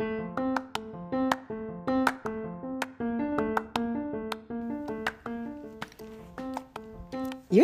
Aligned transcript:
You're 0.00 0.06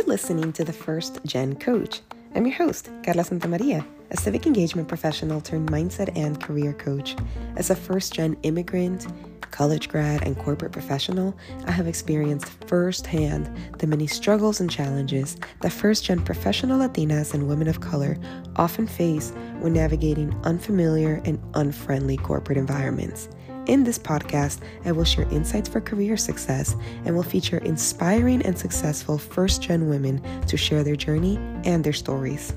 listening 0.06 0.52
to 0.54 0.64
the 0.64 0.72
First 0.72 1.20
Gen 1.24 1.54
Coach. 1.54 2.00
I'm 2.34 2.44
your 2.44 2.56
host, 2.56 2.90
Carla 3.04 3.22
Santamaria, 3.22 3.86
a 4.10 4.16
civic 4.16 4.48
engagement 4.48 4.88
professional 4.88 5.40
turned 5.40 5.70
mindset 5.70 6.16
and 6.16 6.42
career 6.42 6.72
coach. 6.72 7.14
As 7.56 7.70
a 7.70 7.76
first 7.76 8.12
gen 8.12 8.36
immigrant, 8.42 9.06
college 9.54 9.88
grad, 9.88 10.20
and 10.24 10.36
corporate 10.36 10.72
professional, 10.72 11.32
I 11.66 11.70
have 11.70 11.86
experienced 11.86 12.48
firsthand 12.66 13.48
the 13.78 13.86
many 13.86 14.08
struggles 14.08 14.60
and 14.60 14.68
challenges 14.68 15.36
that 15.60 15.70
first 15.70 16.04
gen 16.04 16.24
professional 16.24 16.80
Latinas 16.80 17.34
and 17.34 17.46
women 17.46 17.68
of 17.68 17.80
color 17.80 18.18
often 18.56 18.88
face 18.88 19.32
when 19.60 19.72
navigating 19.72 20.36
unfamiliar 20.42 21.22
and 21.24 21.40
unfriendly 21.54 22.16
corporate 22.16 22.58
environments. 22.58 23.28
In 23.66 23.84
this 23.84 23.96
podcast, 23.96 24.58
I 24.84 24.90
will 24.90 25.04
share 25.04 25.30
insights 25.30 25.68
for 25.68 25.80
career 25.80 26.16
success 26.16 26.74
and 27.04 27.14
will 27.14 27.22
feature 27.22 27.58
inspiring 27.58 28.42
and 28.42 28.58
successful 28.58 29.18
first 29.18 29.62
gen 29.62 29.88
women 29.88 30.20
to 30.48 30.56
share 30.56 30.82
their 30.82 30.96
journey 30.96 31.36
and 31.64 31.84
their 31.84 31.92
stories. 31.92 32.52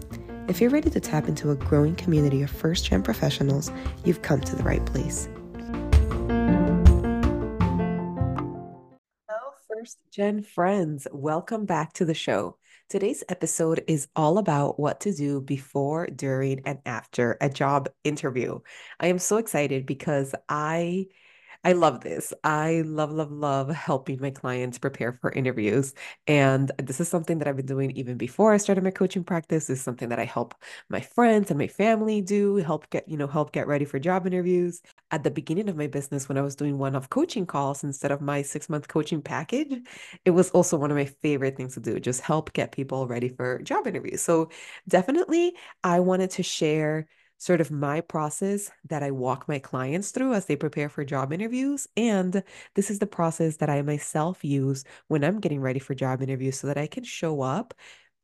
If 0.48 0.60
you're 0.60 0.72
ready 0.72 0.90
to 0.90 1.00
tap 1.00 1.28
into 1.28 1.52
a 1.52 1.56
growing 1.56 1.94
community 1.94 2.42
of 2.42 2.50
first 2.50 2.86
gen 2.86 3.04
professionals, 3.04 3.72
you've 4.04 4.24
come 4.24 4.42
to 4.42 4.56
the 4.56 4.64
right 4.64 4.84
place. 4.88 5.30
Gen 10.18 10.42
friends. 10.42 11.08
Welcome 11.12 11.68
back 11.68 11.94
to 11.94 12.04
the 12.04 12.16
show. 12.16 12.58
Today's 12.90 13.24
episode 13.30 13.84
is 13.86 14.08
all 14.16 14.40
about 14.40 14.80
what 14.80 15.00
to 15.02 15.14
do 15.14 15.42
before, 15.42 16.08
during, 16.08 16.62
and 16.66 16.80
after 16.88 17.38
a 17.40 17.48
job 17.52 17.88
interview. 18.04 18.58
I 19.00 19.10
am 19.10 19.20
so 19.20 19.38
excited 19.38 19.86
because 19.86 20.34
I 20.50 21.06
I 21.64 21.74
love 21.74 22.02
this. 22.02 22.34
I 22.44 22.82
love, 22.86 23.12
love, 23.12 23.32
love 23.32 23.70
helping 23.70 24.22
my 24.22 24.30
clients 24.30 24.78
prepare 24.78 25.12
for 25.12 25.32
interviews. 25.32 25.94
And 26.26 26.72
this 26.78 27.02
is 27.02 27.10
something 27.10 27.40
that 27.40 27.48
I've 27.48 27.58
been 27.58 27.66
doing 27.66 27.92
even 27.92 28.18
before 28.18 28.54
I 28.54 28.58
started 28.58 28.84
my 28.84 28.92
coaching 28.92 29.24
practice. 29.24 29.68
This 29.68 29.80
is 29.80 29.84
something 29.84 30.10
that 30.10 30.20
I 30.20 30.26
help 30.26 30.56
my 30.90 31.02
friends 31.02 31.50
and 31.50 31.60
my 31.60 31.68
family 31.68 32.22
do, 32.22 32.56
help 32.58 32.90
get, 32.90 33.08
you 33.10 33.18
know, 33.18 33.28
help 33.28 33.52
get 33.52 33.68
ready 33.68 33.86
for 33.86 34.00
job 34.00 34.26
interviews. 34.26 34.82
At 35.12 35.24
the 35.24 35.32
beginning 35.32 35.68
of 35.68 35.76
my 35.76 35.88
business, 35.88 36.30
when 36.30 36.38
I 36.38 36.42
was 36.42 36.56
doing 36.56 36.78
one-off 36.78 37.10
coaching 37.10 37.46
calls 37.46 37.84
instead 37.84 38.12
of 38.12 38.22
my 38.22 38.42
six-month 38.42 38.88
coaching 38.88 39.22
package, 39.22 39.74
it 40.26 40.32
was 40.32 40.50
also 40.52 40.78
one 40.78 40.92
of 40.92 40.98
my 40.98 41.06
favorite 41.06 41.58
things 41.58 41.74
to 41.74 41.80
do, 41.80 42.00
just 42.00 42.22
help 42.22 42.54
get 42.54 42.72
people 42.72 43.08
ready 43.08 43.30
for 43.30 43.62
job 43.64 43.88
interviews. 43.88 44.22
So 44.22 44.50
definitely 44.88 45.56
I 45.84 46.00
wanted 46.00 46.30
to 46.32 46.44
share 46.44 47.08
sort 47.38 47.62
of 47.62 47.72
my 47.72 48.02
process 48.02 48.72
that 48.90 49.04
I 49.04 49.12
walk 49.12 49.48
my 49.48 49.60
clients 49.60 50.12
through 50.12 50.34
as 50.34 50.46
they 50.46 50.56
prepare 50.56 50.90
for 50.90 51.04
job 51.06 51.32
interviews. 51.32 51.88
And 51.96 52.44
this 52.76 52.90
is 52.90 53.00
the 53.00 53.08
process 53.08 53.58
that 53.58 53.70
I 53.70 53.82
myself 53.82 54.44
use 54.44 54.84
when 55.08 55.24
I'm 55.24 55.40
getting 55.40 55.62
ready 55.62 55.80
for 55.80 55.94
job 55.94 56.22
interviews 56.22 56.60
so 56.60 56.68
that 56.68 56.78
I 56.78 56.88
can 56.88 57.04
show 57.04 57.42
up 57.42 57.74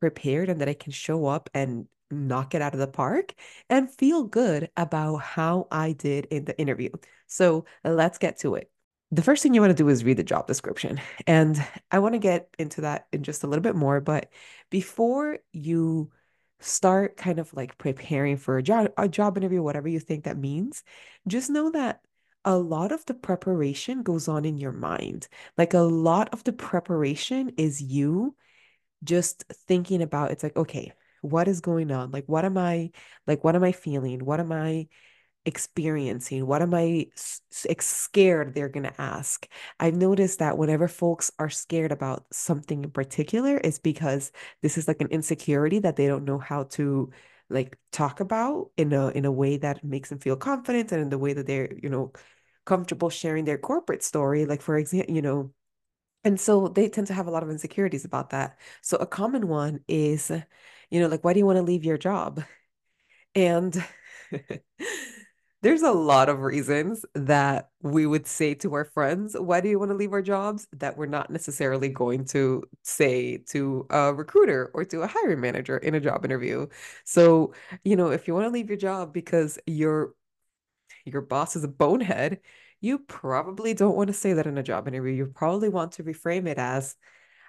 prepared 0.00 0.48
and 0.48 0.60
that 0.60 0.68
I 0.68 0.74
can 0.74 0.92
show 0.92 1.26
up 1.26 1.48
and 1.54 1.86
knock 2.10 2.54
it 2.54 2.62
out 2.62 2.74
of 2.74 2.80
the 2.80 2.86
park 2.86 3.34
and 3.70 3.90
feel 3.90 4.24
good 4.24 4.70
about 4.76 5.16
how 5.16 5.66
I 5.70 5.92
did 5.92 6.26
in 6.26 6.44
the 6.44 6.58
interview. 6.58 6.90
So 7.26 7.64
let's 7.84 8.18
get 8.18 8.38
to 8.40 8.54
it. 8.56 8.70
The 9.10 9.22
first 9.22 9.42
thing 9.42 9.54
you 9.54 9.60
want 9.60 9.70
to 9.70 9.82
do 9.82 9.88
is 9.88 10.04
read 10.04 10.16
the 10.16 10.24
job 10.24 10.46
description. 10.46 11.00
And 11.26 11.64
I 11.90 12.00
want 12.00 12.14
to 12.14 12.18
get 12.18 12.48
into 12.58 12.82
that 12.82 13.06
in 13.12 13.22
just 13.22 13.44
a 13.44 13.46
little 13.46 13.62
bit 13.62 13.76
more. 13.76 14.00
But 14.00 14.30
before 14.70 15.38
you 15.52 16.10
start 16.64 17.16
kind 17.16 17.38
of 17.38 17.52
like 17.54 17.76
preparing 17.78 18.36
for 18.36 18.58
a 18.58 18.62
job 18.62 18.90
a 18.96 19.08
job 19.08 19.36
interview 19.36 19.62
whatever 19.62 19.88
you 19.88 20.00
think 20.00 20.24
that 20.24 20.38
means 20.38 20.82
just 21.26 21.50
know 21.50 21.70
that 21.70 22.00
a 22.44 22.56
lot 22.56 22.92
of 22.92 23.04
the 23.06 23.14
preparation 23.14 24.02
goes 24.02 24.28
on 24.28 24.44
in 24.44 24.58
your 24.58 24.72
mind. 24.72 25.28
Like 25.56 25.74
a 25.74 25.78
lot 25.80 26.28
of 26.32 26.44
the 26.44 26.52
preparation 26.52 27.52
is 27.56 27.80
you 27.80 28.34
just 29.02 29.44
thinking 29.66 30.02
about 30.02 30.30
it's 30.30 30.42
like 30.42 30.56
okay 30.56 30.92
what 31.22 31.48
is 31.48 31.60
going 31.62 31.90
on? 31.90 32.10
Like 32.10 32.24
what 32.26 32.44
am 32.44 32.58
i 32.58 32.90
like 33.26 33.42
what 33.44 33.56
am 33.56 33.64
i 33.64 33.72
feeling? 33.72 34.24
What 34.24 34.40
am 34.40 34.52
i 34.52 34.88
experiencing? 35.46 36.46
What 36.46 36.62
am 36.62 36.74
I 36.74 37.06
scared 37.50 38.54
they're 38.54 38.68
going 38.68 38.84
to 38.84 39.00
ask? 39.00 39.46
I've 39.80 39.96
noticed 39.96 40.38
that 40.38 40.58
whenever 40.58 40.88
folks 40.88 41.30
are 41.38 41.50
scared 41.50 41.92
about 41.92 42.26
something 42.32 42.84
in 42.84 42.90
particular, 42.90 43.60
it's 43.62 43.78
because 43.78 44.32
this 44.62 44.78
is 44.78 44.88
like 44.88 45.00
an 45.00 45.08
insecurity 45.08 45.78
that 45.80 45.96
they 45.96 46.06
don't 46.06 46.24
know 46.24 46.38
how 46.38 46.64
to 46.64 47.10
like 47.50 47.78
talk 47.92 48.20
about 48.20 48.70
in 48.76 48.92
a 48.92 49.08
in 49.08 49.24
a 49.26 49.32
way 49.32 49.56
that 49.58 49.84
makes 49.84 50.08
them 50.08 50.18
feel 50.18 50.36
confident 50.36 50.92
and 50.92 51.02
in 51.02 51.08
the 51.10 51.18
way 51.18 51.32
that 51.34 51.46
they're, 51.46 51.72
you 51.82 51.88
know, 51.90 52.12
comfortable 52.64 53.10
sharing 53.10 53.44
their 53.44 53.58
corporate 53.58 54.02
story. 54.02 54.46
Like 54.46 54.62
for 54.62 54.78
example, 54.78 55.14
you 55.14 55.22
know, 55.22 55.52
and 56.24 56.40
so 56.40 56.68
they 56.68 56.88
tend 56.88 57.06
to 57.08 57.14
have 57.14 57.26
a 57.26 57.30
lot 57.30 57.42
of 57.42 57.50
insecurities 57.50 58.04
about 58.04 58.30
that. 58.30 58.58
So 58.82 58.96
a 58.96 59.06
common 59.06 59.48
one 59.48 59.80
is, 59.88 60.30
you 60.90 61.00
know, 61.00 61.08
like, 61.08 61.22
why 61.24 61.34
do 61.34 61.38
you 61.38 61.46
want 61.46 61.56
to 61.58 61.62
leave 61.62 61.84
your 61.84 61.98
job? 61.98 62.42
And 63.34 63.74
there's 65.64 65.80
a 65.80 65.92
lot 65.92 66.28
of 66.28 66.40
reasons 66.40 67.06
that 67.14 67.70
we 67.80 68.04
would 68.04 68.26
say 68.26 68.52
to 68.52 68.74
our 68.74 68.84
friends, 68.84 69.34
why 69.34 69.62
do 69.62 69.68
you 69.70 69.78
want 69.78 69.90
to 69.90 69.96
leave 69.96 70.12
our 70.12 70.20
jobs? 70.20 70.68
That 70.74 70.98
we're 70.98 71.06
not 71.06 71.30
necessarily 71.30 71.88
going 71.88 72.26
to 72.26 72.64
say 72.82 73.38
to 73.48 73.86
a 73.88 74.12
recruiter 74.12 74.70
or 74.74 74.84
to 74.84 75.00
a 75.00 75.06
hiring 75.06 75.40
manager 75.40 75.78
in 75.78 75.94
a 75.94 76.00
job 76.00 76.22
interview. 76.26 76.66
So, 77.04 77.54
you 77.82 77.96
know, 77.96 78.10
if 78.10 78.28
you 78.28 78.34
want 78.34 78.44
to 78.44 78.50
leave 78.50 78.68
your 78.68 78.76
job 78.76 79.14
because 79.14 79.58
your 79.66 80.14
your 81.06 81.22
boss 81.22 81.56
is 81.56 81.64
a 81.64 81.68
bonehead, 81.68 82.40
you 82.82 82.98
probably 82.98 83.72
don't 83.72 83.96
want 83.96 84.08
to 84.08 84.14
say 84.14 84.34
that 84.34 84.46
in 84.46 84.58
a 84.58 84.62
job 84.62 84.86
interview. 84.86 85.14
You 85.14 85.26
probably 85.26 85.70
want 85.70 85.92
to 85.92 86.04
reframe 86.04 86.46
it 86.46 86.58
as 86.58 86.94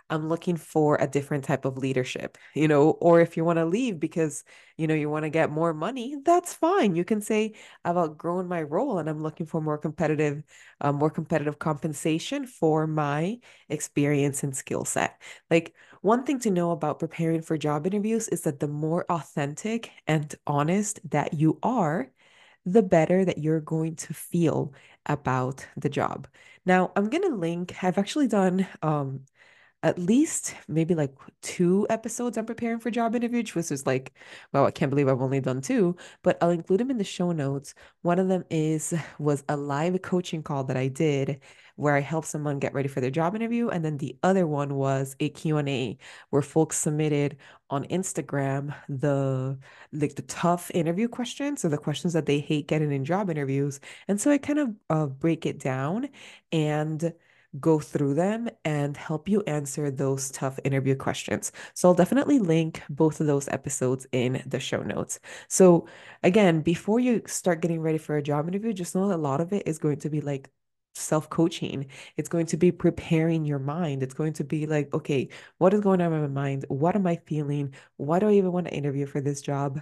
I'm 0.09 0.29
looking 0.29 0.55
for 0.55 0.97
a 0.99 1.07
different 1.07 1.43
type 1.45 1.65
of 1.65 1.77
leadership, 1.77 2.37
you 2.53 2.67
know, 2.67 2.91
or 2.91 3.21
if 3.21 3.35
you 3.35 3.43
want 3.43 3.57
to 3.57 3.65
leave 3.65 3.99
because, 3.99 4.43
you 4.77 4.85
know, 4.87 4.93
you 4.93 5.09
want 5.09 5.23
to 5.23 5.29
get 5.29 5.49
more 5.51 5.73
money, 5.73 6.17
that's 6.23 6.53
fine. 6.53 6.95
You 6.95 7.03
can 7.03 7.21
say, 7.21 7.53
I've 7.83 7.97
outgrown 7.97 8.47
my 8.47 8.61
role 8.61 8.99
and 8.99 9.09
I'm 9.09 9.23
looking 9.23 9.45
for 9.47 9.61
more 9.61 9.77
competitive, 9.79 10.43
uh, 10.81 10.91
more 10.91 11.09
competitive 11.09 11.57
compensation 11.57 12.45
for 12.45 12.85
my 12.85 13.39
experience 13.69 14.43
and 14.43 14.55
skill 14.55 14.85
set. 14.85 15.19
Like 15.49 15.73
one 16.01 16.23
thing 16.23 16.39
to 16.41 16.51
know 16.51 16.71
about 16.71 16.99
preparing 16.99 17.41
for 17.41 17.57
job 17.57 17.87
interviews 17.87 18.27
is 18.27 18.41
that 18.41 18.59
the 18.59 18.67
more 18.67 19.05
authentic 19.09 19.91
and 20.07 20.33
honest 20.45 20.99
that 21.09 21.33
you 21.33 21.57
are, 21.63 22.11
the 22.65 22.83
better 22.83 23.23
that 23.25 23.37
you're 23.37 23.61
going 23.61 23.95
to 23.95 24.13
feel 24.13 24.73
about 25.05 25.65
the 25.77 25.89
job. 25.89 26.27
Now, 26.65 26.91
I'm 26.95 27.09
going 27.09 27.29
to 27.29 27.35
link, 27.35 27.83
I've 27.83 27.97
actually 27.97 28.27
done 28.27 28.67
um, 28.81 29.21
at 29.85 29.99
least 29.99 30.55
maybe 30.67 30.95
like 30.95 31.13
two 31.43 31.85
episodes 31.91 32.37
I'm 32.37 32.45
preparing 32.47 32.79
for 32.79 32.89
job 32.89 33.15
interviews, 33.15 33.53
which 33.53 33.71
is 33.71 33.85
like, 33.85 34.13
wow, 34.51 34.65
I 34.65 34.71
can't 34.71 34.89
believe 34.89 35.07
I've 35.07 35.21
only 35.21 35.39
done 35.39 35.61
two, 35.61 35.95
but 36.23 36.39
I'll 36.41 36.49
include 36.49 36.79
them 36.79 36.89
in 36.89 36.97
the 36.97 37.03
show 37.03 37.31
notes. 37.31 37.75
One 38.01 38.17
of 38.17 38.27
them 38.27 38.45
is 38.49 38.95
was 39.19 39.43
a 39.47 39.55
live 39.55 40.01
coaching 40.01 40.41
call 40.41 40.63
that 40.65 40.75
I 40.75 40.87
did 40.87 41.39
where 41.75 41.95
I 41.95 41.99
helped 41.99 42.27
someone 42.27 42.57
get 42.57 42.73
ready 42.73 42.87
for 42.87 42.99
their 42.99 43.11
job 43.11 43.35
interview. 43.35 43.69
And 43.69 43.85
then 43.85 43.97
the 43.97 44.17
other 44.23 44.47
one 44.47 44.73
was 44.73 45.15
a 45.19 45.29
Q&A 45.29 45.97
where 46.31 46.41
folks 46.41 46.77
submitted 46.77 47.37
on 47.69 47.83
Instagram 47.85 48.73
the 48.89 49.59
like 49.91 50.15
the 50.15 50.23
tough 50.23 50.71
interview 50.73 51.07
questions 51.07 51.63
or 51.63 51.69
the 51.69 51.77
questions 51.77 52.13
that 52.13 52.25
they 52.25 52.39
hate 52.39 52.67
getting 52.67 52.91
in 52.91 53.05
job 53.05 53.29
interviews. 53.29 53.79
And 54.07 54.19
so 54.19 54.31
I 54.31 54.39
kind 54.39 54.59
of 54.59 54.69
uh, 54.89 55.05
break 55.07 55.45
it 55.45 55.59
down 55.59 56.09
and 56.51 57.13
go 57.59 57.79
through 57.79 58.13
them 58.13 58.49
and 58.63 58.97
help 58.97 59.29
you 59.29 59.41
answer 59.43 59.91
those 59.91 60.31
tough 60.31 60.59
interview 60.63 60.95
questions. 60.95 61.51
So 61.73 61.89
I'll 61.89 61.95
definitely 61.95 62.39
link 62.39 62.81
both 62.89 63.19
of 63.21 63.27
those 63.27 63.47
episodes 63.49 64.07
in 64.11 64.43
the 64.45 64.59
show 64.59 64.81
notes. 64.83 65.19
So 65.47 65.87
again, 66.23 66.61
before 66.61 66.99
you 66.99 67.21
start 67.27 67.61
getting 67.61 67.81
ready 67.81 67.97
for 67.97 68.17
a 68.17 68.23
job 68.23 68.47
interview, 68.47 68.73
just 68.73 68.95
know 68.95 69.07
that 69.09 69.15
a 69.15 69.17
lot 69.17 69.41
of 69.41 69.53
it 69.53 69.63
is 69.67 69.77
going 69.77 69.97
to 69.99 70.09
be 70.09 70.21
like 70.21 70.49
self 70.95 71.29
coaching. 71.29 71.87
It's 72.17 72.29
going 72.29 72.45
to 72.47 72.57
be 72.57 72.71
preparing 72.71 73.45
your 73.45 73.59
mind. 73.59 74.03
It's 74.03 74.13
going 74.13 74.33
to 74.33 74.43
be 74.43 74.65
like, 74.65 74.93
okay, 74.93 75.29
what 75.57 75.73
is 75.73 75.81
going 75.81 76.01
on 76.01 76.13
in 76.13 76.21
my 76.21 76.27
mind? 76.27 76.65
What 76.69 76.95
am 76.95 77.07
I 77.07 77.17
feeling? 77.25 77.73
Why 77.97 78.19
do 78.19 78.29
I 78.29 78.33
even 78.33 78.51
want 78.51 78.67
to 78.67 78.73
interview 78.73 79.05
for 79.05 79.21
this 79.21 79.41
job? 79.41 79.81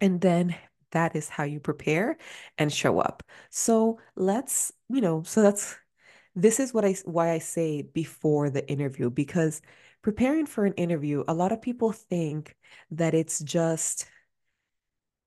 And 0.00 0.20
then 0.20 0.56
that 0.92 1.16
is 1.16 1.28
how 1.28 1.44
you 1.44 1.60
prepare 1.60 2.16
and 2.58 2.72
show 2.72 3.00
up. 3.00 3.22
So 3.50 3.98
let's, 4.14 4.72
you 4.88 5.00
know, 5.00 5.22
so 5.22 5.42
that's 5.42 5.76
this 6.36 6.60
is 6.60 6.72
what 6.74 6.84
I 6.84 6.94
why 7.04 7.30
I 7.32 7.38
say 7.38 7.82
before 7.82 8.50
the 8.50 8.68
interview 8.70 9.10
because 9.10 9.62
preparing 10.02 10.46
for 10.46 10.66
an 10.66 10.74
interview, 10.74 11.24
a 11.26 11.34
lot 11.34 11.50
of 11.50 11.62
people 11.62 11.92
think 11.92 12.56
that 12.92 13.14
it's 13.14 13.40
just 13.40 14.06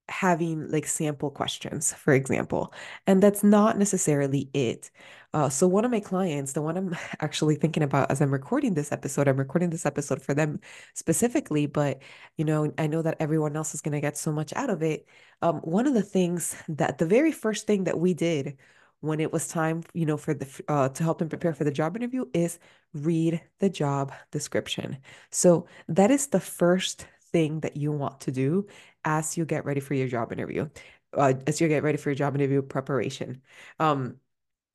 having 0.07 0.69
like 0.71 0.87
sample 0.87 1.29
questions, 1.31 1.93
for 1.93 2.13
example. 2.13 2.73
And 3.07 3.21
that's 3.21 3.43
not 3.43 3.77
necessarily 3.77 4.49
it. 4.53 4.89
Uh, 5.33 5.49
so 5.49 5.67
one 5.67 5.85
of 5.85 5.91
my 5.91 5.99
clients, 5.99 6.53
the 6.53 6.61
one 6.61 6.77
I'm 6.77 6.95
actually 7.19 7.55
thinking 7.55 7.83
about 7.83 8.09
as 8.11 8.21
I'm 8.21 8.31
recording 8.31 8.73
this 8.73 8.91
episode, 8.91 9.27
I'm 9.27 9.37
recording 9.37 9.69
this 9.69 9.85
episode 9.85 10.21
for 10.21 10.33
them 10.33 10.59
specifically, 10.93 11.65
but 11.65 12.01
you 12.37 12.45
know, 12.45 12.71
I 12.77 12.87
know 12.87 13.01
that 13.01 13.17
everyone 13.19 13.55
else 13.55 13.73
is 13.73 13.81
going 13.81 13.93
to 13.93 14.01
get 14.01 14.17
so 14.17 14.31
much 14.31 14.53
out 14.53 14.69
of 14.69 14.81
it. 14.83 15.07
Um, 15.41 15.57
one 15.57 15.87
of 15.87 15.93
the 15.93 16.01
things 16.03 16.55
that 16.69 16.97
the 16.97 17.05
very 17.05 17.31
first 17.31 17.67
thing 17.67 17.85
that 17.85 17.99
we 17.99 18.13
did 18.13 18.57
when 19.01 19.19
it 19.19 19.31
was 19.31 19.47
time, 19.47 19.83
you 19.93 20.05
know, 20.05 20.17
for 20.17 20.33
the 20.33 20.47
uh, 20.67 20.89
to 20.89 21.03
help 21.03 21.19
them 21.19 21.29
prepare 21.29 21.53
for 21.53 21.63
the 21.63 21.71
job 21.71 21.95
interview 21.95 22.25
is 22.33 22.59
read 22.93 23.41
the 23.59 23.69
job 23.69 24.11
description. 24.31 24.97
So 25.31 25.67
that 25.87 26.11
is 26.11 26.27
the 26.27 26.39
first 26.39 27.07
thing 27.31 27.61
that 27.61 27.77
you 27.77 27.91
want 27.91 28.21
to 28.21 28.31
do 28.31 28.67
as 29.05 29.37
you 29.37 29.45
get 29.45 29.65
ready 29.65 29.79
for 29.79 29.93
your 29.93 30.07
job 30.07 30.31
interview, 30.33 30.69
uh, 31.13 31.33
as 31.47 31.61
you 31.61 31.67
get 31.67 31.83
ready 31.83 31.97
for 31.97 32.09
your 32.09 32.15
job 32.15 32.35
interview 32.35 32.61
preparation. 32.61 33.41
Um, 33.79 34.17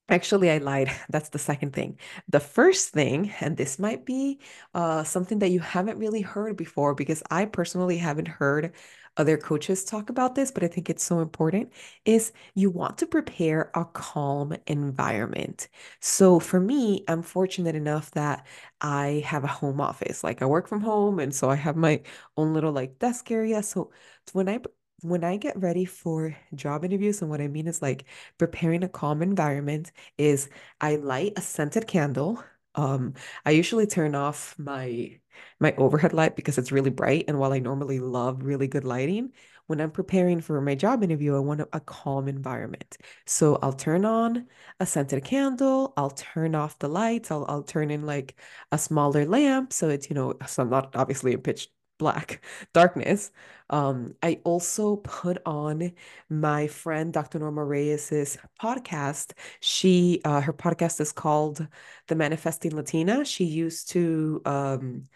Actually, 0.08 0.50
I 0.50 0.58
lied. 0.58 0.90
That's 1.08 1.30
the 1.30 1.38
second 1.38 1.72
thing. 1.72 1.98
The 2.28 2.40
first 2.40 2.90
thing, 2.90 3.32
and 3.40 3.56
this 3.56 3.78
might 3.78 4.04
be 4.04 4.40
uh, 4.74 5.02
something 5.04 5.38
that 5.38 5.50
you 5.50 5.60
haven't 5.60 5.98
really 5.98 6.20
heard 6.20 6.56
before 6.56 6.94
because 6.94 7.22
I 7.30 7.46
personally 7.46 7.96
haven't 7.96 8.28
heard 8.28 8.74
other 9.16 9.36
coaches 9.36 9.84
talk 9.84 10.10
about 10.10 10.34
this, 10.34 10.50
but 10.50 10.64
I 10.64 10.68
think 10.68 10.90
it's 10.90 11.04
so 11.04 11.20
important, 11.20 11.72
is 12.04 12.32
you 12.54 12.70
want 12.70 12.98
to 12.98 13.06
prepare 13.06 13.70
a 13.74 13.84
calm 13.84 14.54
environment. 14.66 15.68
So 16.00 16.40
for 16.40 16.60
me, 16.60 17.04
I'm 17.08 17.22
fortunate 17.22 17.74
enough 17.74 18.10
that 18.12 18.46
I 18.80 19.22
have 19.26 19.44
a 19.44 19.48
home 19.48 19.80
office. 19.80 20.24
Like 20.24 20.42
I 20.42 20.46
work 20.46 20.68
from 20.68 20.80
home, 20.80 21.18
and 21.18 21.34
so 21.34 21.50
I 21.50 21.56
have 21.56 21.76
my 21.76 22.02
own 22.36 22.54
little 22.54 22.72
like 22.72 22.98
desk 22.98 23.30
area. 23.30 23.62
So 23.62 23.90
when 24.32 24.48
I 24.48 24.60
when 25.02 25.22
I 25.22 25.36
get 25.36 25.56
ready 25.60 25.84
for 25.84 26.34
job 26.54 26.84
interviews, 26.84 27.20
and 27.20 27.30
what 27.30 27.40
I 27.40 27.48
mean 27.48 27.66
is 27.68 27.82
like 27.82 28.06
preparing 28.38 28.82
a 28.82 28.88
calm 28.88 29.22
environment, 29.22 29.92
is 30.18 30.48
I 30.80 30.96
light 30.96 31.34
a 31.36 31.40
scented 31.42 31.86
candle. 31.86 32.42
Um, 32.74 33.14
I 33.44 33.52
usually 33.52 33.86
turn 33.86 34.14
off 34.14 34.54
my 34.58 35.20
my 35.60 35.74
overhead 35.76 36.12
light 36.12 36.36
because 36.36 36.58
it's 36.58 36.72
really 36.72 36.90
bright. 36.90 37.24
And 37.28 37.38
while 37.38 37.52
I 37.52 37.58
normally 37.58 37.98
love 38.00 38.42
really 38.44 38.68
good 38.68 38.84
lighting, 38.84 39.32
when 39.66 39.80
I'm 39.80 39.90
preparing 39.90 40.40
for 40.40 40.60
my 40.60 40.74
job 40.74 41.02
interview, 41.02 41.34
I 41.36 41.40
want 41.40 41.60
a, 41.72 41.80
calm 41.80 42.28
environment. 42.28 42.96
So 43.26 43.58
I'll 43.62 43.72
turn 43.72 44.04
on 44.04 44.46
a 44.80 44.86
scented 44.86 45.24
candle, 45.24 45.92
I'll 45.96 46.10
turn 46.10 46.54
off 46.54 46.78
the 46.78 46.88
lights, 46.88 47.30
I'll 47.30 47.44
I'll 47.48 47.62
turn 47.62 47.90
in 47.90 48.04
like 48.06 48.38
a 48.72 48.78
smaller 48.78 49.24
lamp 49.26 49.72
so 49.72 49.88
it's, 49.88 50.08
you 50.10 50.14
know, 50.14 50.34
so 50.46 50.62
I'm 50.62 50.70
not 50.70 50.94
obviously 50.96 51.32
in 51.32 51.40
pitch 51.42 51.68
black 51.98 52.44
darkness. 52.72 53.30
Um, 53.70 54.14
I 54.22 54.40
also 54.44 54.96
put 54.96 55.38
on 55.46 55.92
my 56.28 56.66
friend 56.66 57.12
Dr. 57.12 57.38
Norma 57.38 57.64
Reyes's 57.64 58.38
podcast. 58.60 59.32
She 59.60 60.20
uh, 60.24 60.40
her 60.40 60.52
podcast 60.52 61.00
is 61.00 61.12
called 61.12 61.66
The 62.08 62.14
Manifesting 62.14 62.74
Latina. 62.76 63.24
She 63.24 63.44
used 63.44 63.90
to 63.90 64.42
um, 64.44 65.08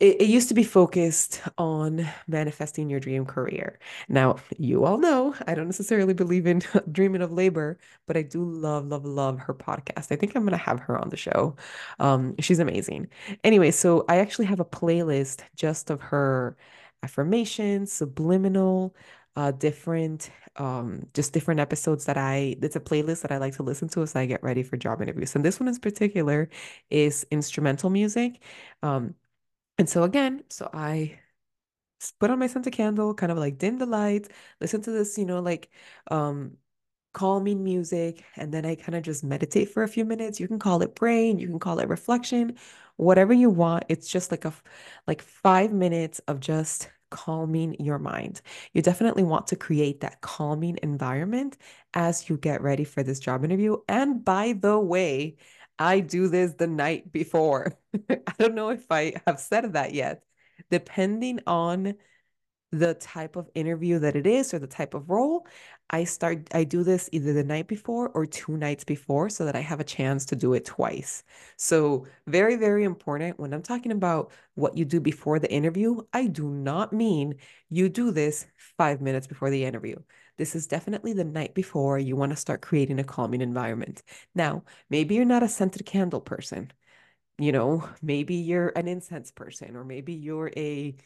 it, 0.00 0.22
it 0.22 0.28
used 0.28 0.48
to 0.48 0.54
be 0.54 0.64
focused 0.64 1.42
on 1.58 2.08
manifesting 2.26 2.88
your 2.90 3.00
dream 3.00 3.26
career. 3.26 3.78
Now, 4.08 4.36
you 4.58 4.84
all 4.84 4.98
know 4.98 5.34
I 5.46 5.54
don't 5.54 5.66
necessarily 5.66 6.14
believe 6.14 6.46
in 6.46 6.62
dreaming 6.92 7.22
of 7.22 7.32
labor, 7.32 7.78
but 8.06 8.16
I 8.16 8.22
do 8.22 8.42
love, 8.42 8.86
love, 8.86 9.04
love 9.04 9.38
her 9.40 9.54
podcast. 9.54 10.10
I 10.10 10.16
think 10.16 10.34
I'm 10.34 10.42
going 10.42 10.52
to 10.52 10.56
have 10.56 10.80
her 10.80 10.98
on 10.98 11.10
the 11.10 11.16
show. 11.16 11.56
Um, 11.98 12.34
she's 12.40 12.58
amazing. 12.58 13.08
Anyway, 13.44 13.70
so 13.70 14.04
I 14.08 14.18
actually 14.18 14.46
have 14.46 14.60
a 14.60 14.64
playlist 14.64 15.42
just 15.54 15.90
of 15.90 16.00
her 16.00 16.56
affirmations, 17.02 17.92
subliminal, 17.92 18.94
uh, 19.36 19.52
different, 19.52 20.30
um, 20.56 21.06
just 21.14 21.32
different 21.32 21.60
episodes 21.60 22.06
that 22.06 22.16
I, 22.16 22.56
it's 22.62 22.76
a 22.76 22.80
playlist 22.80 23.22
that 23.22 23.32
I 23.32 23.38
like 23.38 23.54
to 23.56 23.62
listen 23.62 23.88
to 23.90 24.02
as 24.02 24.16
I 24.16 24.26
get 24.26 24.42
ready 24.42 24.62
for 24.62 24.76
job 24.76 25.00
interviews. 25.02 25.34
And 25.34 25.44
this 25.44 25.60
one 25.60 25.68
in 25.68 25.76
particular 25.76 26.48
is 26.90 27.26
instrumental 27.30 27.90
music. 27.90 28.42
Um, 28.82 29.14
and 29.80 29.88
so 29.88 30.04
again, 30.04 30.44
so 30.50 30.70
I 30.74 31.20
put 32.18 32.30
on 32.30 32.38
my 32.38 32.46
scented 32.46 32.72
candle, 32.72 33.14
kind 33.14 33.32
of 33.32 33.38
like 33.38 33.58
dim 33.58 33.78
the 33.78 33.86
lights, 33.86 34.28
listen 34.60 34.82
to 34.82 34.90
this, 34.90 35.18
you 35.18 35.24
know, 35.26 35.40
like 35.40 35.70
um 36.10 36.56
calming 37.14 37.64
music, 37.64 38.24
and 38.36 38.54
then 38.54 38.66
I 38.66 38.76
kind 38.76 38.96
of 38.96 39.02
just 39.04 39.24
meditate 39.24 39.70
for 39.70 39.82
a 39.84 39.88
few 39.88 40.04
minutes. 40.04 40.40
You 40.40 40.48
can 40.48 40.58
call 40.60 40.82
it 40.82 40.94
brain, 40.96 41.38
you 41.38 41.48
can 41.48 41.58
call 41.60 41.80
it 41.80 41.88
reflection, 41.88 42.56
whatever 42.96 43.32
you 43.34 43.50
want. 43.50 43.84
It's 43.88 44.08
just 44.08 44.30
like 44.32 44.44
a 44.46 44.54
like 45.06 45.22
five 45.22 45.72
minutes 45.72 46.20
of 46.28 46.40
just 46.40 46.90
calming 47.10 47.74
your 47.80 47.98
mind. 47.98 48.40
You 48.72 48.82
definitely 48.82 49.24
want 49.24 49.48
to 49.48 49.56
create 49.56 50.00
that 50.00 50.20
calming 50.20 50.78
environment 50.82 51.58
as 51.94 52.28
you 52.28 52.36
get 52.36 52.62
ready 52.62 52.84
for 52.84 53.02
this 53.02 53.18
job 53.20 53.44
interview. 53.44 53.78
And 53.88 54.24
by 54.24 54.54
the 54.54 54.78
way, 54.78 55.36
I 55.80 56.00
do 56.00 56.28
this 56.28 56.54
the 56.54 56.66
night 56.68 57.10
before. 57.12 57.78
I 58.10 58.34
don't 58.38 58.54
know 58.54 58.70
if 58.70 58.86
I 58.90 59.14
have 59.26 59.40
said 59.40 59.72
that 59.72 59.94
yet. 59.94 60.22
Depending 60.70 61.40
on 61.46 61.94
the 62.72 62.94
type 62.94 63.36
of 63.36 63.50
interview 63.54 63.98
that 64.00 64.16
it 64.16 64.26
is 64.26 64.54
or 64.54 64.60
the 64.60 64.66
type 64.68 64.94
of 64.94 65.10
role, 65.10 65.46
I 65.90 66.04
start 66.04 66.48
I 66.54 66.64
do 66.64 66.84
this 66.84 67.08
either 67.12 67.32
the 67.32 67.44
night 67.44 67.68
before 67.68 68.10
or 68.10 68.26
two 68.26 68.56
nights 68.56 68.84
before 68.84 69.30
so 69.30 69.44
that 69.46 69.56
I 69.56 69.60
have 69.60 69.80
a 69.80 69.84
chance 69.84 70.26
to 70.26 70.36
do 70.36 70.54
it 70.54 70.64
twice. 70.66 71.24
So, 71.56 72.06
very 72.28 72.56
very 72.56 72.84
important 72.84 73.40
when 73.40 73.52
I'm 73.54 73.62
talking 73.62 73.92
about 73.92 74.32
what 74.54 74.76
you 74.76 74.84
do 74.84 75.00
before 75.00 75.38
the 75.40 75.52
interview, 75.52 76.02
I 76.12 76.26
do 76.28 76.48
not 76.50 76.92
mean 76.92 77.36
you 77.70 77.88
do 77.88 78.12
this 78.12 78.46
5 78.78 79.00
minutes 79.00 79.26
before 79.26 79.50
the 79.50 79.64
interview. 79.64 79.96
This 80.40 80.56
is 80.56 80.66
definitely 80.66 81.12
the 81.12 81.24
night 81.24 81.54
before 81.54 81.98
you 81.98 82.16
want 82.16 82.32
to 82.32 82.36
start 82.36 82.62
creating 82.62 82.98
a 82.98 83.04
calming 83.04 83.42
environment. 83.42 84.02
Now, 84.34 84.64
maybe 84.90 85.14
you're 85.14 85.26
not 85.26 85.42
a 85.44 85.48
scented 85.48 85.84
candle 85.86 86.22
person. 86.22 86.72
You 87.38 87.52
know, 87.52 87.88
maybe 88.02 88.36
you're 88.36 88.72
an 88.76 88.88
incense 88.88 89.30
person 89.32 89.76
or 89.76 89.84
maybe 89.84 90.14
you're 90.14 90.52
a 90.56 90.96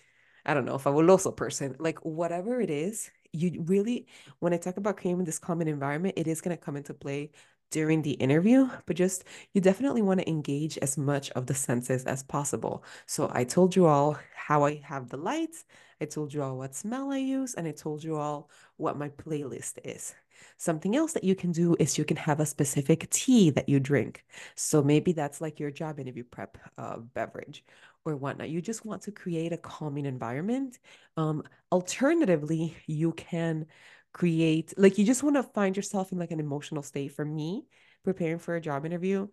I 0.47 0.55
don't 0.55 0.67
know, 0.67 0.79
fabuloso 0.79 1.37
person, 1.37 1.77
like 1.81 1.99
whatever 2.05 2.61
it 2.61 2.71
is, 2.71 3.11
you 3.33 3.65
really, 3.67 4.07
when 4.41 4.55
I 4.55 4.59
talk 4.59 4.77
about 4.79 4.99
creating 4.99 5.25
this 5.25 5.39
calming 5.41 5.69
environment, 5.69 6.15
it 6.19 6.29
is 6.29 6.41
going 6.41 6.57
to 6.57 6.63
come 6.63 6.77
into 6.77 6.95
play 6.95 7.33
during 7.71 8.03
the 8.03 8.13
interview, 8.13 8.69
but 8.87 8.97
just 8.97 9.25
you 9.55 9.61
definitely 9.61 10.03
want 10.03 10.21
to 10.21 10.29
engage 10.29 10.79
as 10.79 10.99
much 10.99 11.31
of 11.33 11.47
the 11.47 11.55
senses 11.55 12.05
as 12.05 12.23
possible. 12.23 12.85
So 13.07 13.31
I 13.35 13.45
told 13.45 13.77
you 13.77 13.87
all 13.87 14.19
how 14.37 14.65
I 14.65 14.77
have 14.85 15.09
the 15.11 15.17
lights, 15.19 15.65
I 16.05 16.07
told 16.07 16.35
you 16.35 16.43
all 16.43 16.59
what 16.59 16.75
smell 16.75 17.11
I 17.11 17.17
use, 17.17 17.55
and 17.55 17.67
I 17.67 17.73
told 17.73 18.05
you 18.05 18.17
all 18.17 18.51
what 18.77 18.99
my 18.99 19.09
playlist 19.09 19.79
is. 19.85 20.15
Something 20.59 20.95
else 20.97 21.15
that 21.15 21.25
you 21.25 21.35
can 21.35 21.51
do 21.51 21.75
is 21.79 21.97
you 21.97 22.05
can 22.05 22.19
have 22.19 22.41
a 22.41 22.47
specific 22.47 23.09
tea 23.09 23.49
that 23.51 23.71
you 23.71 23.81
drink. 23.81 24.23
So 24.55 24.83
maybe 24.83 25.13
that's 25.13 25.41
like 25.41 25.59
your 25.59 25.71
job 25.71 25.99
interview 25.99 26.25
prep 26.25 26.59
uh, 26.77 26.99
beverage 26.99 27.65
or 28.05 28.17
whatnot. 28.17 28.51
You 28.51 28.61
just 28.61 28.85
want 28.85 29.01
to 29.03 29.13
create 29.13 29.55
a 29.55 29.57
calming 29.57 30.05
environment. 30.05 30.79
Um, 31.17 31.43
alternatively, 31.73 32.77
you 32.87 33.13
can 33.13 33.65
create 34.13 34.75
like 34.77 34.99
you 34.99 35.07
just 35.07 35.23
want 35.23 35.37
to 35.37 35.43
find 35.43 35.75
yourself 35.75 36.13
in 36.13 36.19
like 36.19 36.33
an 36.33 36.41
emotional 36.41 36.83
state. 36.83 37.13
For 37.13 37.25
me, 37.25 37.65
preparing 38.05 38.39
for 38.39 38.57
a 38.57 38.61
job 38.61 38.85
interview, 38.85 39.29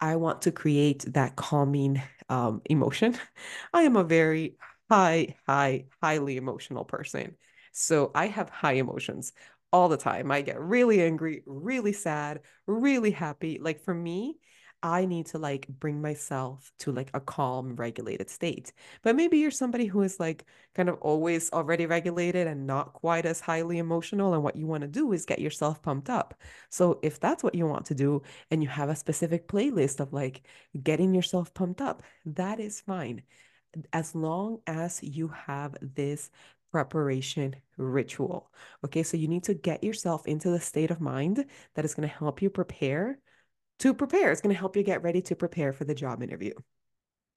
I 0.00 0.16
want 0.16 0.42
to 0.42 0.50
create 0.52 1.04
that 1.14 1.36
calming 1.36 2.02
um, 2.28 2.62
emotion. 2.64 3.16
I 3.72 3.82
am 3.82 3.94
a 3.94 4.02
very 4.02 4.56
high, 4.90 5.36
high, 5.46 5.86
highly 6.02 6.36
emotional 6.36 6.84
person. 6.84 7.36
So 7.72 8.10
I 8.14 8.26
have 8.28 8.48
high 8.50 8.74
emotions 8.74 9.32
all 9.72 9.88
the 9.88 9.96
time. 9.96 10.30
I 10.30 10.42
get 10.42 10.60
really 10.60 11.02
angry, 11.02 11.42
really 11.46 11.92
sad, 11.92 12.40
really 12.66 13.10
happy. 13.10 13.58
Like 13.60 13.80
for 13.82 13.94
me, 13.94 14.38
I 14.82 15.06
need 15.06 15.26
to 15.26 15.38
like 15.38 15.66
bring 15.68 16.00
myself 16.00 16.70
to 16.80 16.92
like 16.92 17.10
a 17.14 17.20
calm, 17.20 17.74
regulated 17.76 18.30
state. 18.30 18.72
But 19.02 19.16
maybe 19.16 19.38
you're 19.38 19.50
somebody 19.50 19.86
who 19.86 20.02
is 20.02 20.20
like 20.20 20.44
kind 20.74 20.88
of 20.88 20.98
always 21.00 21.50
already 21.52 21.86
regulated 21.86 22.46
and 22.46 22.66
not 22.66 22.92
quite 22.92 23.26
as 23.26 23.40
highly 23.40 23.78
emotional. 23.78 24.34
And 24.34 24.42
what 24.44 24.56
you 24.56 24.66
want 24.66 24.82
to 24.82 24.88
do 24.88 25.12
is 25.12 25.24
get 25.24 25.40
yourself 25.40 25.82
pumped 25.82 26.08
up. 26.10 26.34
So 26.70 27.00
if 27.02 27.18
that's 27.18 27.42
what 27.42 27.54
you 27.54 27.66
want 27.66 27.86
to 27.86 27.94
do 27.94 28.22
and 28.50 28.62
you 28.62 28.68
have 28.68 28.88
a 28.88 28.96
specific 28.96 29.48
playlist 29.48 29.98
of 30.00 30.12
like 30.12 30.42
getting 30.82 31.14
yourself 31.14 31.52
pumped 31.54 31.80
up, 31.80 32.02
that 32.26 32.60
is 32.60 32.80
fine. 32.80 33.22
As 33.92 34.14
long 34.14 34.60
as 34.66 35.02
you 35.02 35.28
have 35.28 35.76
this 35.80 36.30
preparation 36.72 37.56
ritual. 37.78 38.50
Okay, 38.84 39.02
so 39.02 39.16
you 39.16 39.28
need 39.28 39.44
to 39.44 39.54
get 39.54 39.84
yourself 39.84 40.26
into 40.26 40.50
the 40.50 40.60
state 40.60 40.90
of 40.90 41.00
mind 41.00 41.46
that 41.74 41.84
is 41.84 41.94
going 41.94 42.08
to 42.08 42.14
help 42.14 42.42
you 42.42 42.50
prepare 42.50 43.18
to 43.78 43.94
prepare. 43.94 44.32
It's 44.32 44.40
going 44.40 44.54
to 44.54 44.58
help 44.58 44.76
you 44.76 44.82
get 44.82 45.02
ready 45.02 45.22
to 45.22 45.36
prepare 45.36 45.72
for 45.72 45.84
the 45.84 45.94
job 45.94 46.22
interview. 46.22 46.52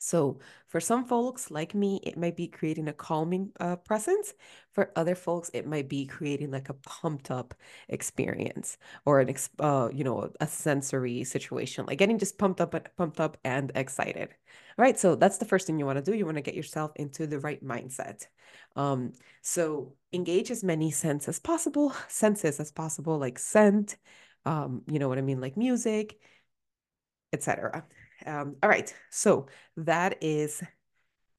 So, 0.02 0.40
for 0.68 0.80
some 0.80 1.06
folks 1.06 1.52
like 1.52 1.76
me, 1.76 2.00
it 2.04 2.18
might 2.18 2.38
be 2.38 2.48
creating 2.48 2.88
a 2.88 2.94
calming 2.94 3.52
uh, 3.60 3.76
presence. 3.76 4.34
For 4.72 4.94
other 4.96 5.14
folks, 5.14 5.52
it 5.54 5.68
might 5.68 5.90
be 5.90 6.06
creating 6.06 6.52
like 6.52 6.70
a 6.70 6.74
pumped 6.74 7.30
up 7.30 7.54
experience 7.90 8.78
or 9.06 9.20
an, 9.20 9.36
uh, 9.60 9.90
you 9.94 10.06
know, 10.06 10.32
a 10.40 10.48
sensory 10.48 11.26
situation, 11.26 11.86
like 11.86 11.98
getting 11.98 12.18
just 12.18 12.38
pumped 12.38 12.62
up, 12.62 12.74
pumped 12.96 13.20
up 13.20 13.38
and 13.44 13.74
excited. 13.76 14.30
Right. 14.80 14.98
So 15.00 15.16
that's 15.16 15.38
the 15.38 15.46
first 15.46 15.68
thing 15.68 15.80
you 15.80 15.86
want 15.86 16.04
to 16.04 16.12
do. 16.12 16.18
You 16.18 16.26
want 16.26 16.38
to 16.38 16.42
get 16.42 16.56
yourself 16.56 16.92
into 16.96 17.28
the 17.28 17.40
right 17.40 17.64
mindset. 17.64 18.26
Um, 18.76 19.14
so 19.42 19.96
engage 20.14 20.52
as 20.52 20.64
many 20.64 20.92
senses 20.92 21.30
as 21.30 21.40
possible, 21.40 21.94
senses 22.08 22.60
as 22.60 22.72
possible, 22.72 23.18
like 23.18 23.40
scent, 23.40 23.98
um, 24.46 24.84
you 24.88 25.00
know 25.00 25.10
what 25.10 25.18
I 25.18 25.22
mean, 25.22 25.42
like 25.42 25.58
music, 25.58 26.18
etc. 27.34 27.86
Um, 28.26 28.56
all 28.64 28.70
right. 28.70 28.94
So 29.10 29.48
that 29.78 30.18
is 30.22 30.64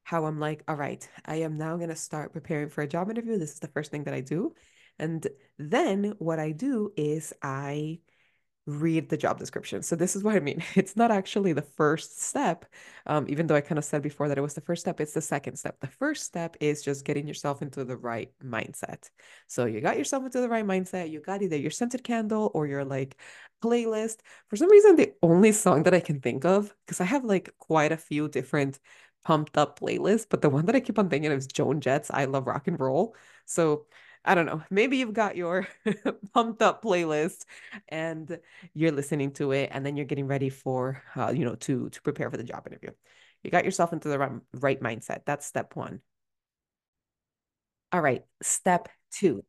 how 0.05 0.25
I'm 0.25 0.41
like, 0.41 0.65
all 0.67 0.77
right, 0.77 1.09
I 1.25 1.37
am 1.37 1.57
now 1.57 1.77
going 1.77 1.89
to 1.89 1.97
start 1.97 2.33
preparing 2.33 2.69
for 2.69 2.83
a 2.83 2.89
job 2.89 3.11
interview. 3.11 3.39
This 3.39 3.53
is 3.53 3.61
the 3.61 3.69
first 3.69 3.91
thing 3.91 4.05
that 4.05 4.15
I 4.15 4.21
do. 4.21 4.55
And 4.99 5.27
then 5.59 6.15
what 6.19 6.39
I 6.39 6.51
do 6.51 6.93
is 6.97 7.33
I 7.43 8.01
read 8.67 9.09
the 9.09 9.17
job 9.17 9.39
description. 9.39 9.83
So 9.83 9.97
this 9.97 10.15
is 10.15 10.23
what 10.23 10.37
I 10.37 10.41
mean. 10.41 10.63
It's 10.77 10.97
not 10.97 11.11
actually 11.11 11.53
the 11.53 11.63
first 11.63 12.21
step, 12.21 12.67
um, 13.07 13.27
even 13.29 13.47
though 13.47 13.55
I 13.55 13.61
kind 13.61 13.79
of 13.79 13.85
said 13.85 14.03
before 14.03 14.29
that 14.29 14.39
it 14.39 14.43
was 14.43 14.55
the 14.55 14.61
first 14.61 14.83
step. 14.83 15.01
It's 15.01 15.13
the 15.13 15.21
second 15.21 15.57
step. 15.57 15.81
The 15.81 15.87
first 15.87 16.25
step 16.25 16.57
is 16.61 16.83
just 16.83 17.05
getting 17.05 17.27
yourself 17.27 17.63
into 17.63 17.85
the 17.85 17.97
right 17.97 18.31
mindset. 18.45 19.09
So 19.47 19.65
you 19.65 19.81
got 19.81 19.99
yourself 19.99 20.25
into 20.25 20.41
the 20.41 20.49
right 20.49 20.65
mindset. 20.65 21.11
You 21.11 21.21
got 21.21 21.43
either 21.43 21.57
your 21.57 21.71
scented 21.71 22.05
candle 22.05 22.51
or 22.55 22.67
your 22.67 22.85
like 22.85 23.17
playlist. 23.63 24.19
For 24.49 24.57
some 24.57 24.71
reason, 24.71 24.97
the 24.97 25.13
only 25.23 25.53
song 25.53 25.83
that 25.85 25.95
I 25.95 26.01
can 26.01 26.21
think 26.21 26.45
of, 26.45 26.75
because 26.87 27.01
I 27.01 27.05
have 27.05 27.25
like 27.25 27.55
quite 27.59 27.93
a 27.93 27.97
few 27.97 28.29
different 28.29 28.79
pumped 29.25 29.59
up 29.59 29.81
playlists, 29.81 30.27
but 30.29 30.43
the 30.43 30.51
one 30.51 30.67
that 30.67 30.77
I 30.77 30.81
keep 30.81 30.99
on 30.99 31.09
thinking 31.09 31.31
of 31.31 31.39
is 31.39 31.47
Joan 31.47 31.81
Jett's 31.81 32.11
I 32.11 32.25
Love 32.25 32.47
Rock 32.47 32.69
and 32.69 32.81
Roll. 32.81 33.15
So 33.45 33.87
I 34.25 34.35
don't 34.35 34.47
know. 34.47 34.63
Maybe 34.71 34.99
you've 34.99 35.15
got 35.15 35.37
your 35.37 35.67
pumped 36.35 36.61
up 36.63 36.83
playlist 36.83 37.47
and 37.89 38.39
you're 38.75 38.93
listening 38.93 39.33
to 39.33 39.53
it 39.53 39.71
and 39.73 39.85
then 39.85 39.97
you're 39.97 40.05
getting 40.07 40.27
ready 40.27 40.51
for 40.51 41.03
uh, 41.17 41.33
you 41.35 41.45
know 41.45 41.55
to 41.57 41.89
to 41.89 42.03
prepare 42.03 42.31
for 42.31 42.37
the 42.37 42.45
job 42.45 42.67
interview. 42.67 42.91
You 43.43 43.51
got 43.51 43.65
yourself 43.65 43.93
into 43.93 44.09
the 44.09 44.19
right, 44.19 44.33
right 44.55 44.81
mindset. 44.81 45.25
That's 45.25 45.47
step 45.47 45.75
1. 45.75 46.01
All 47.93 48.01
right, 48.01 48.25
step 48.43 48.89
2. 49.13 49.43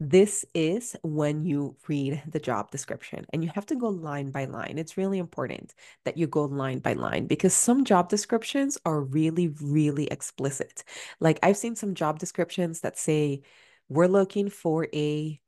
This 0.00 0.44
is 0.52 0.96
when 1.02 1.44
you 1.44 1.76
read 1.86 2.22
the 2.28 2.40
job 2.40 2.72
description 2.72 3.24
and 3.32 3.44
you 3.44 3.50
have 3.54 3.66
to 3.66 3.76
go 3.76 3.88
line 3.88 4.32
by 4.32 4.46
line. 4.46 4.76
It's 4.78 4.96
really 4.96 5.18
important 5.18 5.74
that 6.04 6.18
you 6.18 6.26
go 6.26 6.44
line 6.44 6.80
by 6.80 6.94
line 6.94 7.28
because 7.28 7.54
some 7.54 7.84
job 7.84 8.08
descriptions 8.08 8.76
are 8.84 9.00
really, 9.00 9.48
really 9.62 10.08
explicit. 10.08 10.82
Like 11.20 11.38
I've 11.44 11.56
seen 11.56 11.76
some 11.76 11.94
job 11.94 12.18
descriptions 12.18 12.80
that 12.80 12.98
say, 12.98 13.42
we're 13.88 14.06
looking 14.06 14.50
for 14.50 14.88
a 14.94 15.40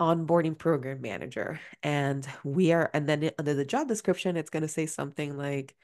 onboarding 0.00 0.56
program 0.56 1.00
manager 1.00 1.58
and 1.82 2.26
we 2.44 2.72
are 2.72 2.88
and 2.94 3.08
then 3.08 3.30
under 3.38 3.54
the 3.54 3.64
job 3.64 3.88
description 3.88 4.36
it's 4.36 4.50
going 4.50 4.62
to 4.62 4.68
say 4.68 4.86
something 4.86 5.36
like 5.36 5.74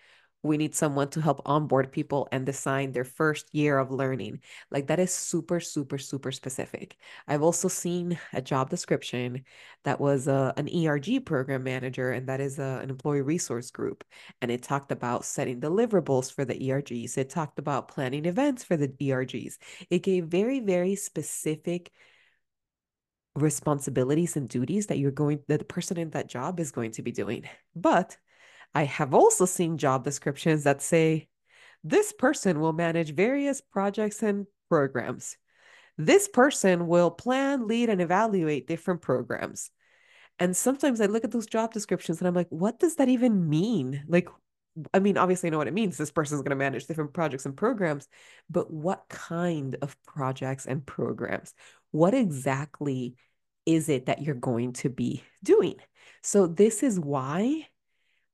we 0.45 0.59
need 0.59 0.75
someone 0.75 1.09
to 1.09 1.21
help 1.23 1.41
onboard 1.47 1.91
people 1.91 2.29
and 2.31 2.45
design 2.45 2.93
their 2.93 3.05
first 3.05 3.53
year 3.53 3.79
of 3.79 3.91
learning. 3.91 4.41
Like 4.71 4.89
that 4.89 5.01
is 5.01 5.13
super, 5.13 5.59
super, 5.59 5.97
super 5.97 6.31
specific. 6.31 6.97
I've 7.27 7.43
also 7.43 7.67
seen 7.69 8.19
a 8.35 8.43
job 8.43 8.69
description 8.69 9.45
that 9.85 10.01
was 10.01 10.29
uh, 10.29 10.53
an 10.59 10.69
ERG 10.69 11.25
program 11.25 11.63
manager, 11.65 12.13
and 12.13 12.29
that 12.29 12.41
is 12.41 12.59
uh, 12.59 12.81
an 12.83 12.91
employee 12.91 13.23
resource 13.23 13.71
group. 13.71 14.05
And 14.43 14.51
it 14.51 14.63
talked 14.63 14.93
about 14.93 15.25
setting 15.25 15.61
deliverables 15.61 16.33
for 16.33 16.45
the 16.45 16.55
ERGs, 16.55 17.17
it 17.17 17.31
talked 17.31 17.59
about 17.59 17.89
planning 17.89 18.27
events 18.27 18.63
for 18.63 18.77
the 18.77 18.89
ERGs. 18.89 19.57
It 19.89 20.03
gave 20.03 20.27
very, 20.27 20.61
very 20.61 20.95
specific 20.95 21.91
responsibilities 23.35 24.37
and 24.37 24.49
duties 24.49 24.87
that 24.87 24.99
you're 24.99 25.11
going 25.11 25.41
that 25.49 25.59
the 25.59 25.65
person 25.65 25.99
in 25.99 26.11
that 26.11 26.29
job 26.29 26.61
is 26.61 26.71
going 26.71 26.93
to 26.93 27.03
be 27.03 27.13
doing. 27.13 27.45
But 27.75 28.17
I 28.75 28.85
have 28.85 29.15
also 29.15 29.45
seen 29.45 29.79
job 29.79 30.05
descriptions 30.05 30.65
that 30.65 30.83
say 30.83 31.29
this 31.85 32.13
person 32.13 32.61
will 32.61 32.73
manage 32.73 33.15
various 33.15 33.61
projects 33.61 34.23
and 34.23 34.47
programs. 34.69 35.37
This 35.97 36.29
person 36.29 36.87
will 36.89 37.11
plan, 37.11 37.69
lead, 37.69 37.89
and 37.89 38.01
evaluate 38.01 38.67
different 38.67 39.03
programs. 39.03 39.71
And 40.39 40.57
sometimes 40.57 41.01
I 41.01 41.07
look 41.07 41.25
at 41.25 41.31
those 41.31 41.47
job 41.47 41.73
descriptions 41.73 42.19
and 42.19 42.27
I'm 42.27 42.35
like, 42.35 42.49
what 42.49 42.81
does 42.81 42.97
that 42.97 43.09
even 43.09 43.49
mean? 43.49 44.03
Like, 44.09 44.29
I 44.93 44.99
mean, 44.99 45.17
obviously, 45.17 45.49
I 45.49 45.51
know 45.51 45.59
what 45.59 45.69
it 45.69 45.75
means. 45.75 45.97
This 45.97 46.11
person 46.11 46.35
is 46.35 46.43
going 46.43 46.51
to 46.51 46.57
manage 46.57 46.87
different 46.87 47.13
projects 47.13 47.47
and 47.47 47.57
programs, 47.57 48.09
but 48.51 48.73
what 48.73 49.05
kind 49.09 49.77
of 49.83 49.97
projects 50.05 50.67
and 50.67 50.85
programs? 50.85 51.55
What 51.93 52.13
exactly 52.13 53.15
is 53.67 53.89
it 53.89 54.07
that 54.07 54.23
you're 54.23 54.35
going 54.35 54.73
to 54.73 54.91
be 54.91 55.23
doing? 55.45 55.77
So, 56.23 56.49
this 56.49 56.83
is 56.83 56.99
why 56.99 57.69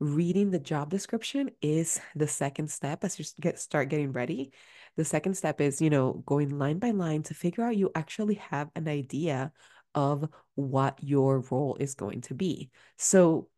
reading 0.01 0.51
the 0.51 0.59
job 0.59 0.91
description 0.91 1.51
is 1.61 2.01
the 2.17 2.27
second 2.27 2.71
step 2.71 3.05
as 3.05 3.19
you 3.19 3.25
get 3.41 3.59
start 3.59 3.91
getting 3.91 4.13
ready. 4.13 4.53
The 4.97 5.05
second 5.05 5.35
step 5.35 5.61
is, 5.61 5.81
you 5.81 5.91
know, 5.91 6.23
going 6.27 6.59
line 6.59 6.79
by 6.79 6.91
line 6.91 7.23
to 7.25 7.35
figure 7.35 7.65
out 7.65 7.77
you 7.77 7.91
actually 7.95 8.37
have 8.37 8.71
an 8.75 8.89
idea 8.89 9.53
of 9.95 10.29
what 10.55 10.99
your 11.03 11.41
role 11.51 11.77
is 11.79 11.95
going 11.95 12.23
to 12.23 12.35
be. 12.35 12.71
So 12.97 13.49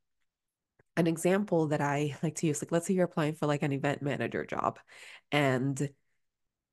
an 0.96 1.06
example 1.06 1.68
that 1.68 1.80
I 1.80 2.16
like 2.22 2.34
to 2.37 2.46
use, 2.46 2.61
like 2.61 2.72
let's 2.72 2.87
say 2.87 2.94
you're 2.94 3.04
applying 3.04 3.34
for 3.34 3.46
like 3.46 3.62
an 3.62 3.72
event 3.72 4.02
manager 4.02 4.44
job 4.44 4.78
and 5.30 5.88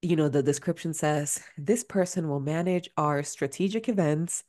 you 0.02 0.16
know 0.16 0.30
the 0.30 0.44
description 0.44 0.94
says 0.94 1.42
this 1.58 1.84
person 1.84 2.30
will 2.30 2.40
manage 2.40 2.90
our 2.96 3.22
strategic 3.24 3.90
events 3.90 4.44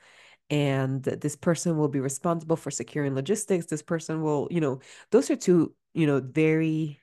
and 0.50 1.02
this 1.04 1.36
person 1.36 1.76
will 1.78 1.88
be 1.88 2.00
responsible 2.00 2.56
for 2.56 2.70
securing 2.70 3.14
logistics 3.14 3.66
this 3.66 3.82
person 3.82 4.20
will 4.22 4.48
you 4.50 4.60
know 4.60 4.80
those 5.10 5.30
are 5.30 5.36
two 5.36 5.74
you 5.94 6.06
know 6.06 6.20
very 6.20 7.00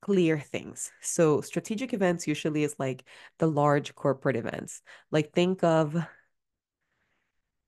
clear 0.00 0.38
things. 0.38 0.90
So 1.00 1.40
strategic 1.40 1.92
events 1.92 2.26
usually 2.26 2.62
is 2.64 2.76
like 2.78 3.04
the 3.38 3.46
large 3.46 3.94
corporate 3.94 4.36
events. 4.36 4.82
Like 5.10 5.32
think 5.32 5.64
of 5.64 5.96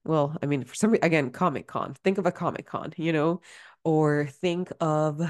well 0.04 0.34
i 0.42 0.46
mean 0.46 0.64
for 0.64 0.74
some 0.74 0.94
again 1.02 1.30
comic 1.30 1.66
con 1.66 1.94
think 2.02 2.16
of 2.16 2.24
a 2.24 2.32
comic 2.32 2.66
con 2.66 2.90
you 2.96 3.12
know 3.12 3.40
or 3.84 4.26
think 4.40 4.72
of 4.80 5.20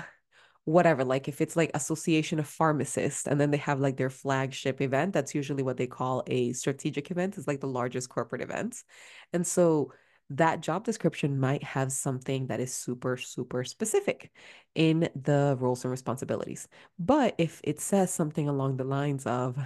whatever 0.65 1.05
like 1.05 1.27
if 1.27 1.41
it's 1.41 1.57
like 1.57 1.71
association 1.75 2.39
of 2.39 2.47
pharmacists 2.47 3.27
and 3.27 3.41
then 3.41 3.51
they 3.51 3.57
have 3.57 3.81
like 3.81 3.97
their 3.97 4.11
flagship 4.11 4.81
event 4.81 5.13
that's 5.13 5.35
usually 5.35 5.63
what 5.63 5.77
they 5.77 5.87
call 5.87 6.23
a 6.27 6.53
strategic 6.53 7.11
event 7.11 7.37
it's 7.39 7.49
like 7.49 7.61
the 7.61 7.67
largest 7.67 8.09
corporate 8.09 8.43
events. 8.43 8.85
And 9.33 9.47
so 9.47 9.93
that 10.31 10.61
job 10.61 10.85
description 10.85 11.41
might 11.41 11.63
have 11.65 11.91
something 11.91 12.47
that 12.47 12.61
is 12.61 12.73
super 12.73 13.17
super 13.17 13.65
specific 13.65 14.31
in 14.75 15.09
the 15.21 15.57
roles 15.59 15.85
and 15.85 15.91
responsibilities. 15.91 16.69
But 16.99 17.35
if 17.39 17.61
it 17.65 17.81
says 17.81 18.13
something 18.13 18.49
along 18.49 18.77
the 18.77 18.85
lines 18.85 19.27
of 19.27 19.59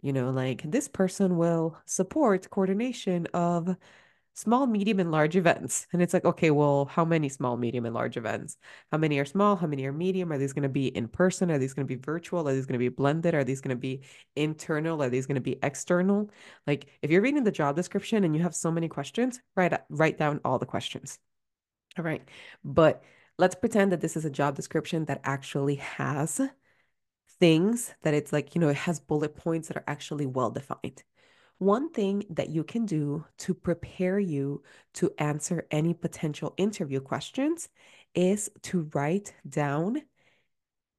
you 0.00 0.12
know 0.12 0.30
like 0.30 0.62
this 0.64 0.88
person 0.88 1.36
will 1.36 1.76
support 1.84 2.48
coordination 2.50 3.26
of 3.34 3.76
small, 4.38 4.66
medium, 4.66 5.00
and 5.00 5.10
large 5.10 5.36
events. 5.36 5.86
And 5.92 6.00
it's 6.00 6.14
like, 6.14 6.24
okay, 6.24 6.50
well, 6.50 6.84
how 6.86 7.04
many 7.04 7.28
small, 7.28 7.56
medium, 7.56 7.84
and 7.86 7.94
large 7.94 8.16
events? 8.16 8.56
How 8.92 8.98
many 8.98 9.18
are 9.18 9.24
small? 9.24 9.56
How 9.56 9.66
many 9.66 9.84
are 9.86 9.92
medium? 9.92 10.32
Are 10.32 10.38
these 10.38 10.52
going 10.52 10.62
to 10.62 10.68
be 10.68 10.86
in 10.88 11.08
person? 11.08 11.50
Are 11.50 11.58
these 11.58 11.74
going 11.74 11.86
to 11.86 11.96
be 11.96 12.00
virtual? 12.00 12.48
Are 12.48 12.54
these 12.54 12.66
going 12.66 12.74
to 12.74 12.78
be 12.78 12.88
blended? 12.88 13.34
Are 13.34 13.44
these 13.44 13.60
going 13.60 13.76
to 13.76 13.80
be 13.80 14.02
internal? 14.36 15.02
Are 15.02 15.10
these 15.10 15.26
going 15.26 15.34
to 15.34 15.40
be 15.40 15.58
external? 15.62 16.30
Like 16.66 16.86
if 17.02 17.10
you're 17.10 17.22
reading 17.22 17.44
the 17.44 17.50
job 17.50 17.74
description 17.76 18.24
and 18.24 18.36
you 18.36 18.42
have 18.42 18.54
so 18.54 18.70
many 18.70 18.88
questions, 18.88 19.40
write 19.56 19.74
write 19.88 20.18
down 20.18 20.40
all 20.44 20.58
the 20.58 20.66
questions. 20.66 21.18
All 21.98 22.04
right. 22.04 22.22
But 22.64 23.02
let's 23.38 23.56
pretend 23.56 23.92
that 23.92 24.00
this 24.00 24.16
is 24.16 24.24
a 24.24 24.30
job 24.30 24.54
description 24.54 25.06
that 25.06 25.20
actually 25.24 25.76
has 25.76 26.40
things 27.40 27.94
that 28.02 28.14
it's 28.14 28.32
like, 28.32 28.54
you 28.54 28.60
know, 28.60 28.68
it 28.68 28.76
has 28.76 29.00
bullet 29.00 29.34
points 29.36 29.68
that 29.68 29.76
are 29.76 29.84
actually 29.86 30.26
well 30.26 30.50
defined. 30.50 31.02
One 31.58 31.90
thing 31.90 32.24
that 32.30 32.50
you 32.50 32.62
can 32.62 32.86
do 32.86 33.24
to 33.38 33.52
prepare 33.52 34.18
you 34.20 34.62
to 34.94 35.12
answer 35.18 35.66
any 35.72 35.92
potential 35.92 36.54
interview 36.56 37.00
questions 37.00 37.68
is 38.14 38.48
to 38.62 38.88
write 38.94 39.34
down 39.48 40.02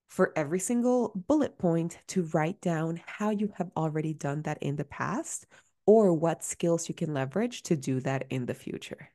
for 0.10 0.34
every 0.36 0.60
single 0.60 1.13
bullet 1.16 1.58
point 1.58 2.00
to 2.08 2.24
write 2.34 2.60
down 2.60 3.00
how 3.06 3.30
you 3.30 3.54
have 3.56 3.72
already 3.78 4.13
done 4.13 4.42
that 4.42 4.58
in 4.62 4.75
the 4.75 4.84
past 4.84 5.46
or 5.86 6.13
what 6.13 6.44
skills 6.44 6.89
you 6.89 6.96
can 6.96 7.13
leverage 7.13 7.63
to 7.63 7.78
do 7.78 8.01
that 8.01 8.25
in 8.30 8.46
the 8.46 8.54
future. 8.54 9.12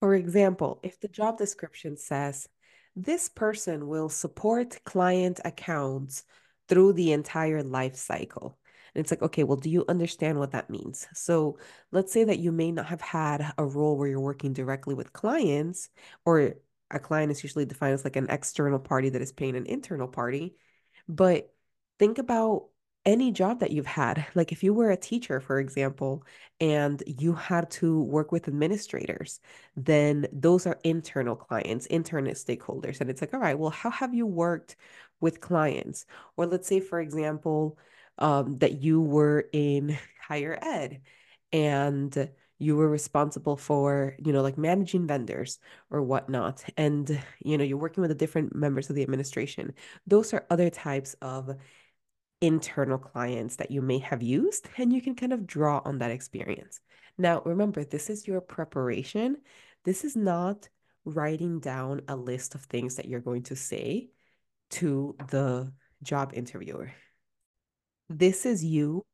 For 0.00 0.14
example, 0.14 0.80
if 0.82 1.00
the 1.00 1.08
job 1.08 1.38
description 1.38 1.96
says, 1.96 2.48
this 2.94 3.28
person 3.30 3.88
will 3.88 4.10
support 4.10 4.84
client 4.84 5.40
accounts 5.44 6.24
through 6.68 6.92
the 6.92 7.12
entire 7.12 7.62
life 7.62 7.96
cycle. 7.96 8.58
And 8.96 9.04
it's 9.04 9.12
like, 9.12 9.22
okay, 9.22 9.44
well, 9.44 9.56
do 9.56 9.70
you 9.70 9.84
understand 9.88 10.38
what 10.38 10.52
that 10.52 10.70
means? 10.70 11.06
So 11.12 11.58
let's 11.92 12.12
say 12.12 12.24
that 12.24 12.38
you 12.38 12.50
may 12.50 12.72
not 12.72 12.86
have 12.86 13.00
had 13.00 13.52
a 13.58 13.64
role 13.64 13.96
where 13.96 14.08
you're 14.08 14.20
working 14.20 14.52
directly 14.54 14.94
with 14.94 15.12
clients, 15.12 15.90
or 16.24 16.54
a 16.90 16.98
client 16.98 17.30
is 17.30 17.42
usually 17.42 17.66
defined 17.66 17.94
as 17.94 18.04
like 18.04 18.16
an 18.16 18.28
external 18.30 18.78
party 18.78 19.10
that 19.10 19.22
is 19.22 19.32
paying 19.32 19.56
an 19.56 19.66
internal 19.66 20.08
party. 20.08 20.56
But 21.08 21.52
think 21.98 22.18
about 22.18 22.68
any 23.04 23.30
job 23.30 23.60
that 23.60 23.70
you've 23.70 23.86
had. 23.86 24.26
Like 24.34 24.50
if 24.50 24.64
you 24.64 24.74
were 24.74 24.90
a 24.90 24.96
teacher, 24.96 25.40
for 25.40 25.60
example, 25.60 26.24
and 26.60 27.00
you 27.06 27.34
had 27.34 27.70
to 27.72 28.02
work 28.02 28.32
with 28.32 28.48
administrators, 28.48 29.38
then 29.76 30.26
those 30.32 30.66
are 30.66 30.80
internal 30.82 31.36
clients, 31.36 31.86
internal 31.86 32.32
stakeholders. 32.32 33.00
And 33.00 33.08
it's 33.08 33.20
like, 33.20 33.32
all 33.32 33.38
right, 33.38 33.56
well, 33.56 33.70
how 33.70 33.90
have 33.90 34.12
you 34.12 34.26
worked 34.26 34.76
with 35.20 35.40
clients. 35.40 36.06
Or 36.36 36.46
let's 36.46 36.68
say, 36.68 36.80
for 36.80 37.00
example, 37.00 37.78
um, 38.18 38.58
that 38.58 38.82
you 38.82 39.00
were 39.00 39.44
in 39.52 39.98
higher 40.20 40.58
ed 40.60 41.00
and 41.52 42.30
you 42.58 42.74
were 42.76 42.88
responsible 42.88 43.56
for, 43.56 44.16
you 44.24 44.32
know, 44.32 44.42
like 44.42 44.56
managing 44.56 45.06
vendors 45.06 45.58
or 45.90 46.02
whatnot. 46.02 46.64
And, 46.76 47.20
you 47.44 47.58
know, 47.58 47.64
you're 47.64 47.76
working 47.76 48.00
with 48.00 48.10
the 48.10 48.14
different 48.14 48.54
members 48.54 48.88
of 48.88 48.96
the 48.96 49.02
administration. 49.02 49.74
Those 50.06 50.32
are 50.32 50.46
other 50.48 50.70
types 50.70 51.14
of 51.20 51.54
internal 52.40 52.98
clients 52.98 53.56
that 53.56 53.70
you 53.70 53.82
may 53.82 53.98
have 53.98 54.22
used, 54.22 54.68
and 54.76 54.92
you 54.92 55.00
can 55.00 55.14
kind 55.14 55.32
of 55.32 55.46
draw 55.46 55.80
on 55.84 55.98
that 55.98 56.10
experience. 56.10 56.80
Now, 57.18 57.42
remember, 57.44 57.84
this 57.84 58.10
is 58.10 58.26
your 58.26 58.40
preparation. 58.40 59.38
This 59.84 60.04
is 60.04 60.16
not 60.16 60.68
writing 61.04 61.60
down 61.60 62.02
a 62.08 62.16
list 62.16 62.54
of 62.54 62.62
things 62.62 62.96
that 62.96 63.06
you're 63.06 63.20
going 63.20 63.44
to 63.44 63.56
say 63.56 64.10
to 64.70 65.14
the 65.28 65.72
job 66.02 66.32
interviewer. 66.34 66.92
This 68.08 68.46
is 68.46 68.64
you 68.64 69.04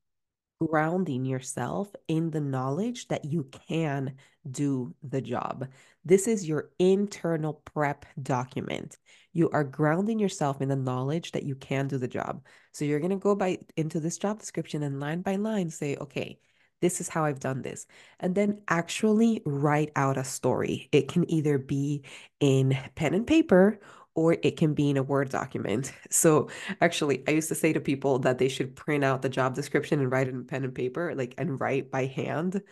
grounding 0.60 1.24
yourself 1.24 1.94
in 2.08 2.30
the 2.30 2.40
knowledge 2.40 3.08
that 3.08 3.24
you 3.24 3.44
can 3.68 4.14
do 4.50 4.94
the 5.02 5.20
job. 5.20 5.68
This 6.04 6.28
is 6.28 6.46
your 6.46 6.70
internal 6.78 7.54
prep 7.64 8.06
document. 8.22 8.98
You 9.32 9.50
are 9.50 9.64
grounding 9.64 10.18
yourself 10.18 10.60
in 10.60 10.68
the 10.68 10.76
knowledge 10.76 11.32
that 11.32 11.44
you 11.44 11.54
can 11.54 11.88
do 11.88 11.98
the 11.98 12.08
job. 12.08 12.44
So 12.72 12.84
you're 12.84 13.00
going 13.00 13.10
to 13.10 13.16
go 13.16 13.34
by 13.34 13.58
into 13.76 13.98
this 13.98 14.18
job 14.18 14.40
description 14.40 14.82
and 14.82 15.00
line 15.00 15.22
by 15.22 15.36
line 15.36 15.70
say, 15.70 15.96
okay, 15.96 16.38
this 16.80 17.00
is 17.00 17.08
how 17.08 17.24
I've 17.24 17.40
done 17.40 17.62
this. 17.62 17.86
And 18.20 18.34
then 18.34 18.60
actually 18.68 19.40
write 19.46 19.92
out 19.96 20.18
a 20.18 20.24
story. 20.24 20.88
It 20.92 21.08
can 21.08 21.30
either 21.30 21.56
be 21.56 22.02
in 22.40 22.76
pen 22.94 23.14
and 23.14 23.26
paper 23.26 23.78
or 24.14 24.36
it 24.42 24.56
can 24.56 24.74
be 24.74 24.90
in 24.90 24.96
a 24.96 25.02
Word 25.02 25.30
document. 25.30 25.92
So 26.10 26.50
actually, 26.80 27.24
I 27.26 27.32
used 27.32 27.48
to 27.48 27.54
say 27.54 27.72
to 27.72 27.80
people 27.80 28.18
that 28.20 28.38
they 28.38 28.48
should 28.48 28.76
print 28.76 29.04
out 29.04 29.22
the 29.22 29.28
job 29.28 29.54
description 29.54 30.00
and 30.00 30.10
write 30.12 30.28
it 30.28 30.34
in 30.34 30.44
pen 30.46 30.64
and 30.64 30.74
paper, 30.74 31.14
like 31.14 31.34
and 31.38 31.60
write 31.60 31.90
by 31.90 32.06
hand 32.06 32.62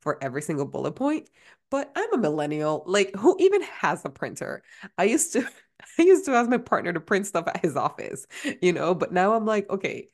for 0.00 0.22
every 0.22 0.42
single 0.42 0.66
bullet 0.66 0.92
point. 0.92 1.28
But 1.70 1.92
I'm 1.96 2.12
a 2.14 2.18
millennial. 2.18 2.84
Like, 2.86 3.14
who 3.16 3.36
even 3.40 3.62
has 3.62 4.04
a 4.04 4.10
printer? 4.10 4.62
I 4.98 5.04
used 5.04 5.32
to 5.34 5.48
I 5.98 6.02
used 6.02 6.26
to 6.26 6.32
ask 6.34 6.48
my 6.50 6.58
partner 6.58 6.92
to 6.92 7.00
print 7.00 7.26
stuff 7.26 7.48
at 7.48 7.62
his 7.62 7.76
office, 7.76 8.26
you 8.62 8.72
know, 8.72 8.94
but 8.94 9.12
now 9.12 9.34
I'm 9.34 9.46
like, 9.46 9.68
okay, 9.70 10.08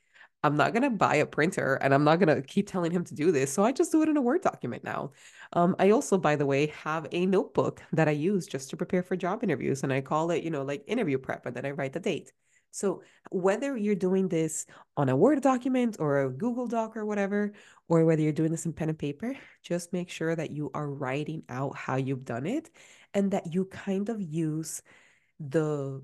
I'm 0.45 0.57
not 0.57 0.73
gonna 0.73 0.91
buy 0.91 1.17
a 1.17 1.27
printer 1.27 1.75
and 1.77 1.93
I'm 1.93 2.05
not 2.05 2.21
gonna 2.21 2.43
keep 2.43 2.69
telling 2.69 2.93
him 2.93 3.05
to 3.05 3.15
do 3.15 3.33
this. 3.33 3.53
So 3.53 3.65
I 3.65 3.73
just 3.73 3.91
do 3.93 4.03
it 4.03 4.09
in 4.09 4.17
a 4.17 4.23
Word 4.23 4.43
document 4.43 4.85
now. 4.85 5.13
Um, 5.53 5.75
I 5.79 5.91
also, 5.91 6.17
by 6.17 6.37
the 6.37 6.47
way, 6.47 6.67
have 6.69 7.07
a 7.13 7.27
notebook 7.27 7.83
that 7.93 8.09
I 8.09 8.13
use 8.13 8.47
just 8.47 8.71
to 8.71 8.77
prepare 8.77 9.03
for 9.03 9.17
job 9.17 9.43
interviews, 9.43 9.83
and 9.83 9.93
I 9.93 10.01
call 10.01 10.31
it, 10.31 10.45
you 10.45 10.51
know, 10.51 10.63
like 10.63 10.85
interview 10.87 11.19
prep, 11.19 11.47
and 11.47 11.57
then 11.57 11.67
I 11.67 11.73
write 11.73 11.93
the 11.93 12.01
date. 12.01 12.33
So 12.71 13.03
whether 13.31 13.77
you're 13.77 13.95
doing 13.95 14.29
this 14.29 14.67
on 14.97 15.09
a 15.09 15.17
Word 15.17 15.41
document 15.43 15.97
or 15.99 16.21
a 16.23 16.31
Google 16.31 16.67
Doc 16.67 16.97
or 16.97 17.05
whatever, 17.05 17.53
or 17.89 18.05
whether 18.05 18.23
you're 18.23 18.33
doing 18.33 18.51
this 18.51 18.67
in 18.67 18.73
pen 18.73 18.91
and 18.91 18.99
paper, 18.99 19.35
just 19.63 19.93
make 19.93 20.11
sure 20.11 20.37
that 20.37 20.51
you 20.51 20.71
are 20.75 20.89
writing 20.89 21.43
out 21.49 21.77
how 21.77 21.97
you've 21.97 22.25
done 22.25 22.47
it 22.47 22.71
and 23.15 23.31
that 23.33 23.53
you 23.53 23.65
kind 23.65 24.09
of 24.09 24.21
use 24.21 24.83
the 25.41 26.03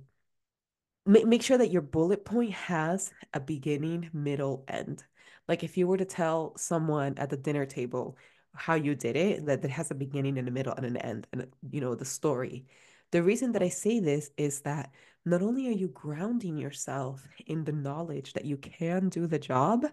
make, 1.07 1.27
make 1.27 1.43
sure 1.43 1.59
that 1.59 1.71
your 1.71 1.83
bullet 1.83 2.25
point 2.25 2.53
has 2.53 3.13
a 3.33 3.41
beginning, 3.41 4.11
middle, 4.13 4.65
end. 4.69 5.05
Like 5.49 5.63
if 5.63 5.77
you 5.77 5.87
were 5.87 5.99
to 5.99 6.05
tell 6.05 6.57
someone 6.57 7.15
at 7.19 7.31
the 7.31 7.37
dinner 7.37 7.67
table 7.67 8.17
how 8.55 8.75
you 8.75 8.95
did 8.95 9.17
it, 9.17 9.47
that 9.47 9.65
it 9.65 9.71
has 9.71 9.91
a 9.91 9.95
beginning 9.95 10.39
and 10.39 10.49
a 10.49 10.51
middle 10.51 10.75
and 10.75 10.87
an 10.87 10.97
end, 10.99 11.27
and 11.33 11.47
you 11.71 11.81
know, 11.81 11.95
the 11.95 12.05
story. 12.05 12.67
The 13.11 13.23
reason 13.23 13.53
that 13.53 13.63
I 13.63 13.69
say 13.69 14.01
this 14.01 14.31
is 14.37 14.61
that 14.63 14.91
not 15.25 15.43
only 15.43 15.69
are 15.69 15.73
you 15.73 15.89
grounding 15.89 16.57
yourself 16.57 17.27
in 17.47 17.65
the 17.65 17.73
knowledge 17.73 18.33
that 18.35 18.45
you 18.45 18.57
can 18.57 19.09
do 19.09 19.27
the 19.27 19.39
job, 19.39 19.87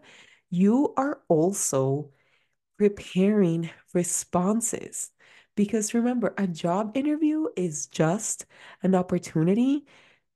you 0.49 0.93
are 0.97 1.21
also 1.27 2.11
preparing 2.77 3.69
responses. 3.93 5.11
Because 5.55 5.93
remember, 5.93 6.33
a 6.37 6.47
job 6.47 6.95
interview 6.95 7.47
is 7.55 7.87
just 7.87 8.45
an 8.83 8.95
opportunity 8.95 9.85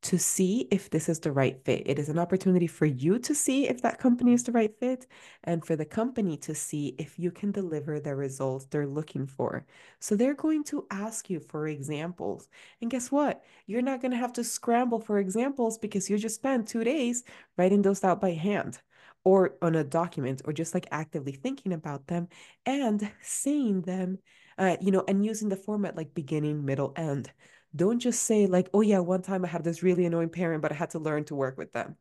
to 0.06 0.20
see 0.20 0.68
if 0.70 0.92
this 0.92 1.10
is 1.10 1.20
the 1.20 1.32
right 1.32 1.60
fit. 1.66 1.82
It 1.88 1.98
is 1.98 2.10
an 2.10 2.20
opportunity 2.20 2.68
for 2.68 2.86
you 2.86 3.18
to 3.18 3.34
see 3.34 3.68
if 3.68 3.82
that 3.82 3.98
company 3.98 4.34
is 4.34 4.44
the 4.44 4.52
right 4.52 4.72
fit 4.80 5.08
and 5.44 5.66
for 5.66 5.76
the 5.76 5.84
company 5.84 6.38
to 6.38 6.54
see 6.54 6.94
if 7.00 7.18
you 7.18 7.32
can 7.32 7.52
deliver 7.52 8.00
the 8.00 8.16
results 8.16 8.66
they're 8.66 8.86
looking 8.86 9.26
for. 9.26 9.66
So 10.00 10.16
they're 10.16 10.36
going 10.36 10.64
to 10.66 10.86
ask 10.92 11.28
you 11.28 11.40
for 11.40 11.68
examples. 11.68 12.48
And 12.82 12.92
guess 12.92 13.12
what? 13.12 13.44
You're 13.66 13.82
not 13.82 14.00
going 14.00 14.12
to 14.12 14.18
have 14.18 14.34
to 14.34 14.44
scramble 14.44 15.00
for 15.00 15.18
examples 15.18 15.80
because 15.80 16.08
you 16.08 16.20
just 16.20 16.36
spent 16.36 16.68
two 16.68 16.84
days 16.84 17.24
writing 17.58 17.82
those 17.82 18.04
out 18.04 18.22
by 18.22 18.34
hand 18.34 18.80
or 19.24 19.56
on 19.63 19.74
a 19.74 19.84
document 19.84 20.44
or 20.46 20.54
just 20.54 20.76
like 20.76 20.88
actively 20.91 21.32
thinking 21.32 21.74
about 21.74 22.06
them 22.06 22.28
and 22.68 23.12
seeing 23.24 23.82
them, 23.82 24.20
uh, 24.60 24.78
you 24.80 24.91
know, 24.91 25.04
and 25.08 25.26
using 25.26 25.50
the 25.50 25.56
format 25.56 25.98
like 25.98 26.13
beginning, 26.13 26.63
middle, 26.63 26.94
end. 26.96 27.32
Don't 27.76 28.00
just 28.00 28.24
say 28.24 28.48
like, 28.48 28.70
oh 28.74 28.82
yeah, 28.82 29.00
one 29.00 29.22
time 29.22 29.44
I 29.46 29.48
had 29.48 29.64
this 29.64 29.84
really 29.84 30.06
annoying 30.06 30.30
parent, 30.30 30.62
but 30.62 30.72
I 30.72 30.76
had 30.76 30.92
to 30.92 31.00
learn 31.00 31.26
to 31.26 31.36
work 31.36 31.58
with 31.58 31.74
them. 31.74 31.98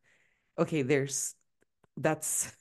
Okay, 0.58 0.82
there's 0.82 1.34
that's 1.96 2.54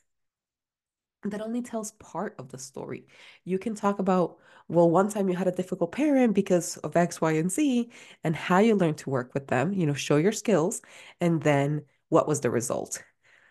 that 1.23 1.41
only 1.41 1.61
tells 1.61 1.91
part 1.93 2.35
of 2.39 2.49
the 2.49 2.57
story. 2.57 3.07
You 3.45 3.57
can 3.59 3.75
talk 3.75 3.99
about, 3.99 4.37
well, 4.67 4.89
one 4.89 5.09
time 5.09 5.29
you 5.29 5.35
had 5.35 5.47
a 5.47 5.51
difficult 5.51 5.91
parent 5.91 6.33
because 6.33 6.77
of 6.77 6.95
X, 6.95 7.21
Y, 7.21 7.31
and 7.33 7.51
Z, 7.51 7.89
and 8.23 8.35
how 8.35 8.59
you 8.59 8.75
learned 8.75 8.97
to 8.99 9.09
work 9.09 9.33
with 9.33 9.47
them, 9.47 9.73
you 9.73 9.85
know, 9.85 9.93
show 9.93 10.17
your 10.17 10.31
skills, 10.31 10.81
and 11.21 11.41
then 11.41 11.83
what 12.09 12.27
was 12.27 12.41
the 12.41 12.49
result? 12.49 13.03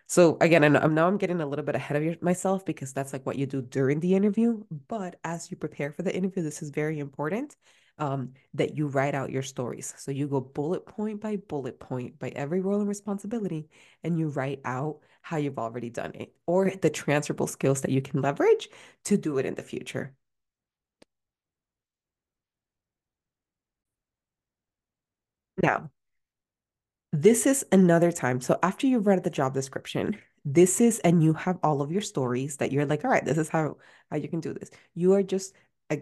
So 0.07 0.37
again, 0.41 0.65
and 0.65 0.77
I'm 0.77 0.95
now 0.95 1.09
I'm 1.09 1.17
getting 1.17 1.41
a 1.41 1.47
little 1.47 1.65
bit 1.65 1.75
ahead 1.75 2.03
of 2.03 2.23
myself 2.23 2.65
because 2.67 2.93
that's 2.93 3.13
like 3.15 3.25
what 3.25 3.37
you 3.39 3.47
do 3.47 3.63
during 3.63 4.01
the 4.01 4.15
interview. 4.15 4.63
But 4.89 5.19
as 5.25 5.51
you 5.51 5.57
prepare 5.57 5.93
for 5.93 6.03
the 6.03 6.15
interview, 6.15 6.43
this 6.43 6.63
is 6.63 6.71
very 6.71 6.99
important 6.99 7.57
um, 7.99 8.33
that 8.55 8.77
you 8.77 8.87
write 8.89 9.15
out 9.15 9.31
your 9.31 9.43
stories. 9.43 9.95
So 9.99 10.11
you 10.11 10.27
go 10.29 10.41
bullet 10.41 10.87
point 10.87 11.21
by 11.21 11.37
bullet 11.37 11.79
point 11.79 12.19
by 12.19 12.31
every 12.31 12.61
role 12.61 12.81
and 12.81 12.89
responsibility, 12.89 13.69
and 14.03 14.19
you 14.19 14.29
write 14.29 14.61
out 14.65 15.01
how 15.23 15.37
you've 15.37 15.59
already 15.59 15.91
done 15.91 16.13
it 16.15 16.35
or 16.47 16.71
the 16.71 16.91
transferable 16.91 17.47
skills 17.47 17.81
that 17.83 17.91
you 17.91 18.03
can 18.03 18.21
leverage 18.23 18.69
to 19.05 19.17
do 19.17 19.39
it 19.39 19.47
in 19.47 19.55
the 19.55 19.63
future. 19.63 20.15
Now, 25.63 25.91
this 27.13 27.47
is 27.47 27.65
another 27.73 28.11
time. 28.11 28.41
So 28.41 28.59
after 28.63 28.87
you've 28.87 29.07
read 29.07 29.23
the 29.23 29.31
job 29.31 29.55
description, 29.55 30.17
this 30.45 30.81
is, 30.81 30.99
and 31.01 31.23
you 31.23 31.35
have 31.35 31.59
all 31.63 31.83
of 31.83 31.93
your 31.93 32.01
stories 32.03 32.57
that 32.57 32.73
you're 32.73 32.87
like, 32.87 33.05
all 33.05 33.11
right, 33.11 33.25
this 33.25 33.39
is 33.39 33.49
how, 33.49 33.77
how 34.11 34.17
you 34.17 34.29
can 34.29 34.41
do 34.41 34.55
this. 34.55 34.71
You 34.95 35.13
are 35.15 35.23
just 35.23 35.55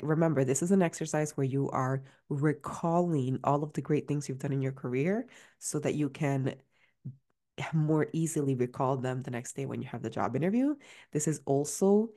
remember, 0.03 0.45
this 0.45 0.63
is 0.63 0.71
an 0.71 0.83
exercise 0.83 1.37
where 1.37 1.47
you 1.47 1.71
are 1.71 2.03
recalling 2.29 3.39
all 3.45 3.63
of 3.63 3.73
the 3.73 3.83
great 3.83 4.07
things 4.09 4.29
you've 4.29 4.39
done 4.39 4.53
in 4.53 4.63
your 4.63 4.73
career 4.73 5.27
so 5.59 5.79
that 5.81 5.95
you 5.95 6.09
can 6.09 6.55
more 7.73 8.09
easily 8.13 8.55
recall 8.55 8.97
them 8.97 9.23
the 9.23 9.31
next 9.31 9.55
day 9.55 9.67
when 9.67 9.83
you 9.83 9.89
have 9.89 10.03
the 10.03 10.11
job 10.11 10.37
interview. 10.37 10.75
This 11.13 11.29
is 11.29 11.41
also 11.47 12.11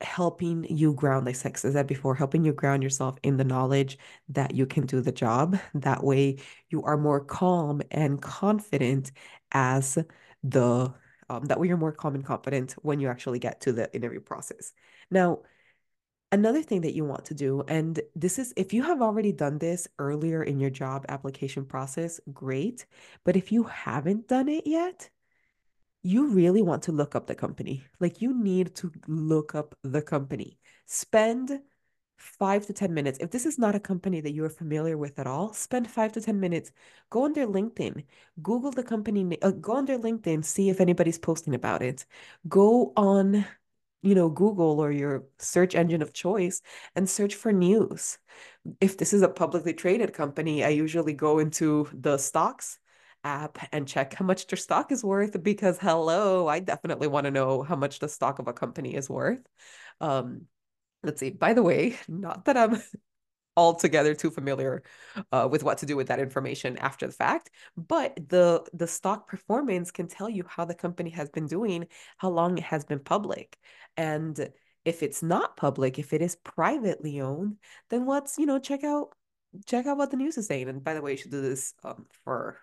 helping 0.00 0.64
you 0.64 0.94
ground, 0.94 1.26
like 1.26 1.36
sex 1.36 1.64
I 1.64 1.70
said 1.72 1.86
before, 1.86 2.14
helping 2.14 2.44
you 2.44 2.52
ground 2.52 2.82
yourself 2.82 3.18
in 3.22 3.36
the 3.36 3.44
knowledge 3.44 3.98
that 4.30 4.54
you 4.54 4.66
can 4.66 4.86
do 4.86 5.00
the 5.00 5.12
job. 5.12 5.58
That 5.74 6.02
way 6.02 6.38
you 6.70 6.82
are 6.84 6.96
more 6.96 7.20
calm 7.20 7.82
and 7.90 8.20
confident 8.20 9.12
as 9.52 9.98
the 10.42 10.92
um, 11.28 11.44
that 11.44 11.60
way 11.60 11.68
you're 11.68 11.76
more 11.76 11.92
calm 11.92 12.16
and 12.16 12.24
confident 12.24 12.72
when 12.82 12.98
you 12.98 13.08
actually 13.08 13.38
get 13.38 13.60
to 13.62 13.72
the 13.72 13.94
interview 13.94 14.20
process. 14.20 14.72
Now, 15.10 15.40
Another 16.32 16.62
thing 16.62 16.82
that 16.82 16.94
you 16.94 17.04
want 17.04 17.24
to 17.24 17.34
do, 17.34 17.64
and 17.66 18.00
this 18.14 18.38
is 18.38 18.54
if 18.56 18.72
you 18.72 18.84
have 18.84 19.02
already 19.02 19.32
done 19.32 19.58
this 19.58 19.88
earlier 19.98 20.44
in 20.44 20.60
your 20.60 20.70
job 20.70 21.04
application 21.08 21.64
process, 21.64 22.20
great. 22.32 22.86
But 23.24 23.36
if 23.36 23.50
you 23.50 23.64
haven't 23.64 24.28
done 24.28 24.48
it 24.48 24.64
yet, 24.64 25.10
you 26.02 26.28
really 26.28 26.62
want 26.62 26.84
to 26.84 26.92
look 26.92 27.16
up 27.16 27.26
the 27.26 27.34
company. 27.34 27.84
Like 27.98 28.22
you 28.22 28.32
need 28.32 28.76
to 28.76 28.92
look 29.08 29.54
up 29.56 29.74
the 29.82 30.02
company. 30.02 30.58
Spend 30.86 31.60
five 32.16 32.66
to 32.66 32.72
10 32.72 32.94
minutes. 32.94 33.18
If 33.20 33.30
this 33.30 33.46
is 33.46 33.58
not 33.58 33.74
a 33.74 33.80
company 33.80 34.20
that 34.20 34.32
you 34.32 34.44
are 34.44 34.50
familiar 34.50 34.96
with 34.96 35.18
at 35.18 35.26
all, 35.26 35.52
spend 35.52 35.90
five 35.90 36.12
to 36.12 36.20
10 36.20 36.38
minutes. 36.38 36.70
Go 37.10 37.24
on 37.24 37.32
their 37.32 37.46
LinkedIn, 37.46 38.04
Google 38.42 38.70
the 38.70 38.82
company, 38.82 39.36
uh, 39.42 39.50
go 39.52 39.72
on 39.72 39.86
their 39.86 39.98
LinkedIn, 39.98 40.44
see 40.44 40.68
if 40.70 40.80
anybody's 40.80 41.18
posting 41.18 41.54
about 41.54 41.82
it. 41.82 42.04
Go 42.48 42.92
on 42.96 43.44
you 44.02 44.14
know, 44.14 44.28
Google 44.28 44.80
or 44.80 44.90
your 44.90 45.24
search 45.38 45.74
engine 45.74 46.02
of 46.02 46.12
choice 46.12 46.62
and 46.96 47.08
search 47.08 47.34
for 47.34 47.52
news. 47.52 48.18
If 48.80 48.96
this 48.96 49.12
is 49.12 49.22
a 49.22 49.28
publicly 49.28 49.74
traded 49.74 50.12
company, 50.12 50.64
I 50.64 50.68
usually 50.68 51.14
go 51.14 51.38
into 51.38 51.88
the 51.92 52.18
stocks 52.18 52.78
app 53.24 53.58
and 53.72 53.86
check 53.86 54.14
how 54.14 54.24
much 54.24 54.46
their 54.46 54.56
stock 54.56 54.92
is 54.92 55.04
worth 55.04 55.42
because 55.42 55.78
hello, 55.78 56.48
I 56.48 56.60
definitely 56.60 57.08
want 57.08 57.24
to 57.24 57.30
know 57.30 57.62
how 57.62 57.76
much 57.76 57.98
the 57.98 58.08
stock 58.08 58.38
of 58.38 58.48
a 58.48 58.52
company 58.52 58.94
is 58.94 59.10
worth. 59.10 59.42
Um, 60.00 60.46
let's 61.02 61.20
see. 61.20 61.30
By 61.30 61.52
the 61.52 61.62
way, 61.62 61.96
not 62.08 62.46
that 62.46 62.56
I'm 62.56 62.82
altogether 63.60 64.14
too 64.14 64.30
familiar 64.30 64.82
uh, 65.32 65.46
with 65.50 65.62
what 65.62 65.78
to 65.78 65.86
do 65.86 65.96
with 65.96 66.08
that 66.08 66.18
information 66.18 66.78
after 66.78 67.06
the 67.06 67.12
fact. 67.12 67.50
But 67.76 68.16
the 68.28 68.64
the 68.72 68.86
stock 68.86 69.28
performance 69.28 69.90
can 69.90 70.08
tell 70.08 70.30
you 70.30 70.44
how 70.48 70.64
the 70.64 70.74
company 70.74 71.10
has 71.10 71.28
been 71.28 71.46
doing, 71.46 71.86
how 72.16 72.30
long 72.30 72.56
it 72.58 72.64
has 72.64 72.84
been 72.84 73.00
public, 73.00 73.58
and 73.96 74.50
if 74.84 75.02
it's 75.02 75.22
not 75.22 75.56
public, 75.56 75.98
if 75.98 76.12
it 76.14 76.22
is 76.22 76.36
privately 76.36 77.20
owned, 77.20 77.56
then 77.90 78.06
what's 78.06 78.38
you 78.38 78.46
know 78.46 78.58
check 78.58 78.82
out 78.82 79.10
check 79.66 79.86
out 79.86 79.98
what 79.98 80.10
the 80.10 80.16
news 80.16 80.38
is 80.38 80.46
saying. 80.46 80.68
And 80.68 80.82
by 80.82 80.94
the 80.94 81.02
way, 81.02 81.12
you 81.12 81.16
should 81.18 81.30
do 81.30 81.42
this 81.42 81.74
um, 81.84 82.06
for 82.24 82.58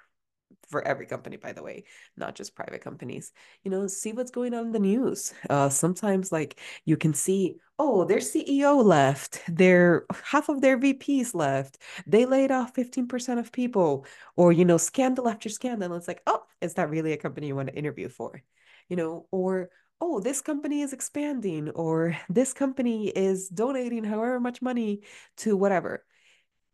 for 0.69 0.81
every 0.85 1.05
company, 1.05 1.37
by 1.37 1.53
the 1.53 1.63
way, 1.63 1.83
not 2.15 2.35
just 2.35 2.55
private 2.55 2.81
companies. 2.81 3.31
You 3.63 3.71
know, 3.71 3.87
see 3.87 4.13
what's 4.13 4.31
going 4.31 4.53
on 4.53 4.67
in 4.67 4.71
the 4.71 4.79
news. 4.79 5.33
Uh, 5.49 5.69
sometimes, 5.69 6.31
like 6.31 6.59
you 6.85 6.97
can 6.97 7.13
see, 7.13 7.55
oh, 7.79 8.05
their 8.05 8.17
CEO 8.19 8.83
left, 8.83 9.41
their 9.47 10.05
half 10.23 10.49
of 10.49 10.61
their 10.61 10.77
VPs 10.77 11.33
left, 11.33 11.77
they 12.05 12.25
laid 12.25 12.51
off 12.51 12.73
15% 12.73 13.39
of 13.39 13.51
people, 13.51 14.05
or 14.35 14.51
you 14.51 14.65
know, 14.65 14.77
scandal 14.77 15.29
after 15.29 15.49
scandal. 15.49 15.95
It's 15.95 16.07
like, 16.07 16.21
oh, 16.27 16.43
is 16.61 16.73
that 16.75 16.89
really 16.89 17.13
a 17.13 17.17
company 17.17 17.47
you 17.47 17.55
want 17.55 17.69
to 17.69 17.75
interview 17.75 18.09
for? 18.09 18.41
You 18.89 18.97
know, 18.97 19.27
or 19.31 19.69
oh, 19.99 20.19
this 20.19 20.41
company 20.41 20.81
is 20.81 20.93
expanding, 20.93 21.69
or 21.71 22.17
this 22.29 22.53
company 22.53 23.07
is 23.09 23.49
donating 23.49 24.03
however 24.03 24.39
much 24.39 24.61
money 24.61 25.01
to 25.37 25.57
whatever 25.57 26.03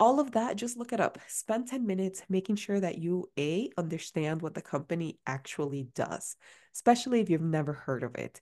all 0.03 0.19
of 0.19 0.31
that, 0.31 0.57
just 0.57 0.75
look 0.75 0.91
it 0.91 0.99
up. 0.99 1.17
Spend 1.29 1.65
10 1.65 1.87
minutes 1.87 2.23
making 2.27 2.57
sure 2.57 2.77
that 2.77 2.97
you 2.97 3.29
A, 3.39 3.69
understand 3.77 4.41
what 4.41 4.53
the 4.53 4.61
company 4.61 5.17
actually 5.25 5.83
does, 5.95 6.35
especially 6.75 7.21
if 7.21 7.29
you've 7.29 7.39
never 7.39 7.71
heard 7.71 8.03
of 8.03 8.15
it. 8.15 8.41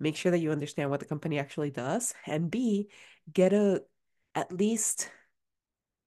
Make 0.00 0.16
sure 0.16 0.32
that 0.32 0.38
you 0.38 0.52
understand 0.52 0.88
what 0.88 1.00
the 1.00 1.06
company 1.06 1.38
actually 1.38 1.70
does. 1.70 2.14
And 2.26 2.50
B, 2.50 2.88
get 3.30 3.52
a 3.52 3.82
at 4.34 4.50
least 4.50 5.10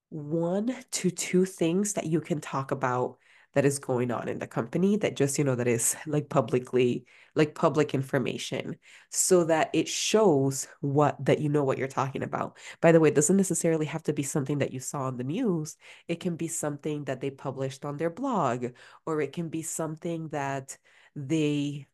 one 0.10 0.76
to 0.94 1.12
two 1.12 1.46
things 1.46 1.94
that 1.94 2.08
you 2.08 2.20
can 2.20 2.42
talk 2.42 2.72
about 2.72 3.18
that 3.56 3.66
is 3.66 3.80
going 3.80 4.12
on 4.12 4.28
in 4.28 4.38
the 4.38 4.48
company 4.48 4.98
that 4.98 5.16
just 5.16 5.38
you 5.38 5.44
know 5.44 5.56
that 5.56 5.68
is 5.68 5.96
like 6.06 6.30
publicly 6.30 7.06
like 7.36 7.56
public 7.56 7.94
information 7.94 8.78
so 9.10 9.46
that 9.46 9.70
it 9.74 9.88
shows 9.88 10.68
what 10.82 11.18
that 11.26 11.40
you 11.40 11.50
know 11.50 11.64
what 11.64 11.78
you're 11.78 11.88
talking 11.88 12.22
about. 12.24 12.58
By 12.82 12.92
the 12.92 13.00
way 13.00 13.10
it 13.10 13.16
doesn't 13.16 13.38
necessarily 13.38 13.86
have 13.88 14.04
to 14.04 14.14
be 14.14 14.24
something 14.24 14.60
that 14.60 14.74
you 14.74 14.80
saw 14.80 15.04
on 15.04 15.18
the 15.18 15.24
news. 15.24 15.78
It 16.08 16.20
can 16.20 16.36
be 16.36 16.48
something 16.48 17.06
that 17.06 17.22
they 17.22 17.32
published 17.32 17.86
on 17.86 17.98
their 17.98 18.10
blog 18.10 18.68
or 19.06 19.22
it 19.22 19.34
can 19.34 19.50
be 19.50 19.62
something 19.64 20.30
that 20.30 20.78
they 21.16 21.88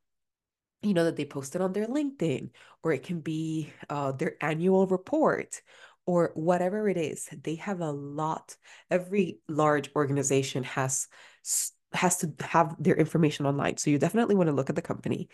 you 0.82 0.93
know 0.95 1.06
that 1.06 1.15
they 1.15 1.26
posted 1.26 1.62
on 1.62 1.74
their 1.74 1.86
linkedin 1.88 2.50
or 2.84 2.91
it 2.91 3.04
can 3.04 3.19
be 3.19 3.71
uh, 3.89 4.12
their 4.12 4.36
annual 4.41 4.88
report 4.88 5.62
or 6.06 6.32
whatever 6.34 6.89
it 6.89 6.97
is. 6.97 7.30
They 7.43 7.56
have 7.56 7.82
a 7.82 7.91
lot 7.91 8.56
every 8.89 9.39
large 9.47 9.91
organization 9.95 10.63
has 10.63 11.08
has 11.93 12.17
to 12.17 12.34
have 12.41 12.75
their 12.80 12.95
information 12.95 13.45
online. 13.45 13.77
So 13.77 13.89
you 13.89 13.97
definitely 13.97 14.36
want 14.36 14.47
to 14.47 14.56
look 14.56 14.69
at 14.69 14.75
the 14.75 14.82
company. 14.82 15.30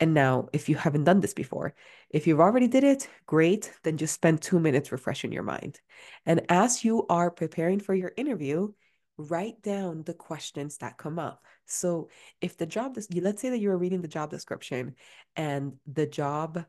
And 0.00 0.14
now, 0.14 0.48
if 0.52 0.68
you 0.68 0.76
haven't 0.76 1.04
done 1.04 1.20
this 1.20 1.34
before, 1.34 1.74
if 2.10 2.26
you've 2.26 2.40
already 2.40 2.68
did 2.68 2.84
it, 2.84 3.08
great, 3.26 3.72
then 3.82 3.96
just 3.96 4.14
spend 4.14 4.40
two 4.40 4.60
minutes 4.60 4.92
refreshing 4.92 5.32
your 5.32 5.42
mind. 5.42 5.80
And 6.24 6.42
as 6.48 6.84
you 6.84 7.04
are 7.08 7.30
preparing 7.30 7.80
for 7.80 7.94
your 7.94 8.12
interview, 8.16 8.72
write 9.16 9.60
down 9.62 10.04
the 10.04 10.14
questions 10.14 10.78
that 10.78 10.98
come 10.98 11.18
up. 11.18 11.44
So 11.66 12.08
if 12.40 12.56
the 12.56 12.66
job, 12.66 12.96
let's 12.96 13.42
say 13.42 13.50
that 13.50 13.58
you 13.58 13.70
are 13.70 13.76
reading 13.76 14.00
the 14.00 14.08
job 14.08 14.30
description 14.30 14.94
and 15.34 15.74
the 15.92 16.06
job 16.06 16.64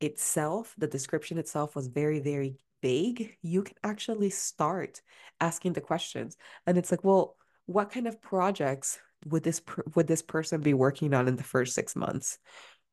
itself, 0.00 0.74
the 0.76 0.86
description 0.86 1.38
itself 1.38 1.74
was 1.74 1.86
very, 1.86 2.20
very 2.20 2.56
vague, 2.82 3.36
you 3.42 3.62
can 3.62 3.76
actually 3.82 4.30
start 4.30 5.00
asking 5.40 5.72
the 5.72 5.80
questions. 5.80 6.36
And 6.66 6.76
it's 6.76 6.90
like, 6.90 7.02
well, 7.02 7.36
what 7.68 7.92
kind 7.92 8.08
of 8.08 8.22
projects 8.22 8.98
would 9.26 9.42
this 9.42 9.60
would 9.94 10.06
this 10.06 10.22
person 10.22 10.62
be 10.62 10.72
working 10.74 11.12
on 11.12 11.28
in 11.28 11.36
the 11.36 11.42
first 11.42 11.74
six 11.74 11.94
months? 11.94 12.38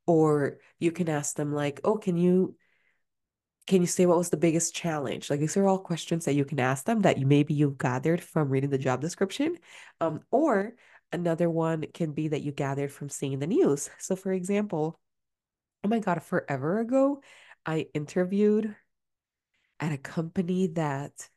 Or 0.05 0.57
you 0.79 0.91
can 0.91 1.09
ask 1.09 1.35
them 1.35 1.53
like 1.53 1.79
oh 1.83 1.97
can 1.97 2.17
you 2.17 2.55
can 3.67 3.81
you 3.81 3.87
say 3.87 4.05
what 4.05 4.17
was 4.17 4.29
the 4.29 4.37
biggest 4.37 4.75
challenge? 4.75 5.29
Like 5.29 5.39
these 5.39 5.57
are 5.57 5.65
all 5.67 5.79
questions 5.79 6.25
that 6.25 6.35
you 6.35 6.45
can 6.45 6.59
ask 6.59 6.85
them 6.85 7.01
that 7.01 7.17
you 7.17 7.25
maybe 7.25 7.53
you've 7.53 7.77
gathered 7.77 8.21
from 8.21 8.49
reading 8.49 8.69
the 8.69 8.77
job 8.77 9.01
description. 9.01 9.57
Um, 10.01 10.19
or 10.29 10.73
another 11.11 11.49
one 11.49 11.85
can 11.93 12.11
be 12.11 12.27
that 12.27 12.41
you 12.41 12.51
gathered 12.51 12.91
from 12.91 13.09
seeing 13.09 13.39
the 13.39 13.47
news. 13.47 13.89
So 13.97 14.15
for 14.15 14.33
example 14.33 14.99
oh 15.85 15.87
my 15.87 15.99
god 15.99 16.21
forever 16.23 16.79
ago 16.79 17.21
i 17.63 17.85
interviewed 17.93 18.75
at 19.79 19.91
a 19.91 19.97
company 19.97 20.65
that 20.65 21.29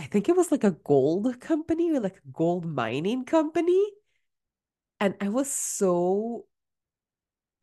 I 0.00 0.04
think 0.06 0.28
it 0.28 0.36
was 0.36 0.50
like 0.50 0.64
a 0.64 0.70
gold 0.70 1.40
company 1.40 1.92
or 1.92 2.00
like 2.00 2.16
a 2.16 2.30
gold 2.32 2.64
mining 2.64 3.26
company. 3.26 3.84
And 4.98 5.14
I 5.20 5.28
was 5.28 5.52
so 5.52 6.46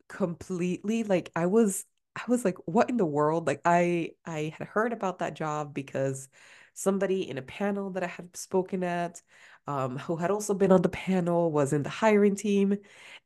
completely 0.08 1.02
like 1.02 1.30
I 1.36 1.46
was 1.46 1.84
I 2.16 2.22
was 2.28 2.44
like 2.44 2.56
what 2.66 2.90
in 2.90 2.96
the 2.96 3.04
world 3.04 3.46
like 3.46 3.60
I 3.64 4.12
I 4.24 4.54
had 4.56 4.68
heard 4.68 4.92
about 4.92 5.18
that 5.18 5.34
job 5.34 5.74
because 5.74 6.28
somebody 6.74 7.28
in 7.28 7.38
a 7.38 7.42
panel 7.42 7.90
that 7.90 8.04
I 8.04 8.06
had 8.06 8.36
spoken 8.36 8.84
at 8.84 9.20
um 9.66 9.98
who 9.98 10.16
had 10.16 10.30
also 10.30 10.54
been 10.54 10.72
on 10.72 10.82
the 10.82 10.88
panel 10.88 11.52
was 11.52 11.72
in 11.72 11.82
the 11.82 11.90
hiring 11.90 12.36
team 12.36 12.76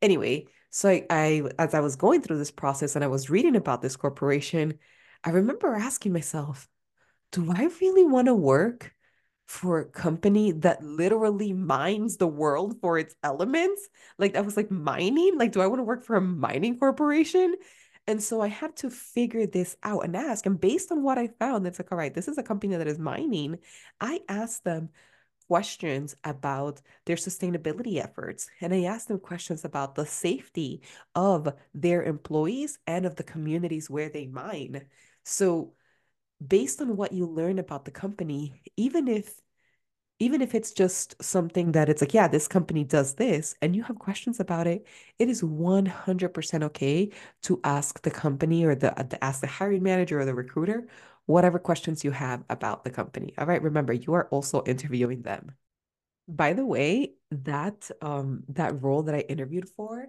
anyway 0.01 0.47
so 0.71 0.89
I, 0.89 1.07
I 1.11 1.43
as 1.59 1.75
I 1.75 1.81
was 1.81 1.97
going 1.97 2.23
through 2.23 2.39
this 2.39 2.51
process 2.51 2.97
and 2.97 3.05
I 3.05 3.09
was 3.09 3.31
reading 3.31 3.57
about 3.57 3.83
this 3.83 3.97
corporation 3.97 4.79
I 5.23 5.31
remember 5.31 5.75
asking 5.75 6.13
myself 6.13 6.69
do 7.31 7.53
I 7.53 7.69
really 7.81 8.05
want 8.05 8.27
to 8.27 8.35
work 8.35 8.93
for 9.53 9.81
a 9.81 9.85
company 9.85 10.51
that 10.51 10.83
literally 10.83 11.53
mines 11.53 12.17
the 12.17 12.27
world 12.27 12.75
for 12.81 12.99
its 12.99 13.15
elements. 13.23 13.87
Like 14.17 14.35
I 14.35 14.41
was 14.41 14.57
like 14.57 14.71
mining. 14.71 15.37
Like, 15.37 15.53
do 15.53 15.61
I 15.61 15.67
want 15.67 15.81
to 15.81 15.85
work 15.85 16.05
for 16.05 16.17
a 16.17 16.23
mining 16.23 16.79
corporation? 16.79 17.57
And 18.07 18.23
so 18.23 18.41
I 18.41 18.49
had 18.49 18.75
to 18.77 18.89
figure 18.89 19.47
this 19.47 19.77
out 19.83 20.07
and 20.07 20.17
ask. 20.17 20.47
And 20.47 20.59
based 20.59 20.91
on 20.91 21.03
what 21.03 21.19
I 21.19 21.29
found, 21.39 21.67
it's 21.67 21.79
like, 21.79 21.93
all 21.93 21.99
right, 21.99 22.15
this 22.15 22.29
is 22.29 22.39
a 22.39 22.43
company 22.43 22.77
that 22.77 22.87
is 22.87 22.99
mining. 22.99 23.59
I 24.01 24.21
asked 24.27 24.65
them 24.65 24.89
questions 25.49 26.17
about 26.25 26.81
their 27.05 27.17
sustainability 27.17 28.03
efforts. 28.03 28.49
And 28.63 28.73
I 28.73 28.85
asked 28.85 29.09
them 29.09 29.21
questions 29.21 29.67
about 29.67 29.95
the 29.95 30.07
safety 30.07 30.81
of 31.15 31.53
their 31.75 32.03
employees 32.03 32.79
and 32.87 33.05
of 33.05 33.17
the 33.17 33.23
communities 33.23 33.91
where 33.91 34.09
they 34.09 34.27
mine. 34.27 34.87
So 35.25 35.75
based 36.47 36.81
on 36.81 36.97
what 36.97 37.13
you 37.13 37.27
learn 37.27 37.59
about 37.59 37.85
the 37.85 37.91
company, 37.91 38.63
even 38.77 39.09
if 39.09 39.41
even 40.19 40.41
if 40.41 40.55
it's 40.55 40.73
just 40.73 41.21
something 41.23 41.73
that 41.73 41.89
it's 41.89 42.01
like, 42.01 42.15
yeah, 42.15 42.29
this 42.29 42.47
company 42.47 42.85
does 42.85 43.15
this, 43.17 43.57
and 43.61 43.75
you 43.75 43.83
have 43.83 43.99
questions 43.99 44.39
about 44.41 44.67
it, 44.69 44.87
it 45.19 45.29
is 45.29 45.43
100% 45.43 46.63
okay 46.65 47.11
to 47.43 47.61
ask 47.65 48.03
the 48.03 48.11
company 48.11 48.65
or 48.65 48.75
the, 48.77 48.93
the 49.09 49.23
ask 49.25 49.41
the 49.41 49.47
hiring 49.49 49.83
manager 49.83 50.21
or 50.21 50.25
the 50.25 50.35
recruiter 50.35 50.87
whatever 51.27 51.59
questions 51.59 52.05
you 52.05 52.11
have 52.11 52.43
about 52.51 52.85
the 52.85 52.91
company. 52.91 53.33
All 53.39 53.47
right, 53.47 53.63
remember, 53.63 53.93
you 53.93 54.15
are 54.15 54.27
also 54.31 54.63
interviewing 54.65 55.23
them. 55.23 55.53
By 56.29 56.53
the 56.55 56.67
way, 56.67 57.15
that 57.31 57.91
um 58.03 58.45
that 58.51 58.83
role 58.83 59.05
that 59.05 59.15
I 59.15 59.21
interviewed 59.21 59.69
for, 59.71 60.09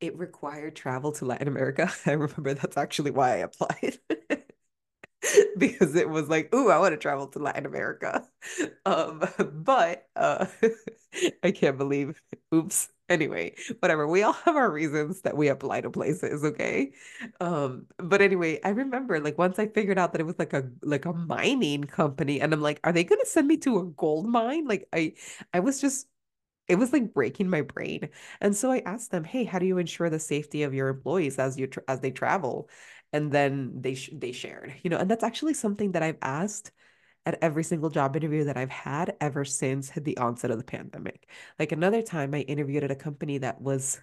it 0.00 0.18
required 0.18 0.76
travel 0.76 1.12
to 1.12 1.26
Latin 1.26 1.48
America. 1.48 1.92
I 2.06 2.12
remember 2.12 2.54
that's 2.54 2.76
actually 2.76 3.12
why 3.12 3.34
I 3.34 3.36
applied. 3.38 3.98
because 5.58 5.94
it 5.94 6.08
was 6.08 6.28
like, 6.28 6.54
ooh, 6.54 6.70
I 6.70 6.78
want 6.78 6.92
to 6.92 6.96
travel 6.98 7.26
to 7.28 7.38
Latin 7.38 7.66
America. 7.66 8.26
Um, 8.86 9.22
but 9.52 10.08
uh, 10.16 10.46
I 11.42 11.50
can't 11.50 11.78
believe, 11.78 12.20
oops. 12.54 12.88
Anyway, 13.08 13.54
whatever. 13.80 14.06
We 14.08 14.22
all 14.22 14.32
have 14.32 14.56
our 14.56 14.70
reasons 14.70 15.20
that 15.22 15.36
we 15.36 15.48
apply 15.48 15.82
to 15.82 15.90
places, 15.90 16.44
okay? 16.44 16.92
Um, 17.40 17.86
but 17.98 18.22
anyway, 18.22 18.58
I 18.64 18.70
remember 18.70 19.20
like 19.20 19.36
once 19.36 19.58
I 19.58 19.66
figured 19.66 19.98
out 19.98 20.12
that 20.12 20.20
it 20.22 20.24
was 20.24 20.38
like 20.38 20.54
a 20.54 20.70
like 20.82 21.04
a 21.04 21.12
mining 21.12 21.84
company, 21.84 22.40
and 22.40 22.54
I'm 22.54 22.62
like, 22.62 22.80
are 22.84 22.92
they 22.92 23.04
gonna 23.04 23.26
send 23.26 23.48
me 23.48 23.58
to 23.58 23.80
a 23.80 23.84
gold 23.84 24.26
mine? 24.26 24.66
Like 24.66 24.88
I 24.94 25.12
I 25.52 25.60
was 25.60 25.78
just 25.80 26.06
it 26.68 26.76
was 26.76 26.92
like 26.92 27.12
breaking 27.12 27.50
my 27.50 27.60
brain. 27.62 28.08
And 28.40 28.56
so 28.56 28.70
I 28.70 28.78
asked 28.80 29.10
them, 29.10 29.24
"Hey, 29.24 29.44
how 29.44 29.58
do 29.58 29.66
you 29.66 29.78
ensure 29.78 30.10
the 30.10 30.18
safety 30.18 30.62
of 30.62 30.74
your 30.74 30.88
employees 30.88 31.38
as 31.38 31.58
you 31.58 31.68
as 31.88 32.00
they 32.00 32.10
travel?" 32.10 32.68
And 33.12 33.30
then 33.32 33.80
they 33.82 33.94
sh- 33.94 34.10
they 34.12 34.32
shared, 34.32 34.74
you 34.82 34.90
know, 34.90 34.96
and 34.98 35.10
that's 35.10 35.24
actually 35.24 35.54
something 35.54 35.92
that 35.92 36.02
I've 36.02 36.18
asked 36.22 36.72
at 37.26 37.38
every 37.42 37.64
single 37.64 37.90
job 37.90 38.16
interview 38.16 38.44
that 38.44 38.56
I've 38.58 38.70
had 38.70 39.16
ever 39.20 39.44
since 39.44 39.90
the 39.92 40.18
onset 40.18 40.50
of 40.50 40.58
the 40.58 40.64
pandemic. 40.64 41.28
Like 41.58 41.72
another 41.72 42.02
time 42.02 42.34
I 42.34 42.40
interviewed 42.42 42.84
at 42.84 42.90
a 42.92 42.96
company 42.96 43.38
that 43.38 43.60
was 43.62 44.00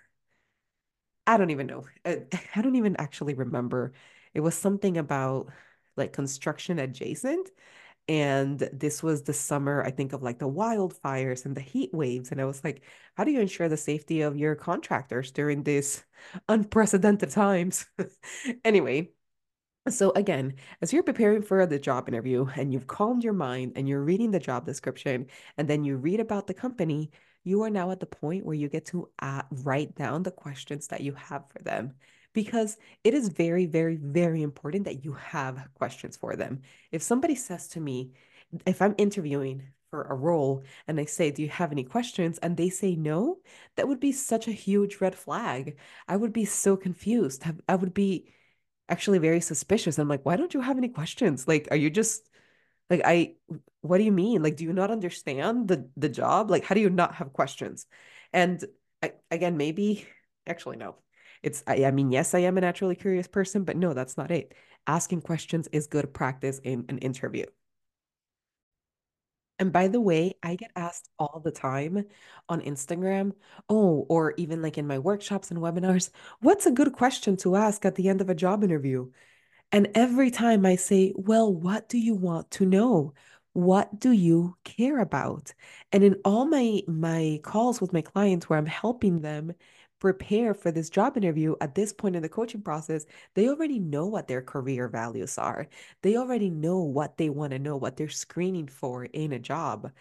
I 1.28 1.38
don't 1.38 1.52
even 1.52 1.68
know. 1.68 1.86
I, 2.06 2.10
eh, 2.32 2.38
I 2.56 2.62
don't 2.62 2.76
even 2.76 2.96
actually 2.98 3.34
remember. 3.36 3.94
It 4.34 4.42
was 4.42 4.56
something 4.56 4.98
about 4.98 5.48
like 5.96 6.14
construction 6.14 6.80
adjacent 6.80 7.50
and 8.10 8.60
this 8.74 9.04
was 9.04 9.24
the 9.24 9.34
summer, 9.34 9.84
I 9.84 9.92
think, 9.92 10.14
of 10.14 10.24
like 10.24 10.40
the 10.40 10.50
wildfires 10.50 11.46
and 11.46 11.56
the 11.56 11.62
heat 11.62 11.92
waves. 11.94 12.32
And 12.32 12.42
I 12.42 12.46
was 12.46 12.64
like, 12.64 12.84
how 13.16 13.24
do 13.24 13.32
you 13.32 13.40
ensure 13.42 13.70
the 13.70 13.78
safety 13.78 14.22
of 14.22 14.38
your 14.38 14.56
contractors 14.56 15.32
during 15.32 15.64
these 15.64 16.04
unprecedented 16.50 17.32
times? 17.32 17.86
anyway, 18.66 19.12
So 19.90 20.12
again, 20.12 20.56
as 20.82 20.94
you're 20.94 21.04
preparing 21.04 21.42
for 21.42 21.66
the 21.66 21.80
job 21.80 22.08
interview 22.10 22.46
and 22.56 22.74
you've 22.74 22.88
calmed 22.88 23.24
your 23.24 23.34
mind 23.34 23.74
and 23.76 23.90
you're 23.90 24.04
reading 24.04 24.32
the 24.32 24.40
job 24.40 24.66
description 24.66 25.28
and 25.58 25.68
then 25.68 25.84
you 25.84 25.98
read 25.98 26.20
about 26.20 26.48
the 26.48 26.54
company, 26.54 27.12
you 27.44 27.64
are 27.64 27.70
now 27.72 27.92
at 27.92 28.00
the 28.00 28.06
point 28.06 28.46
where 28.46 28.56
you 28.56 28.70
get 28.70 28.86
to 28.88 29.10
uh, 29.20 29.44
write 29.52 29.96
down 29.96 30.24
the 30.24 30.32
questions 30.32 30.88
that 30.90 31.02
you 31.02 31.14
have 31.14 31.50
for 31.50 31.60
them 31.64 31.96
because 32.34 32.78
it 33.04 33.14
is 33.14 33.30
very, 33.30 33.66
very, 33.66 33.96
very 33.96 34.42
important 34.44 34.86
that 34.86 35.04
you 35.04 35.14
have 35.14 35.68
questions 35.76 36.18
for 36.18 36.36
them. 36.36 36.62
If 36.92 37.02
somebody 37.02 37.36
says 37.36 37.68
to 37.70 37.80
me, 37.80 38.12
if 38.66 38.82
I'm 38.82 38.96
interviewing 38.98 39.64
for 39.90 40.04
a 40.04 40.16
role 40.16 40.64
and 40.88 41.00
I 41.00 41.06
say, 41.06 41.32
Do 41.32 41.42
you 41.42 41.50
have 41.50 41.72
any 41.72 41.84
questions? 41.84 42.38
And 42.40 42.56
they 42.56 42.70
say 42.70 42.96
no, 42.96 43.38
that 43.76 43.88
would 43.88 44.00
be 44.00 44.12
such 44.12 44.48
a 44.48 44.52
huge 44.52 45.02
red 45.02 45.16
flag. 45.16 45.78
I 46.08 46.16
would 46.16 46.34
be 46.34 46.46
so 46.46 46.78
confused. 46.78 47.44
I 47.68 47.76
would 47.76 47.94
be 47.94 48.32
actually 48.88 49.20
very 49.20 49.42
suspicious. 49.42 49.98
I'm 49.98 50.08
like, 50.08 50.26
why 50.26 50.36
don't 50.36 50.54
you 50.54 50.62
have 50.62 50.78
any 50.78 50.90
questions? 50.90 51.48
Like, 51.48 51.68
are 51.72 51.78
you 51.78 51.90
just 51.90 52.28
like 52.90 53.02
I 53.06 53.36
what 53.82 54.00
do 54.00 54.04
you 54.04 54.12
mean? 54.12 54.44
Like, 54.44 54.58
do 54.58 54.64
you 54.64 54.74
not 54.74 54.92
understand 54.92 55.68
the 55.68 55.90
the 55.98 56.10
job? 56.10 56.50
Like, 56.50 56.66
how 56.66 56.76
do 56.76 56.82
you 56.82 56.90
not 56.90 57.16
have 57.16 57.34
questions? 57.34 57.86
And 58.34 58.64
I, 59.02 59.14
again, 59.32 59.58
maybe 59.58 60.08
actually 60.48 60.78
no. 60.78 60.98
It's 61.44 61.64
I, 61.68 61.86
I 61.86 61.92
mean, 61.92 62.12
yes, 62.12 62.34
I 62.34 62.40
am 62.40 62.58
a 62.58 62.62
naturally 62.62 62.96
curious 62.96 63.28
person, 63.28 63.64
but 63.64 63.78
no, 63.78 63.94
that's 63.94 64.18
not 64.18 64.32
it. 64.32 64.54
Asking 64.88 65.22
questions 65.22 65.68
is 65.72 65.88
good 65.88 66.14
practice 66.14 66.60
in 66.64 66.86
an 66.90 66.98
interview. 67.00 67.46
And 69.60 69.74
by 69.74 69.90
the 69.90 70.00
way, 70.00 70.36
I 70.42 70.56
get 70.56 70.72
asked 70.76 71.10
all 71.20 71.42
the 71.44 71.52
time 71.52 72.06
on 72.48 72.62
Instagram, 72.62 73.34
oh, 73.68 74.06
or 74.10 74.34
even 74.38 74.62
like 74.62 74.78
in 74.78 74.88
my 74.88 75.00
workshops 75.00 75.52
and 75.52 75.60
webinars, 75.60 76.12
what's 76.40 76.66
a 76.66 76.72
good 76.72 76.94
question 76.94 77.36
to 77.38 77.58
ask 77.58 77.84
at 77.86 77.96
the 77.96 78.08
end 78.08 78.22
of 78.22 78.30
a 78.30 78.36
job 78.36 78.64
interview? 78.64 79.12
And 79.72 79.90
every 79.96 80.32
time 80.32 80.66
I 80.66 80.76
say, 80.78 81.14
well, 81.16 81.54
what 81.54 81.90
do 81.90 81.98
you 82.00 82.16
want 82.16 82.52
to 82.54 82.66
know? 82.66 83.14
What 83.54 84.00
do 84.00 84.12
you 84.12 84.58
care 84.66 85.00
about? 85.00 85.54
And 85.92 86.04
in 86.04 86.18
all 86.26 86.46
my 86.46 86.84
my 86.88 87.40
calls 87.44 87.82
with 87.82 87.94
my 87.94 88.02
clients 88.02 88.50
where 88.50 88.60
I'm 88.60 88.66
helping 88.68 89.22
them 89.22 89.54
prepare 90.00 90.54
for 90.54 90.72
this 90.72 90.90
job 90.90 91.18
interview 91.18 91.56
at 91.62 91.76
this 91.76 91.94
point 91.94 92.16
in 92.16 92.22
the 92.22 92.30
coaching 92.30 92.62
process, 92.62 93.06
they 93.36 93.50
already 93.50 93.80
know 93.80 94.06
what 94.08 94.28
their 94.28 94.42
career 94.42 94.88
values 94.88 95.38
are. 95.38 95.68
They 96.02 96.16
already 96.18 96.50
know 96.50 96.80
what 96.80 97.18
they 97.18 97.30
want 97.30 97.52
to 97.52 97.60
know, 97.60 97.78
what 97.78 97.98
they're 97.98 98.10
screening 98.10 98.68
for 98.68 99.06
in 99.06 99.34
a 99.34 99.40
job 99.40 99.92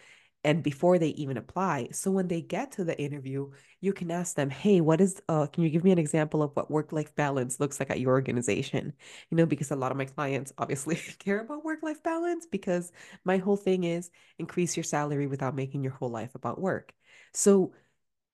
and 0.45 0.63
before 0.63 0.97
they 0.97 1.09
even 1.09 1.35
apply. 1.37 1.89
So 1.91 2.11
when 2.11 2.27
they 2.29 2.41
get 2.41 2.71
to 2.73 2.85
the 2.85 2.99
interview, 3.01 3.51
you 3.81 3.91
can 3.93 4.09
ask 4.09 4.35
them, 4.35 4.49
"Hey, 4.49 4.79
what 4.81 5.01
is 5.01 5.21
uh 5.27 5.47
can 5.47 5.63
you 5.63 5.69
give 5.69 5.83
me 5.83 5.91
an 5.91 5.97
example 5.99 6.41
of 6.41 6.55
what 6.55 6.71
work-life 6.71 7.13
balance 7.15 7.59
looks 7.59 7.79
like 7.79 7.89
at 7.89 7.99
your 7.99 8.11
organization?" 8.13 8.93
You 9.29 9.37
know, 9.37 9.45
because 9.45 9.71
a 9.71 9.75
lot 9.75 9.91
of 9.91 9.97
my 9.97 10.05
clients 10.05 10.53
obviously 10.57 10.95
care 11.19 11.41
about 11.41 11.65
work-life 11.65 12.01
balance 12.03 12.45
because 12.45 12.91
my 13.25 13.37
whole 13.37 13.57
thing 13.57 13.83
is 13.83 14.09
increase 14.37 14.77
your 14.77 14.83
salary 14.85 15.27
without 15.27 15.55
making 15.55 15.83
your 15.83 15.93
whole 15.93 16.09
life 16.09 16.35
about 16.35 16.61
work. 16.61 16.93
So 17.33 17.73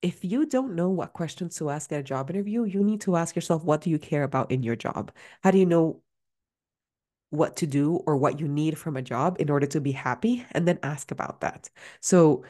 if 0.06 0.24
you 0.24 0.46
don't 0.46 0.76
know 0.76 0.90
what 0.90 1.14
questions 1.14 1.58
to 1.58 1.72
ask 1.72 1.92
at 1.92 2.00
a 2.00 2.04
job 2.04 2.30
interview, 2.30 2.64
you 2.64 2.84
need 2.84 3.02
to 3.02 3.16
ask 3.16 3.36
yourself, 3.36 3.64
what 3.64 3.82
do 3.82 3.90
you 3.90 3.98
care 3.98 4.22
about 4.22 4.52
in 4.52 4.62
your 4.62 4.76
job? 4.76 5.12
How 5.44 5.50
do 5.50 5.58
you 5.58 5.66
know 5.66 6.04
what 7.32 7.56
to 7.56 7.66
do 7.66 7.96
or 8.06 8.16
what 8.16 8.40
you 8.40 8.48
need 8.48 8.78
from 8.78 8.98
a 8.98 9.02
job 9.02 9.38
in 9.40 9.50
order 9.50 9.66
to 9.66 9.82
be 9.82 9.92
happy? 9.92 10.46
And 10.52 10.68
then 10.68 10.78
ask 10.84 11.10
about 11.10 11.42
that. 11.42 11.72
So 12.02 12.44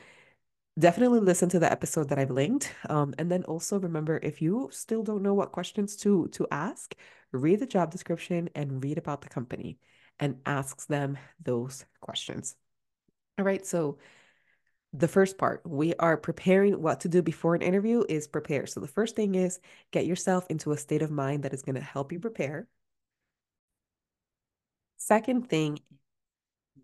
definitely 0.77 1.21
listen 1.21 1.47
to 1.47 1.59
the 1.59 1.71
episode 1.71 2.09
that 2.09 2.19
I've 2.19 2.29
linked. 2.29 2.73
Um, 2.89 3.15
and 3.17 3.31
then 3.31 3.45
also 3.45 3.79
remember, 3.79 4.19
if 4.21 4.41
you 4.41 4.67
still 4.73 5.01
don't 5.01 5.23
know 5.23 5.33
what 5.33 5.53
questions 5.53 5.95
to 6.03 6.27
to 6.33 6.45
ask, 6.51 6.93
read 7.31 7.61
the 7.61 7.65
job 7.65 7.89
description 7.89 8.49
and 8.53 8.83
read 8.83 8.97
about 8.97 9.21
the 9.21 9.29
company 9.29 9.79
and 10.19 10.41
ask 10.45 10.87
them 10.87 11.17
those 11.41 11.85
questions. 12.01 12.55
All 13.39 13.45
right, 13.45 13.65
so 13.65 13.97
the 14.97 15.07
first 15.07 15.37
part, 15.37 15.61
we 15.65 15.93
are 15.95 16.15
preparing 16.15 16.81
what 16.81 17.01
to 17.01 17.09
do 17.09 17.21
before 17.21 17.53
an 17.53 17.61
interview 17.61 18.03
is 18.07 18.27
prepare. 18.27 18.65
So 18.65 18.79
the 18.79 18.87
first 18.87 19.15
thing 19.15 19.35
is 19.35 19.59
get 19.91 20.05
yourself 20.05 20.45
into 20.49 20.71
a 20.71 20.77
state 20.77 21.01
of 21.01 21.11
mind 21.11 21.43
that 21.43 21.53
is 21.53 21.61
going 21.61 21.75
to 21.75 21.81
help 21.81 22.11
you 22.11 22.19
prepare. 22.19 22.67
Second 24.97 25.49
thing, 25.49 25.79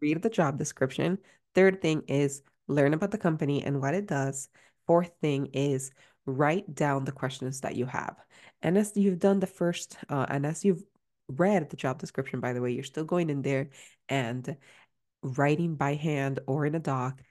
read 0.02 0.22
the 0.22 0.30
job 0.30 0.58
description. 0.58 1.20
Third 1.56 1.82
thing 1.82 2.04
is 2.08 2.42
learn 2.68 2.94
about 2.94 3.12
the 3.12 3.18
company 3.18 3.64
and 3.64 3.82
what 3.82 3.94
it 3.94 4.08
does. 4.08 4.50
Fourth 4.88 5.12
thing 5.22 5.48
is 5.54 5.92
write 6.26 6.76
down 6.76 7.06
the 7.06 7.12
questions 7.12 7.62
that 7.62 7.76
you 7.76 7.86
have. 7.86 8.18
And 8.62 8.78
as 8.78 8.96
you've 8.96 9.20
done 9.20 9.40
the 9.40 9.48
first, 9.48 9.98
uh, 10.10 10.26
and 10.28 10.46
as 10.46 10.66
you've 10.66 10.84
read 11.30 11.70
the 11.70 11.78
job 11.78 12.00
description, 12.00 12.42
by 12.42 12.52
the 12.52 12.62
way, 12.62 12.72
you're 12.72 12.84
still 12.84 13.06
going 13.06 13.30
in 13.30 13.42
there 13.42 13.70
and 14.10 14.58
writing 15.24 15.76
by 15.76 15.96
hand 15.96 16.40
or 16.46 16.66
in 16.66 16.76
a 16.76 16.80
doc 16.80 17.22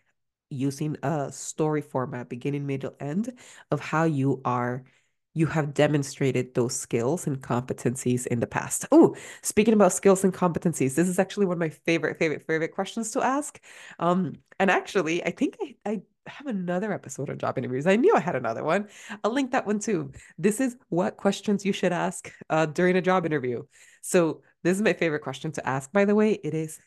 using 0.50 0.96
a 1.02 1.32
story 1.32 1.80
format, 1.80 2.28
beginning, 2.28 2.66
middle, 2.66 2.94
end, 3.00 3.32
of 3.70 3.80
how 3.80 4.04
you 4.04 4.40
are 4.44 4.84
you 5.32 5.46
have 5.46 5.74
demonstrated 5.74 6.54
those 6.54 6.74
skills 6.74 7.26
and 7.26 7.40
competencies 7.40 8.26
in 8.26 8.40
the 8.40 8.46
past. 8.46 8.84
Oh, 8.90 9.14
speaking 9.42 9.74
about 9.74 9.92
skills 9.92 10.24
and 10.24 10.34
competencies, 10.34 10.96
this 10.96 11.08
is 11.08 11.18
actually 11.18 11.46
one 11.46 11.54
of 11.54 11.60
my 11.60 11.68
favorite, 11.68 12.18
favorite, 12.18 12.46
favorite 12.46 12.74
questions 12.74 13.12
to 13.12 13.22
ask. 13.22 13.60
Um, 14.00 14.34
and 14.58 14.70
actually, 14.70 15.24
I 15.24 15.30
think 15.30 15.56
I, 15.62 15.76
I 15.86 16.02
have 16.26 16.46
another 16.46 16.92
episode 16.92 17.30
on 17.30 17.38
job 17.38 17.58
interviews. 17.58 17.86
I 17.86 17.96
knew 17.96 18.14
I 18.14 18.20
had 18.20 18.36
another 18.36 18.64
one. 18.64 18.88
I'll 19.22 19.32
link 19.32 19.52
that 19.52 19.66
one 19.66 19.78
too. 19.78 20.10
This 20.36 20.60
is 20.60 20.76
what 20.88 21.16
questions 21.16 21.64
you 21.64 21.72
should 21.72 21.92
ask 21.92 22.30
uh, 22.50 22.66
during 22.66 22.96
a 22.96 23.02
job 23.02 23.24
interview. 23.24 23.62
So 24.02 24.42
this 24.62 24.76
is 24.76 24.82
my 24.82 24.92
favorite 24.92 25.20
question 25.22 25.52
to 25.52 25.66
ask, 25.66 25.92
by 25.92 26.04
the 26.04 26.14
way. 26.14 26.32
It 26.32 26.54
is 26.54 26.78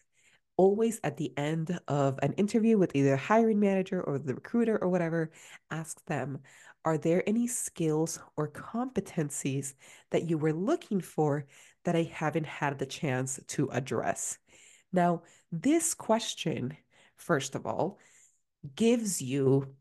always 0.58 1.00
at 1.04 1.18
the 1.18 1.34
end 1.38 1.80
of 1.88 2.20
an 2.22 2.34
interview 2.34 2.78
with 2.78 2.96
either 2.96 3.16
hiring 3.16 3.60
manager 3.60 4.02
or 4.02 4.20
the 4.20 4.36
recruiter 4.36 4.78
or 4.78 4.90
whatever, 4.90 5.32
ask 5.72 6.04
them, 6.06 6.40
are 6.86 6.98
there 6.98 7.28
any 7.28 7.48
skills 7.48 8.20
or 8.36 8.50
competencies 8.50 9.74
that 10.12 10.30
you 10.30 10.38
were 10.38 10.54
looking 10.54 11.00
for 11.02 11.46
that 11.86 11.96
I 11.96 12.04
haven't 12.04 12.46
had 12.46 12.78
the 12.78 12.86
chance 12.86 13.40
to 13.48 13.70
address? 13.72 14.38
Now, 14.92 15.24
this 15.52 15.94
question, 15.94 16.78
first 17.16 17.56
of 17.56 17.66
all, 17.66 18.00
gives 18.76 19.22
you 19.22 19.76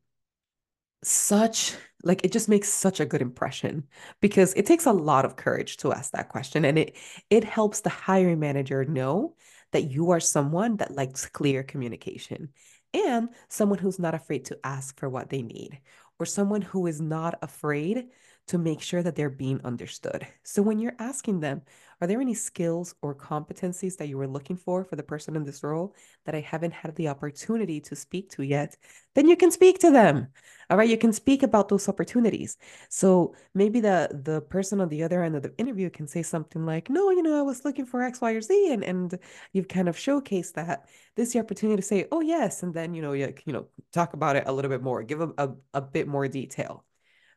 such 1.04 1.74
like 2.04 2.24
it 2.24 2.32
just 2.32 2.48
makes 2.48 2.68
such 2.68 3.00
a 3.00 3.04
good 3.04 3.22
impression 3.22 3.84
because 4.20 4.54
it 4.54 4.66
takes 4.66 4.86
a 4.86 4.92
lot 4.92 5.24
of 5.24 5.34
courage 5.36 5.76
to 5.76 5.92
ask 5.92 6.12
that 6.12 6.28
question 6.28 6.64
and 6.64 6.78
it 6.78 6.96
it 7.28 7.42
helps 7.42 7.80
the 7.80 7.90
hiring 7.90 8.38
manager 8.38 8.84
know 8.84 9.34
that 9.72 9.90
you 9.90 10.10
are 10.10 10.20
someone 10.20 10.76
that 10.76 10.94
likes 10.94 11.26
clear 11.26 11.62
communication 11.62 12.50
and 12.94 13.28
someone 13.48 13.78
who's 13.78 13.98
not 13.98 14.14
afraid 14.14 14.44
to 14.46 14.58
ask 14.64 14.98
for 14.98 15.08
what 15.08 15.30
they 15.30 15.42
need 15.42 15.80
or 16.18 16.26
someone 16.26 16.62
who 16.62 16.86
is 16.86 17.00
not 17.00 17.38
afraid 17.42 18.04
to 18.48 18.58
make 18.58 18.80
sure 18.80 19.02
that 19.02 19.16
they're 19.16 19.30
being 19.30 19.60
understood. 19.64 20.26
So 20.42 20.62
when 20.62 20.78
you're 20.78 20.96
asking 20.98 21.40
them, 21.40 21.62
are 22.02 22.06
there 22.08 22.20
any 22.20 22.34
skills 22.34 22.94
or 23.02 23.14
competencies 23.14 23.96
that 23.98 24.08
you 24.08 24.18
were 24.18 24.28
looking 24.28 24.56
for 24.56 24.84
for 24.84 24.96
the 24.96 25.04
person 25.04 25.36
in 25.36 25.44
this 25.44 25.62
role 25.62 25.94
that 26.26 26.34
I 26.34 26.40
haven't 26.40 26.72
had 26.74 26.96
the 26.96 27.08
opportunity 27.08 27.80
to 27.82 27.96
speak 27.96 28.28
to 28.32 28.42
yet? 28.42 28.76
Then 29.14 29.28
you 29.28 29.36
can 29.36 29.52
speak 29.52 29.78
to 29.80 29.90
them. 29.92 30.28
All 30.70 30.76
right, 30.76 30.88
you 30.90 30.98
can 30.98 31.12
speak 31.12 31.42
about 31.42 31.68
those 31.68 31.88
opportunities. 31.88 32.56
So 32.88 33.34
maybe 33.54 33.80
the 33.80 34.08
the 34.24 34.40
person 34.42 34.80
on 34.80 34.88
the 34.88 35.02
other 35.04 35.22
end 35.22 35.36
of 35.36 35.42
the 35.42 35.56
interview 35.58 35.90
can 35.90 36.06
say 36.08 36.22
something 36.22 36.66
like, 36.66 36.90
"No, 36.90 37.10
you 37.10 37.22
know, 37.22 37.38
I 37.38 37.42
was 37.42 37.64
looking 37.64 37.86
for 37.86 38.02
X, 38.02 38.20
Y, 38.20 38.32
or 38.32 38.40
Z," 38.40 38.72
and 38.72 38.84
and 38.84 39.18
you've 39.52 39.68
kind 39.68 39.88
of 39.88 39.96
showcased 39.96 40.54
that. 40.54 40.88
This 41.14 41.28
is 41.28 41.32
the 41.34 41.40
opportunity 41.40 41.76
to 41.80 41.86
say, 41.86 42.08
"Oh 42.12 42.20
yes," 42.20 42.62
and 42.62 42.74
then 42.74 42.94
you 42.94 43.02
know, 43.02 43.12
you 43.12 43.34
you 43.46 43.52
know, 43.52 43.66
talk 43.92 44.14
about 44.14 44.36
it 44.36 44.44
a 44.46 44.52
little 44.52 44.70
bit 44.70 44.82
more, 44.82 45.02
give 45.02 45.20
a, 45.20 45.54
a 45.74 45.80
bit 45.80 46.08
more 46.08 46.28
detail. 46.28 46.84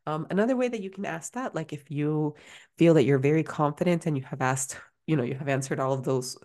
Um, 0.08 0.28
another 0.30 0.56
way 0.56 0.68
that 0.68 0.82
you 0.82 0.90
can 0.90 1.06
ask 1.06 1.34
that, 1.34 1.56
like 1.56 1.74
if 1.74 1.90
you 1.90 2.36
feel 2.78 2.94
that 2.94 3.04
you're 3.06 3.20
very 3.20 3.44
confident 3.44 4.06
and 4.06 4.18
you 4.18 4.24
have 4.26 4.42
asked, 4.42 4.78
you 5.08 5.16
know, 5.16 5.24
you 5.24 5.36
have 5.36 5.48
answered 5.48 5.80
all 5.80 5.94
of 5.94 6.04
those, 6.04 6.38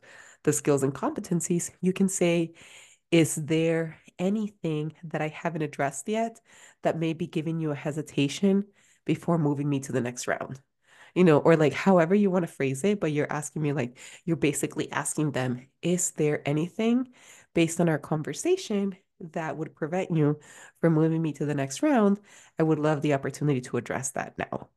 the 0.45 0.53
skills 0.53 0.83
and 0.83 0.95
competencies, 0.95 1.71
you 1.81 1.93
can 1.93 2.09
say, 2.09 2.55
is 3.11 3.35
there 3.35 3.99
anything 4.19 4.95
that 5.05 5.21
I 5.21 5.29
haven't 5.29 5.63
addressed 5.63 6.09
yet 6.09 6.41
that 6.83 6.99
may 6.99 7.13
be 7.13 7.27
giving 7.27 7.61
you 7.61 7.71
a 7.71 7.75
hesitation 7.75 8.65
before 9.05 9.39
moving 9.39 9.69
me 9.69 9.81
to 9.81 9.93
the 9.93 10.01
next 10.01 10.27
round? 10.27 10.61
You 11.15 11.25
know, 11.25 11.39
or 11.39 11.57
like 11.57 11.73
however 11.73 12.15
you 12.15 12.31
want 12.31 12.47
to 12.47 12.53
phrase 12.53 12.85
it, 12.85 13.01
but 13.01 13.13
you're 13.13 13.31
asking 13.31 13.63
me 13.63 13.73
like, 13.73 13.99
you're 14.25 14.37
basically 14.37 14.91
asking 14.93 15.33
them, 15.33 15.67
is 15.83 16.13
there 16.13 16.47
anything 16.49 17.09
based 17.53 17.81
on 17.81 17.89
our 17.89 17.99
conversation 17.99 18.97
that 19.33 19.57
would 19.57 19.75
prevent 19.75 20.11
you 20.11 20.39
from 20.81 20.95
moving 20.95 21.23
me 21.23 21.33
to 21.35 21.47
the 21.47 21.55
next 21.55 21.83
round, 21.83 22.21
I 22.59 22.63
would 22.63 22.79
love 22.79 23.03
the 23.03 23.15
opportunity 23.15 23.61
to 23.63 23.77
address 23.77 24.13
that 24.13 24.39
now. 24.39 24.69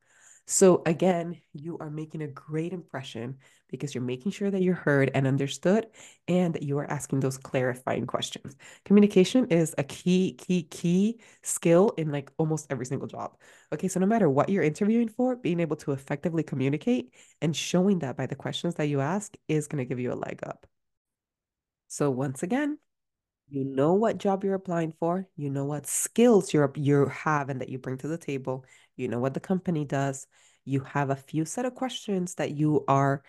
So 0.46 0.82
again, 0.86 1.42
you 1.54 1.78
are 1.80 1.90
making 1.90 2.22
a 2.22 2.28
great 2.28 2.74
impression 2.74 3.38
because 3.70 3.96
you're 3.96 4.04
making 4.04 4.34
sure 4.34 4.52
that 4.52 4.62
you're 4.62 4.76
heard 4.76 5.10
and 5.14 5.26
understood 5.26 5.88
and 6.28 6.54
that 6.54 6.64
you 6.64 6.78
are 6.80 6.92
asking 6.92 7.22
those 7.22 7.38
clarifying 7.38 8.06
questions. 8.06 8.56
Communication 8.84 9.48
is 9.48 9.74
a 9.78 9.84
key, 9.84 10.34
key, 10.34 10.64
key 10.64 11.22
skill 11.44 11.94
in 11.98 12.12
like 12.12 12.30
almost 12.38 12.68
every 12.70 12.86
single 12.86 13.08
job. 13.08 13.38
Okay, 13.74 13.88
so 13.88 14.02
no 14.02 14.06
matter 14.06 14.30
what 14.30 14.50
you're 14.50 14.64
interviewing 14.64 15.08
for, 15.08 15.38
being 15.38 15.62
able 15.62 15.78
to 15.78 15.94
effectively 15.94 16.44
communicate 16.44 17.14
and 17.42 17.56
showing 17.56 18.00
that 18.00 18.18
by 18.18 18.26
the 18.26 18.36
questions 18.36 18.76
that 18.76 18.90
you 18.90 19.00
ask 19.00 19.36
is 19.48 19.68
going 19.68 19.84
to 19.84 19.88
give 19.88 20.00
you 20.00 20.12
a 20.12 20.16
leg 20.16 20.42
up. 20.44 20.68
So 21.88 22.12
once 22.12 22.44
again, 22.44 22.80
you 23.50 23.64
know 23.64 23.94
what 23.94 24.18
job 24.18 24.44
you're 24.44 24.56
applying 24.56 24.94
for, 25.00 25.28
you 25.36 25.50
know 25.50 25.66
what 25.66 25.86
skills 25.88 26.54
you're 26.54 26.72
you 26.76 27.08
have 27.08 27.50
and 27.50 27.62
that 27.62 27.70
you 27.70 27.78
bring 27.78 27.98
to 28.00 28.08
the 28.08 28.18
table, 28.18 28.66
you 28.96 29.08
know 29.08 29.20
what 29.20 29.34
the 29.34 29.40
company 29.40 29.86
does. 29.86 30.28
You 30.66 30.82
have 30.82 31.10
a 31.10 31.16
few 31.16 31.46
set 31.46 31.66
of 31.66 31.76
questions 31.76 32.36
that 32.36 32.52
you 32.52 32.84
are 32.88 33.24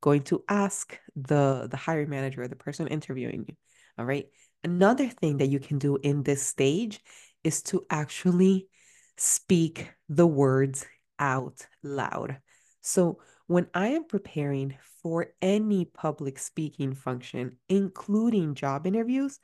going 0.00 0.22
to 0.24 0.42
ask 0.48 0.98
the 1.16 1.68
the 1.70 1.76
hiring 1.76 2.10
manager 2.10 2.42
or 2.42 2.48
the 2.48 2.56
person 2.56 2.88
interviewing 2.88 3.44
you. 3.48 3.54
All 3.98 4.04
right. 4.04 4.26
Another 4.64 5.08
thing 5.08 5.38
that 5.38 5.48
you 5.48 5.58
can 5.58 5.78
do 5.78 5.96
in 6.02 6.22
this 6.22 6.42
stage 6.42 7.00
is 7.44 7.62
to 7.62 7.86
actually 7.90 8.68
speak 9.16 9.90
the 10.08 10.26
words 10.26 10.86
out 11.18 11.66
loud. 11.82 12.38
So 12.82 13.18
when 13.46 13.68
I 13.74 13.88
am 13.88 14.04
preparing 14.04 14.76
for 15.02 15.28
any 15.40 15.84
public 15.84 16.38
speaking 16.38 16.94
function, 16.94 17.56
including 17.68 18.54
job 18.54 18.86
interviews, 18.86 19.38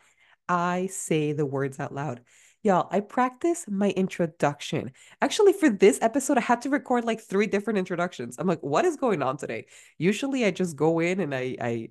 I 0.48 0.86
say 0.86 1.32
the 1.32 1.46
words 1.46 1.78
out 1.80 1.94
loud. 1.94 2.20
Y'all, 2.62 2.88
I 2.90 3.00
practice 3.00 3.66
my 3.68 3.90
introduction. 3.90 4.92
Actually, 5.20 5.52
for 5.52 5.70
this 5.70 5.98
episode, 6.02 6.38
I 6.38 6.40
had 6.40 6.62
to 6.62 6.70
record 6.70 7.04
like 7.04 7.20
three 7.20 7.46
different 7.46 7.78
introductions. 7.78 8.36
I'm 8.38 8.46
like, 8.46 8.62
what 8.62 8.84
is 8.84 8.96
going 8.96 9.22
on 9.22 9.36
today? 9.36 9.66
Usually 9.98 10.44
I 10.44 10.50
just 10.50 10.76
go 10.76 10.98
in 10.98 11.20
and 11.20 11.34
I 11.34 11.56
I 11.60 11.90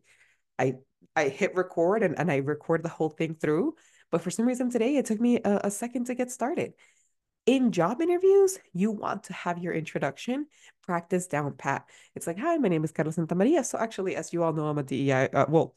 I 0.59 0.73
I 1.15 1.29
hit 1.29 1.55
record 1.55 2.03
and, 2.03 2.19
and 2.19 2.29
I 2.31 2.37
record 2.37 2.83
the 2.83 2.89
whole 2.89 3.09
thing 3.09 3.35
through. 3.35 3.75
But 4.11 4.21
for 4.21 4.31
some 4.31 4.45
reason 4.45 4.69
today, 4.69 4.97
it 4.97 5.05
took 5.05 5.19
me 5.19 5.37
a, 5.37 5.61
a 5.65 5.71
second 5.71 6.05
to 6.07 6.15
get 6.15 6.31
started 6.31 6.73
in 7.45 7.71
job 7.71 8.01
interviews, 8.01 8.57
you 8.73 8.91
want 8.91 9.23
to 9.25 9.33
have 9.33 9.59
your 9.59 9.73
introduction 9.73 10.47
practice 10.81 11.27
down 11.27 11.53
pat. 11.53 11.85
It's 12.15 12.27
like, 12.27 12.39
hi, 12.39 12.57
my 12.57 12.69
name 12.69 12.83
is 12.83 12.91
Carla 12.91 13.11
Santa 13.11 13.35
Maria. 13.35 13.63
So 13.63 13.77
actually, 13.77 14.15
as 14.15 14.33
you 14.33 14.43
all 14.43 14.53
know, 14.53 14.65
I'm 14.65 14.77
a 14.77 14.83
DEI. 14.83 15.29
Uh, 15.29 15.45
well, 15.47 15.75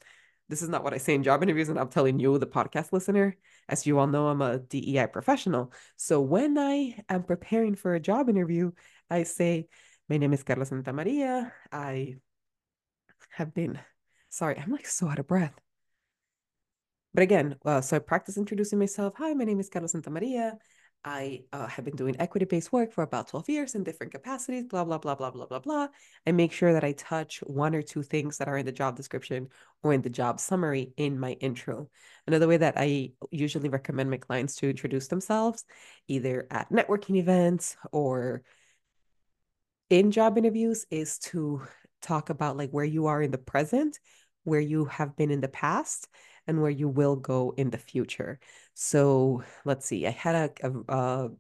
this 0.49 0.63
is 0.63 0.69
not 0.69 0.83
what 0.83 0.95
I 0.95 0.99
say 0.99 1.15
in 1.15 1.23
job 1.23 1.43
interviews, 1.43 1.69
and 1.69 1.79
I'm 1.79 1.89
telling 1.89 2.19
you, 2.19 2.39
the 2.39 2.47
podcast 2.47 2.93
listener, 2.93 3.37
as 3.69 3.87
you 3.87 3.99
all 3.99 4.07
know, 4.07 4.29
I'm 4.29 4.41
a 4.41 4.59
DEI 4.59 5.07
professional. 5.09 5.73
So 5.97 6.21
when 6.21 6.57
I 6.59 7.03
am 7.09 7.23
preparing 7.25 7.75
for 7.75 7.95
a 7.95 8.01
job 8.01 8.29
interview, 8.29 8.73
I 9.11 9.25
say, 9.25 9.69
my 10.09 10.17
name 10.17 10.33
is 10.33 10.43
Carla 10.43 10.65
Santa 10.65 10.93
Maria. 10.93 11.53
I 11.71 12.17
have 13.31 13.53
been, 13.53 13.79
sorry, 14.31 14.59
I'm 14.59 14.73
like 14.73 14.87
so 14.87 15.09
out 15.09 15.19
of 15.19 15.27
breath. 15.27 15.55
But 17.13 17.23
again, 17.23 17.57
uh, 17.65 17.81
so 17.81 17.97
I 17.97 17.99
practice 17.99 18.39
introducing 18.39 18.79
myself. 18.79 19.15
Hi, 19.19 19.35
my 19.35 19.45
name 19.45 19.61
is 19.61 19.69
Carla 19.69 19.89
Santa 19.89 20.11
Maria. 20.11 20.59
I 21.05 21.45
uh, 21.53 21.67
have 21.69 21.85
been 21.85 21.97
doing 21.97 22.17
equity 22.19 22.45
based 22.45 22.73
work 22.73 22.93
for 22.93 23.03
about 23.03 23.29
12 23.29 23.49
years 23.49 23.75
in 23.75 23.85
different 23.85 24.13
capacities, 24.13 24.65
blah, 24.65 24.85
blah, 24.85 24.99
blah, 24.99 25.15
blah, 25.15 25.31
blah, 25.31 25.47
blah, 25.47 25.59
blah. 25.61 25.89
I 26.27 26.33
make 26.33 26.53
sure 26.53 26.73
that 26.73 26.85
I 26.85 26.93
touch 26.93 27.39
one 27.47 27.75
or 27.75 27.83
two 27.83 28.03
things 28.03 28.39
that 28.39 28.49
are 28.49 28.59
in 28.59 28.67
the 28.67 28.73
job 28.73 28.97
description 28.97 29.49
or 29.83 29.93
in 29.93 30.03
the 30.03 30.11
job 30.11 30.41
summary 30.41 30.93
in 30.97 31.19
my 31.19 31.33
intro. 31.33 31.89
Another 32.27 32.49
way 32.49 32.57
that 32.57 32.75
I 32.77 33.13
usually 33.31 33.69
recommend 33.69 34.11
my 34.11 34.17
clients 34.17 34.57
to 34.57 34.69
introduce 34.69 35.09
themselves, 35.09 35.65
either 36.09 36.47
at 36.51 36.71
networking 36.71 37.17
events 37.17 37.77
or 37.93 38.43
in 39.91 40.11
job 40.11 40.37
interviews, 40.37 40.85
is 40.91 41.19
to 41.19 41.63
talk 42.03 42.31
about 42.31 42.57
like 42.57 42.71
where 42.71 42.85
you 42.85 43.07
are 43.07 43.23
in 43.23 43.31
the 43.31 43.39
present, 43.39 43.99
where 44.45 44.61
you 44.61 44.87
have 44.87 45.17
been 45.17 45.31
in 45.31 45.41
the 45.41 45.49
past, 45.49 46.09
and 46.49 46.61
where 46.61 46.71
you 46.71 46.89
will 46.89 47.15
go 47.15 47.55
in 47.57 47.71
the 47.71 47.79
future. 47.79 48.41
So 48.81 49.43
let's 49.65 49.87
see, 49.87 50.07
I 50.07 50.11
had 50.11 50.53
a, 50.63 50.71
a, 50.89 51.31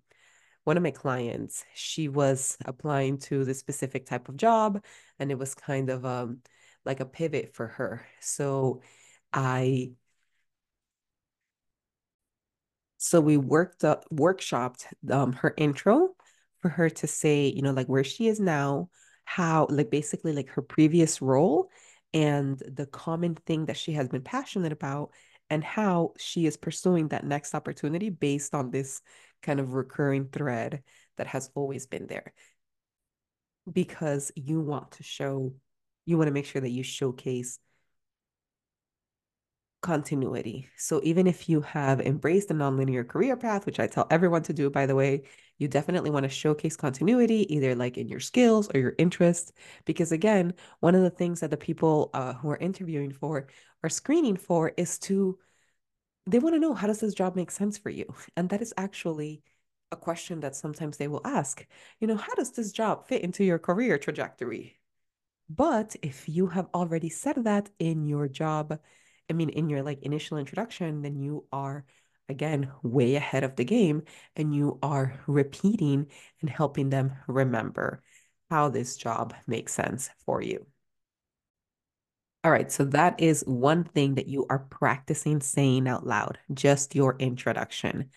one 0.64 0.77
of 0.77 0.83
my 0.83 0.90
clients, 0.90 1.64
she 1.74 2.09
was 2.09 2.59
applying 2.64 3.18
to 3.20 3.44
the 3.44 3.55
specific 3.55 4.07
type 4.07 4.29
of 4.29 4.37
job, 4.37 4.85
and 5.20 5.31
it 5.31 5.38
was 5.38 5.55
kind 5.55 5.88
of 5.90 6.05
um 6.05 6.42
like 6.85 7.01
a 7.01 7.07
pivot 7.07 7.55
for 7.55 7.68
her. 7.68 8.07
So 8.20 8.83
I 9.33 9.92
so 12.96 13.20
we 13.20 13.37
worked 13.37 13.85
up 13.85 14.05
workshopped 14.12 14.87
um 15.11 15.33
her 15.33 15.55
intro 15.57 16.11
for 16.61 16.68
her 16.70 16.90
to 16.90 17.07
say, 17.07 17.46
you 17.46 17.62
know, 17.62 17.70
like 17.72 17.87
where 17.88 18.03
she 18.05 18.27
is 18.29 18.40
now, 18.40 18.90
how 19.24 19.66
like 19.70 19.90
basically 19.90 20.33
like 20.33 20.48
her 20.51 20.62
previous 20.62 21.22
role 21.22 21.70
and 22.12 22.59
the 22.66 22.87
common 22.87 23.35
thing 23.37 23.66
that 23.66 23.77
she 23.77 23.92
has 23.92 24.09
been 24.09 24.22
passionate 24.22 24.72
about 24.72 25.11
and 25.51 25.65
how 25.65 26.13
she 26.19 26.47
is 26.47 26.57
pursuing 26.57 27.09
that 27.09 27.25
next 27.25 27.55
opportunity 27.55 28.11
based 28.11 28.55
on 28.55 28.71
this 28.71 29.01
kind 29.43 29.61
of 29.61 29.75
recurring 29.75 30.27
thread 30.27 30.83
that 31.17 31.27
has 31.27 31.51
always 31.55 31.87
been 31.87 32.07
there. 32.07 32.33
Because 33.71 34.33
you 34.35 34.61
want 34.61 34.93
to 34.93 35.03
show, 35.03 35.55
you 36.07 36.17
want 36.17 36.29
to 36.29 36.33
make 36.33 36.47
sure 36.47 36.61
that 36.61 36.71
you 36.71 36.83
showcase 36.83 37.59
continuity. 39.81 40.69
So 40.77 41.01
even 41.05 41.27
if 41.27 41.49
you 41.49 41.61
have 41.61 42.01
embraced 42.01 42.51
a 42.51 42.55
nonlinear 42.55 43.07
career 43.07 43.37
path, 43.37 43.67
which 43.67 43.79
I 43.81 43.87
tell 43.87 44.07
everyone 44.11 44.43
to 44.45 44.53
do, 44.53 44.71
by 44.71 44.87
the 44.87 44.95
way, 44.95 45.23
you 45.59 45.68
definitely 45.68 46.11
want 46.11 46.25
to 46.25 46.29
showcase 46.29 46.77
continuity, 46.77 47.53
either 47.55 47.75
like 47.75 47.99
in 47.99 48.09
your 48.09 48.21
skills 48.21 48.71
or 48.73 48.81
your 48.81 48.94
interests. 48.99 49.53
Because 49.85 50.12
again, 50.12 50.55
one 50.81 50.94
of 50.94 51.03
the 51.03 51.11
things 51.11 51.40
that 51.40 51.51
the 51.51 51.57
people 51.57 52.11
uh, 52.14 52.35
who 52.35 52.51
are 52.51 52.57
interviewing 52.57 53.12
for 53.12 53.49
are 53.83 53.88
screening 53.88 54.37
for 54.37 54.73
is 54.77 54.99
to, 55.01 55.38
they 56.27 56.38
want 56.38 56.55
to 56.55 56.61
know 56.61 56.75
how 56.75 56.87
does 56.87 57.01
this 57.01 57.14
job 57.14 57.37
make 57.37 57.51
sense 57.51 57.77
for 57.77 57.90
you? 57.90 58.07
And 58.37 58.49
that 58.51 58.62
is 58.62 58.73
actually 58.77 59.42
a 59.90 59.97
question 59.97 60.40
that 60.40 60.55
sometimes 60.55 60.97
they 60.97 61.09
will 61.09 61.23
ask, 61.25 61.66
you 61.99 62.07
know, 62.07 62.16
how 62.16 62.35
does 62.35 62.53
this 62.53 62.73
job 62.73 63.07
fit 63.07 63.23
into 63.23 63.44
your 63.44 63.59
career 63.59 63.99
trajectory? 63.99 64.79
But 65.49 65.97
if 66.03 66.29
you 66.29 66.49
have 66.49 66.68
already 66.75 67.09
said 67.09 67.44
that 67.44 67.71
in 67.79 68.07
your 68.07 68.29
job, 68.29 68.79
I 69.31 69.33
mean, 69.33 69.49
in 69.49 69.68
your 69.68 69.83
like 69.83 70.03
initial 70.03 70.38
introduction, 70.38 71.03
then 71.03 71.16
you 71.16 71.47
are 71.53 71.85
again 72.29 72.71
way 72.83 73.14
ahead 73.14 73.45
of 73.45 73.57
the 73.57 73.64
game 73.64 74.03
and 74.37 74.55
you 74.55 74.79
are 74.83 75.19
repeating 75.27 76.07
and 76.41 76.51
helping 76.51 76.91
them 76.91 77.12
remember 77.27 78.03
how 78.51 78.69
this 78.69 78.97
job 78.97 79.35
makes 79.47 79.73
sense 79.73 80.11
for 80.25 80.43
you. 80.43 80.67
All 82.45 82.53
right, 82.53 82.71
so 82.71 82.85
that 82.87 83.21
is 83.21 83.43
one 83.47 83.85
thing 83.85 84.14
that 84.14 84.29
you 84.29 84.47
are 84.49 84.61
practicing 84.61 85.41
saying 85.41 85.88
out 85.88 86.07
loud, 86.07 86.38
just 86.55 86.95
your 86.95 87.17
introduction. 87.19 88.11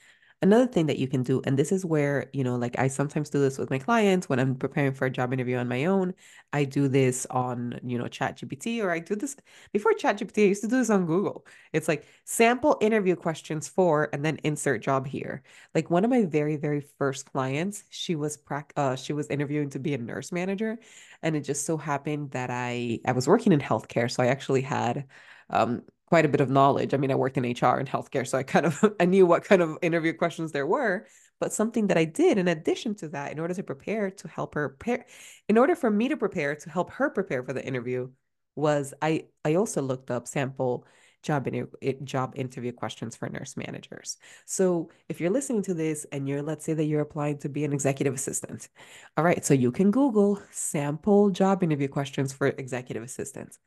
Another 0.44 0.66
thing 0.66 0.88
that 0.88 0.98
you 0.98 1.08
can 1.08 1.22
do, 1.22 1.40
and 1.46 1.56
this 1.58 1.72
is 1.72 1.86
where, 1.86 2.28
you 2.34 2.44
know, 2.44 2.56
like 2.56 2.80
I 2.80 2.88
sometimes 2.88 3.30
do 3.30 3.40
this 3.40 3.60
with 3.60 3.70
my 3.70 3.78
clients 3.78 4.28
when 4.28 4.40
I'm 4.40 4.56
preparing 4.56 4.92
for 4.92 5.06
a 5.06 5.10
job 5.12 5.34
interview 5.34 5.58
on 5.58 5.68
my 5.68 5.86
own. 5.86 6.16
I 6.52 6.64
do 6.64 6.88
this 6.88 7.28
on, 7.30 7.80
you 7.84 8.00
know, 8.00 8.06
ChatGPT, 8.06 8.84
or 8.84 8.90
I 8.90 8.98
do 8.98 9.16
this 9.16 9.36
before 9.72 9.94
ChatGPT. 9.94 10.46
I 10.46 10.48
used 10.48 10.64
to 10.64 10.68
do 10.68 10.78
this 10.78 10.90
on 10.90 11.06
Google. 11.06 11.46
It's 11.74 11.88
like 11.88 12.08
sample 12.26 12.76
interview 12.82 13.16
questions 13.16 13.68
for, 13.68 14.10
and 14.14 14.26
then 14.26 14.40
insert 14.44 14.82
job 14.82 15.06
here. 15.06 15.44
Like 15.76 15.92
one 15.92 16.04
of 16.04 16.10
my 16.10 16.26
very, 16.26 16.56
very 16.58 16.82
first 16.98 17.32
clients, 17.32 17.84
she 17.92 18.16
was 18.16 18.36
prac 18.36 18.74
uh, 18.76 18.96
she 18.96 19.14
was 19.14 19.28
interviewing 19.28 19.70
to 19.72 19.80
be 19.80 19.94
a 19.94 20.00
nurse 20.00 20.32
manager, 20.32 20.80
and 21.22 21.36
it 21.36 21.42
just 21.42 21.68
so 21.68 21.78
happened 21.78 22.32
that 22.32 22.50
I 22.50 23.00
I 23.06 23.12
was 23.12 23.28
working 23.28 23.52
in 23.52 23.60
healthcare, 23.60 24.10
so 24.10 24.24
I 24.24 24.28
actually 24.28 24.62
had 24.62 25.06
um 25.52 25.84
quite 26.12 26.26
a 26.26 26.28
bit 26.28 26.42
of 26.42 26.50
knowledge. 26.50 26.94
I 26.94 26.98
mean, 26.98 27.10
I 27.10 27.16
worked 27.16 27.38
in 27.38 27.44
HR 27.46 27.80
and 27.80 27.88
healthcare, 27.88 28.28
so 28.28 28.38
I 28.38 28.44
kind 28.44 28.66
of 28.66 28.84
I 29.00 29.06
knew 29.06 29.26
what 29.26 29.46
kind 29.46 29.62
of 29.62 29.78
interview 29.82 30.12
questions 30.12 30.52
there 30.52 30.68
were. 30.68 31.08
But 31.40 31.54
something 31.54 31.88
that 31.88 31.98
I 31.98 32.04
did 32.04 32.38
in 32.38 32.50
addition 32.50 32.96
to 32.96 33.08
that, 33.10 33.32
in 33.32 33.40
order 33.40 33.54
to 33.54 33.64
prepare 33.64 34.12
to 34.12 34.28
help 34.28 34.56
her 34.56 34.68
prepare, 34.68 35.06
in 35.48 35.58
order 35.58 35.74
for 35.74 35.90
me 35.90 36.10
to 36.10 36.18
prepare 36.18 36.54
to 36.54 36.70
help 36.70 36.92
her 36.92 37.10
prepare 37.10 37.44
for 37.44 37.54
the 37.54 37.66
interview, 37.66 38.10
was 38.58 38.94
I 39.02 39.28
I 39.46 39.56
also 39.56 39.82
looked 39.82 40.12
up 40.12 40.28
sample 40.28 40.86
job 41.24 41.48
in, 41.48 41.70
job 42.04 42.34
interview 42.36 42.74
questions 42.74 43.16
for 43.16 43.30
nurse 43.30 43.56
managers. 43.56 44.18
So 44.46 44.90
if 45.08 45.22
you're 45.22 45.30
listening 45.30 45.62
to 45.64 45.74
this 45.74 46.06
and 46.12 46.28
you're 46.28 46.42
let's 46.42 46.66
say 46.66 46.74
that 46.74 46.88
you're 46.90 47.08
applying 47.08 47.38
to 47.38 47.48
be 47.48 47.64
an 47.64 47.72
executive 47.72 48.16
assistant, 48.16 48.68
all 49.16 49.24
right, 49.24 49.46
so 49.46 49.54
you 49.54 49.72
can 49.72 49.92
Google 49.92 50.42
sample 50.52 51.30
job 51.30 51.64
interview 51.64 51.88
questions 51.88 52.34
for 52.34 52.48
executive 52.48 53.04
assistants 53.04 53.60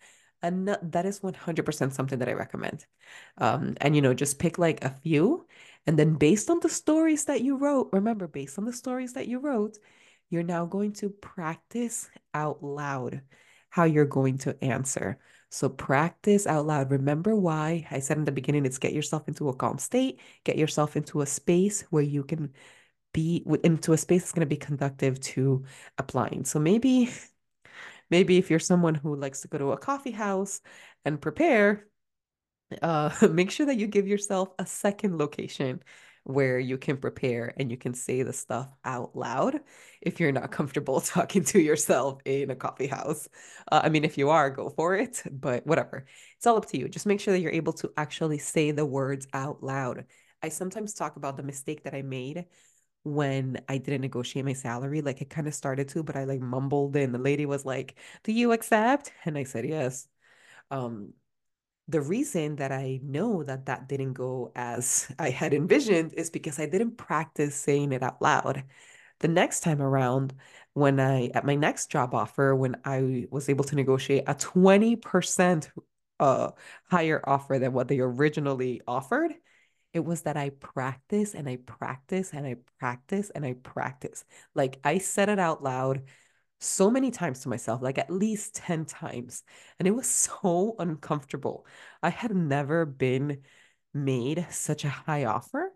and 0.44 0.68
that 0.68 1.07
is 1.07 1.20
100% 1.20 1.92
something 1.92 2.18
that 2.18 2.28
I 2.28 2.33
recommend. 2.33 2.87
Um, 3.38 3.76
and 3.80 3.96
you 3.96 4.02
know, 4.02 4.14
just 4.14 4.38
pick 4.38 4.59
like 4.59 4.85
a 4.85 4.90
few, 4.90 5.46
and 5.87 5.98
then 5.98 6.14
based 6.14 6.50
on 6.50 6.61
the 6.61 6.68
stories 6.68 7.24
that 7.26 7.42
you 7.42 7.57
wrote, 7.57 7.90
remember, 7.92 8.26
based 8.28 8.59
on 8.59 8.64
the 8.64 8.72
stories 8.72 9.14
that 9.14 9.28
you 9.28 9.38
wrote, 9.38 9.78
you're 10.30 10.42
now 10.42 10.66
going 10.66 10.92
to 10.94 11.11
practice 11.11 12.11
out 12.33 12.62
loud 12.62 13.22
how 13.70 13.85
you're 13.85 14.04
going 14.04 14.38
to 14.38 14.57
answer. 14.64 15.18
So 15.50 15.68
practice 15.68 16.46
out 16.46 16.66
loud. 16.66 16.90
Remember 16.90 17.35
why 17.35 17.87
I 17.90 18.00
said 18.00 18.18
in 18.18 18.24
the 18.24 18.33
beginning, 18.33 18.66
it's 18.66 18.78
get 18.78 18.92
yourself 18.92 19.28
into 19.28 19.48
a 19.48 19.54
calm 19.54 19.78
state, 19.78 20.20
get 20.44 20.59
yourself 20.59 20.96
into 20.96 21.20
a 21.22 21.26
space 21.26 21.83
where 21.90 22.02
you 22.02 22.24
can 22.24 22.52
be 23.12 23.44
into 23.64 23.92
a 23.92 23.96
space 23.98 24.22
that's 24.22 24.33
going 24.33 24.40
to 24.40 24.46
be 24.46 24.57
conductive 24.57 25.20
to 25.20 25.64
applying. 25.98 26.44
So 26.44 26.58
maybe 26.58 27.10
maybe 28.15 28.38
if 28.38 28.48
you're 28.48 28.60
someone 28.60 28.94
who 28.94 29.17
likes 29.17 29.40
to 29.40 29.48
go 29.48 29.58
to 29.58 29.73
a 29.73 29.77
coffee 29.77 30.12
house 30.12 30.60
and 31.04 31.21
prepare, 31.21 31.88
uh, 32.81 33.10
make 33.33 33.50
sure 33.50 33.67
that 33.67 33.77
you 33.77 33.88
give 33.88 34.06
yourself 34.06 34.50
a 34.56 34.65
second 34.65 35.19
location 35.19 35.83
where 36.23 36.60
you 36.60 36.79
can 36.79 36.96
prepare 36.96 37.52
and 37.58 37.73
you 37.73 37.77
can 37.77 37.92
say 37.92 38.23
the 38.23 38.33
stuff 38.33 38.69
out 38.85 39.17
loud 39.17 39.58
if 40.00 40.21
you're 40.21 40.31
not 40.31 40.52
comfortable 40.58 41.00
talking 41.17 41.42
to 41.42 41.60
yourself 41.60 42.21
in 42.25 42.52
a 42.52 42.54
coffee 42.54 42.87
house. 42.87 43.29
Uh, 43.73 43.81
I 43.83 43.88
mean, 43.88 44.04
if 44.04 44.17
you 44.17 44.31
are, 44.31 44.48
go 44.48 44.71
for 44.71 44.94
it, 44.94 45.21
but 45.29 45.67
whatever. 45.67 46.06
It's 46.37 46.46
all 46.46 46.56
up 46.56 46.67
to 46.67 46.79
you. 46.79 46.88
Just 46.88 47.06
make 47.06 47.19
sure 47.19 47.35
that 47.35 47.40
you're 47.40 47.50
able 47.50 47.73
to 47.75 47.90
actually 47.96 48.38
say 48.38 48.71
the 48.71 48.87
words 48.87 49.27
out 49.33 49.60
loud. 49.60 50.04
I 50.40 50.50
sometimes 50.50 50.94
talk 50.94 51.17
about 51.17 51.37
the 51.37 51.42
mistake 51.42 51.83
that 51.83 51.94
I 51.94 52.02
made 52.02 52.44
when 53.05 53.61
I 53.69 53.79
didn't 53.79 54.00
negotiate 54.02 54.44
my 54.44 54.55
salary. 54.55 55.02
Like 55.02 55.21
it 55.21 55.31
kind 55.31 55.46
of 55.46 55.55
started 55.55 55.88
to, 55.90 56.02
but 56.02 56.17
I 56.17 56.25
like 56.25 56.40
mumbled 56.40 56.96
and 56.96 57.15
the 57.15 57.19
lady 57.19 57.46
was 57.46 57.65
like, 57.65 57.96
Do 58.25 58.33
you 58.33 58.52
accept? 58.52 59.13
And 59.25 59.38
I 59.38 59.44
said, 59.44 59.67
Yes. 59.67 60.09
Um, 60.71 61.15
the 61.88 62.00
reason 62.00 62.57
that 62.57 62.73
I 62.73 63.00
know 63.02 63.42
that 63.44 63.67
that 63.67 63.88
didn't 63.88 64.15
go 64.15 64.52
as 64.57 65.13
I 65.19 65.31
had 65.31 65.52
envisioned 65.55 66.15
is 66.15 66.31
because 66.31 66.59
I 66.59 66.67
didn't 66.67 66.96
practice 66.96 67.55
saying 67.55 67.92
it 67.92 68.02
out 68.02 68.23
loud. 68.23 68.65
The 69.21 69.29
next 69.29 69.61
time 69.61 69.83
around, 69.83 70.35
when 70.73 70.98
I, 70.98 71.29
at 71.35 71.44
my 71.44 71.55
next 71.55 71.90
job 71.90 72.15
offer, 72.15 72.55
when 72.55 72.77
I 72.85 73.27
was 73.31 73.48
able 73.48 73.65
to 73.65 73.77
negotiate 73.77 74.25
a 74.27 74.35
20% 74.35 75.71
uh, 76.21 76.50
higher 76.90 77.23
offer 77.25 77.59
than 77.59 77.73
what 77.73 77.88
they 77.88 78.00
originally 78.00 78.81
offered, 78.87 79.35
it 79.94 80.04
was 80.04 80.22
that 80.22 80.36
I 80.36 80.50
practice 80.50 81.34
and 81.34 81.48
I 81.48 81.56
practice 81.56 82.32
and 82.32 82.46
I 82.46 82.56
practice 82.80 83.30
and 83.30 83.44
I 83.46 83.54
practice. 83.54 84.24
Like 84.54 84.80
I 84.84 84.98
said 84.98 85.28
it 85.30 85.38
out 85.38 85.62
loud 85.62 86.02
so 86.60 86.90
many 86.90 87.10
times 87.10 87.40
to 87.40 87.48
myself, 87.48 87.82
like 87.82 87.98
at 87.98 88.10
least 88.10 88.56
10 88.56 88.84
times. 88.86 89.44
And 89.78 89.88
it 89.88 89.92
was 89.92 90.10
so 90.42 90.74
uncomfortable. 90.78 91.66
I 92.02 92.10
had 92.10 92.34
never 92.34 92.84
been 92.84 93.42
made 93.94 94.46
such 94.50 94.84
a 94.84 94.88
high 94.88 95.24
offer 95.24 95.72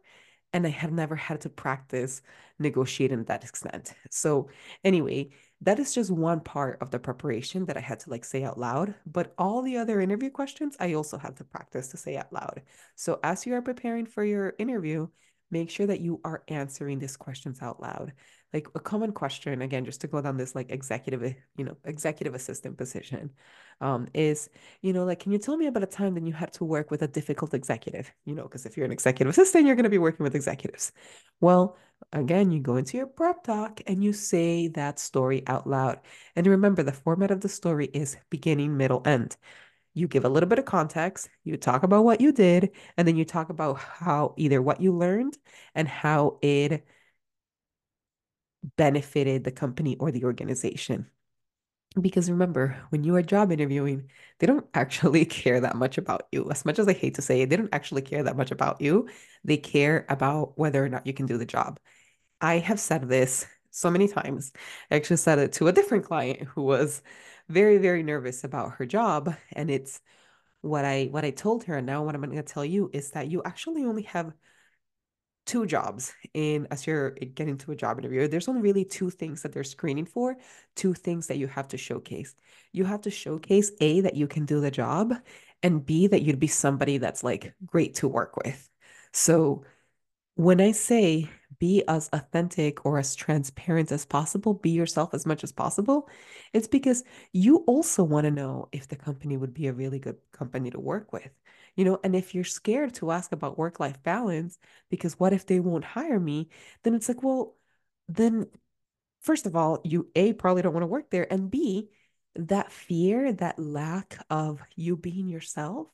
and 0.52 0.66
I 0.66 0.70
had 0.70 0.92
never 0.92 1.14
had 1.14 1.42
to 1.42 1.50
practice 1.50 2.22
negotiating 2.58 3.24
that 3.24 3.44
extent. 3.44 3.94
So, 4.10 4.48
anyway, 4.82 5.30
that 5.60 5.78
is 5.78 5.94
just 5.94 6.10
one 6.10 6.40
part 6.40 6.78
of 6.80 6.90
the 6.90 6.98
preparation 6.98 7.64
that 7.66 7.76
I 7.76 7.80
had 7.80 8.00
to 8.00 8.10
like 8.10 8.24
say 8.24 8.44
out 8.44 8.58
loud. 8.58 8.94
But 9.06 9.34
all 9.38 9.62
the 9.62 9.76
other 9.76 10.00
interview 10.00 10.30
questions, 10.30 10.76
I 10.78 10.94
also 10.94 11.18
had 11.18 11.36
to 11.38 11.44
practice 11.44 11.88
to 11.88 11.96
say 11.96 12.16
out 12.16 12.32
loud. 12.32 12.62
So, 12.94 13.18
as 13.24 13.44
you 13.44 13.54
are 13.54 13.62
preparing 13.62 14.06
for 14.06 14.24
your 14.24 14.54
interview, 14.58 15.08
make 15.50 15.70
sure 15.70 15.86
that 15.86 16.00
you 16.00 16.20
are 16.24 16.44
answering 16.48 16.98
these 16.98 17.16
questions 17.16 17.60
out 17.62 17.80
loud 17.80 18.12
like 18.52 18.66
a 18.74 18.80
common 18.80 19.12
question 19.12 19.60
again 19.62 19.84
just 19.84 20.00
to 20.00 20.06
go 20.06 20.20
down 20.20 20.36
this 20.36 20.54
like 20.54 20.70
executive 20.70 21.22
eh, 21.22 21.34
you 21.56 21.64
know 21.64 21.76
executive 21.84 22.34
assistant 22.34 22.76
position 22.76 23.30
um, 23.80 24.06
is 24.14 24.48
you 24.82 24.92
know 24.92 25.04
like 25.04 25.20
can 25.20 25.32
you 25.32 25.38
tell 25.38 25.56
me 25.56 25.66
about 25.66 25.82
a 25.82 25.86
time 25.86 26.14
that 26.14 26.26
you 26.26 26.32
had 26.32 26.52
to 26.52 26.64
work 26.64 26.90
with 26.90 27.02
a 27.02 27.08
difficult 27.08 27.54
executive 27.54 28.12
you 28.24 28.34
know 28.34 28.44
because 28.44 28.66
if 28.66 28.76
you're 28.76 28.86
an 28.86 28.92
executive 28.92 29.30
assistant 29.30 29.66
you're 29.66 29.76
going 29.76 29.84
to 29.84 29.90
be 29.90 29.98
working 29.98 30.24
with 30.24 30.34
executives 30.34 30.92
well 31.40 31.76
again 32.12 32.50
you 32.50 32.60
go 32.60 32.76
into 32.76 32.96
your 32.96 33.06
prep 33.06 33.42
talk 33.44 33.80
and 33.86 34.02
you 34.02 34.12
say 34.12 34.68
that 34.68 34.98
story 34.98 35.42
out 35.46 35.66
loud 35.66 36.00
and 36.36 36.46
remember 36.46 36.82
the 36.82 36.92
format 36.92 37.30
of 37.30 37.40
the 37.40 37.48
story 37.48 37.86
is 37.92 38.16
beginning 38.30 38.76
middle 38.76 39.02
end 39.04 39.36
you 39.98 40.08
give 40.08 40.24
a 40.24 40.28
little 40.28 40.48
bit 40.48 40.58
of 40.58 40.64
context, 40.64 41.28
you 41.44 41.56
talk 41.56 41.82
about 41.82 42.04
what 42.04 42.20
you 42.20 42.32
did, 42.32 42.70
and 42.96 43.06
then 43.06 43.16
you 43.16 43.24
talk 43.24 43.50
about 43.50 43.78
how 43.78 44.34
either 44.36 44.62
what 44.62 44.80
you 44.80 44.92
learned 44.96 45.36
and 45.74 45.88
how 45.88 46.38
it 46.42 46.86
benefited 48.76 49.44
the 49.44 49.50
company 49.50 49.96
or 49.96 50.10
the 50.10 50.24
organization. 50.24 51.06
Because 52.00 52.30
remember, 52.30 52.76
when 52.90 53.02
you 53.02 53.16
are 53.16 53.22
job 53.22 53.50
interviewing, 53.50 54.10
they 54.38 54.46
don't 54.46 54.66
actually 54.74 55.24
care 55.24 55.60
that 55.60 55.76
much 55.76 55.98
about 55.98 56.28
you. 56.32 56.50
As 56.50 56.64
much 56.64 56.78
as 56.78 56.86
I 56.88 56.92
hate 56.92 57.14
to 57.16 57.22
say 57.22 57.42
it, 57.42 57.50
they 57.50 57.56
don't 57.56 57.72
actually 57.74 58.02
care 58.02 58.22
that 58.22 58.36
much 58.36 58.50
about 58.50 58.80
you. 58.80 59.08
They 59.44 59.56
care 59.56 60.06
about 60.08 60.58
whether 60.58 60.84
or 60.84 60.88
not 60.88 61.06
you 61.06 61.12
can 61.14 61.26
do 61.26 61.38
the 61.38 61.46
job. 61.46 61.80
I 62.40 62.58
have 62.58 62.80
said 62.80 63.08
this 63.08 63.46
so 63.70 63.90
many 63.90 64.08
times. 64.08 64.52
I 64.90 64.96
actually 64.96 65.18
said 65.18 65.38
it 65.38 65.52
to 65.54 65.68
a 65.68 65.72
different 65.72 66.04
client 66.04 66.42
who 66.48 66.62
was 66.62 67.02
very, 67.48 67.78
very 67.78 68.02
nervous 68.02 68.44
about 68.44 68.74
her 68.74 68.86
job. 68.86 69.34
And 69.52 69.70
it's 69.70 70.00
what 70.62 70.84
I 70.84 71.06
what 71.10 71.24
I 71.24 71.30
told 71.30 71.64
her, 71.64 71.76
and 71.78 71.86
now 71.86 72.04
what 72.04 72.14
I'm 72.14 72.22
going 72.22 72.36
to 72.36 72.42
tell 72.42 72.64
you 72.64 72.90
is 72.92 73.10
that 73.12 73.28
you 73.30 73.42
actually 73.44 73.84
only 73.84 74.02
have 74.02 74.32
two 75.48 75.64
jobs 75.64 76.12
in 76.34 76.68
as 76.70 76.86
you're 76.86 77.12
getting 77.34 77.56
to 77.56 77.72
a 77.72 77.74
job 77.74 77.98
interview 77.98 78.28
there's 78.28 78.48
only 78.48 78.60
really 78.60 78.84
two 78.84 79.08
things 79.08 79.40
that 79.40 79.50
they're 79.50 79.64
screening 79.64 80.04
for 80.04 80.36
two 80.76 80.92
things 80.92 81.26
that 81.26 81.38
you 81.38 81.46
have 81.46 81.66
to 81.66 81.78
showcase 81.78 82.34
you 82.72 82.84
have 82.84 83.00
to 83.00 83.10
showcase 83.10 83.72
a 83.80 84.02
that 84.02 84.14
you 84.14 84.26
can 84.26 84.44
do 84.44 84.60
the 84.60 84.70
job 84.70 85.14
and 85.62 85.86
b 85.86 86.06
that 86.06 86.20
you'd 86.20 86.38
be 86.38 86.46
somebody 86.46 86.98
that's 86.98 87.24
like 87.24 87.54
great 87.64 87.94
to 87.94 88.06
work 88.06 88.36
with 88.36 88.68
so 89.14 89.64
when 90.34 90.60
i 90.60 90.70
say 90.70 91.26
be 91.58 91.82
as 91.88 92.08
authentic 92.12 92.84
or 92.84 92.98
as 92.98 93.14
transparent 93.14 93.90
as 93.90 94.04
possible, 94.04 94.54
be 94.54 94.70
yourself 94.70 95.14
as 95.14 95.26
much 95.26 95.42
as 95.42 95.52
possible, 95.52 96.08
it's 96.52 96.68
because 96.68 97.04
you 97.32 97.58
also 97.66 98.04
want 98.04 98.24
to 98.24 98.30
know 98.30 98.68
if 98.72 98.88
the 98.88 98.96
company 98.96 99.36
would 99.36 99.54
be 99.54 99.66
a 99.66 99.72
really 99.72 99.98
good 99.98 100.16
company 100.32 100.70
to 100.70 100.78
work 100.78 101.12
with. 101.12 101.30
You 101.78 101.84
know, 101.84 102.00
and 102.02 102.16
if 102.16 102.34
you're 102.34 102.44
scared 102.44 102.94
to 102.94 103.12
ask 103.12 103.30
about 103.32 103.56
work 103.56 103.78
life 103.78 104.02
balance, 104.02 104.58
because 104.90 105.14
what 105.20 105.32
if 105.32 105.46
they 105.46 105.60
won't 105.60 105.84
hire 105.84 106.18
me? 106.18 106.48
Then 106.82 106.94
it's 106.94 107.08
like, 107.08 107.22
well, 107.22 107.56
then 108.08 108.48
first 109.22 109.46
of 109.46 109.54
all, 109.54 109.80
you 109.84 110.10
A, 110.16 110.32
probably 110.32 110.62
don't 110.62 110.74
want 110.74 110.82
to 110.82 110.88
work 110.88 111.10
there. 111.10 111.32
And 111.32 111.50
B, 111.50 111.88
that 112.34 112.72
fear, 112.72 113.32
that 113.34 113.60
lack 113.60 114.18
of 114.28 114.60
you 114.74 114.96
being 114.96 115.28
yourself, 115.28 115.86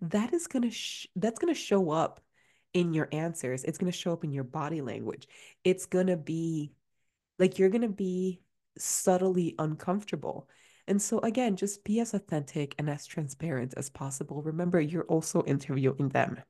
that 0.00 0.34
is 0.34 0.48
going 0.48 0.64
to, 0.64 0.72
sh- 0.72 1.06
that's 1.14 1.38
going 1.38 1.54
to 1.54 1.60
show 1.60 1.92
up 1.92 2.20
in 2.74 2.92
your 2.92 3.08
answers. 3.12 3.62
It's 3.62 3.78
going 3.78 3.92
to 3.92 3.96
show 3.96 4.12
up 4.12 4.24
in 4.24 4.32
your 4.32 4.44
body 4.44 4.80
language. 4.80 5.28
It's 5.62 5.86
going 5.86 6.08
to 6.08 6.16
be 6.16 6.72
like 7.38 7.60
you're 7.60 7.70
going 7.70 7.82
to 7.82 7.88
be 7.88 8.40
subtly 8.76 9.54
uncomfortable. 9.56 10.48
And 10.88 11.00
so, 11.00 11.18
again, 11.20 11.56
just 11.56 11.84
be 11.84 12.00
as 12.00 12.14
authentic 12.14 12.74
and 12.78 12.88
as 12.88 13.06
transparent 13.06 13.74
as 13.76 13.90
possible. 13.90 14.42
Remember, 14.42 14.80
you're 14.80 15.04
also 15.04 15.44
interviewing 15.44 16.08
them. 16.08 16.42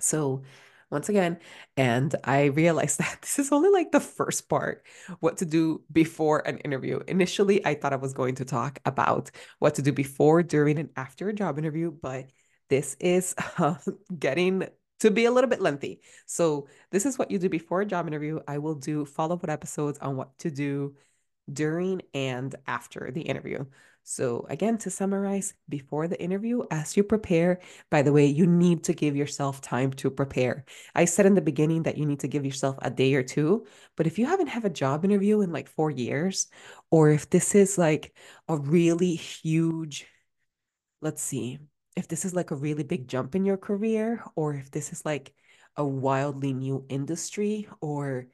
So, 0.00 0.42
once 0.90 1.08
again, 1.08 1.38
and 1.76 2.14
I 2.24 2.44
realized 2.44 2.98
that 3.00 3.22
this 3.22 3.38
is 3.38 3.52
only 3.52 3.70
like 3.70 3.90
the 3.90 4.00
first 4.00 4.48
part 4.48 4.84
what 5.20 5.38
to 5.38 5.46
do 5.46 5.82
before 5.90 6.46
an 6.46 6.58
interview. 6.58 7.00
Initially, 7.08 7.64
I 7.66 7.74
thought 7.74 7.94
I 7.94 7.96
was 7.96 8.12
going 8.12 8.36
to 8.36 8.44
talk 8.44 8.80
about 8.84 9.30
what 9.58 9.74
to 9.76 9.82
do 9.82 9.92
before, 9.92 10.42
during, 10.42 10.78
and 10.78 10.90
after 10.96 11.28
a 11.30 11.34
job 11.34 11.58
interview, 11.58 11.90
but 11.90 12.26
this 12.68 12.96
is 13.00 13.34
uh, 13.58 13.76
getting 14.18 14.68
to 15.00 15.10
be 15.10 15.24
a 15.24 15.30
little 15.30 15.50
bit 15.50 15.60
lengthy. 15.60 16.00
So 16.26 16.68
this 16.90 17.06
is 17.06 17.18
what 17.18 17.30
you 17.30 17.38
do 17.38 17.48
before 17.48 17.80
a 17.80 17.86
job 17.86 18.06
interview. 18.06 18.40
I 18.46 18.58
will 18.58 18.74
do 18.74 19.04
follow-up 19.04 19.48
episodes 19.48 19.98
on 19.98 20.16
what 20.16 20.38
to 20.40 20.50
do 20.50 20.94
during 21.52 22.02
and 22.12 22.54
after 22.66 23.10
the 23.10 23.22
interview. 23.22 23.64
So 24.06 24.46
again, 24.50 24.76
to 24.78 24.90
summarize, 24.90 25.54
before 25.68 26.08
the 26.08 26.20
interview, 26.22 26.62
as 26.70 26.94
you 26.96 27.02
prepare, 27.02 27.60
by 27.90 28.02
the 28.02 28.12
way, 28.12 28.26
you 28.26 28.46
need 28.46 28.84
to 28.84 28.92
give 28.92 29.16
yourself 29.16 29.62
time 29.62 29.92
to 29.94 30.10
prepare. 30.10 30.66
I 30.94 31.06
said 31.06 31.24
in 31.24 31.34
the 31.34 31.40
beginning 31.40 31.84
that 31.84 31.96
you 31.96 32.04
need 32.04 32.20
to 32.20 32.28
give 32.28 32.44
yourself 32.44 32.76
a 32.82 32.90
day 32.90 33.14
or 33.14 33.22
two, 33.22 33.66
but 33.96 34.06
if 34.06 34.18
you 34.18 34.26
haven't 34.26 34.48
had 34.48 34.64
a 34.66 34.70
job 34.70 35.04
interview 35.06 35.40
in 35.40 35.52
like 35.52 35.68
4 35.68 35.90
years 35.90 36.48
or 36.90 37.10
if 37.10 37.30
this 37.30 37.54
is 37.54 37.78
like 37.78 38.14
a 38.48 38.58
really 38.58 39.14
huge 39.14 40.06
let's 41.00 41.22
see, 41.22 41.58
if 41.96 42.08
this 42.08 42.24
is 42.24 42.34
like 42.34 42.50
a 42.50 42.56
really 42.56 42.82
big 42.82 43.08
jump 43.08 43.34
in 43.34 43.44
your 43.44 43.56
career 43.56 44.22
or 44.36 44.54
if 44.54 44.70
this 44.70 44.92
is 44.92 45.04
like 45.04 45.32
a 45.76 45.84
wildly 45.84 46.52
new 46.52 46.84
industry 46.88 47.68
or 47.80 48.26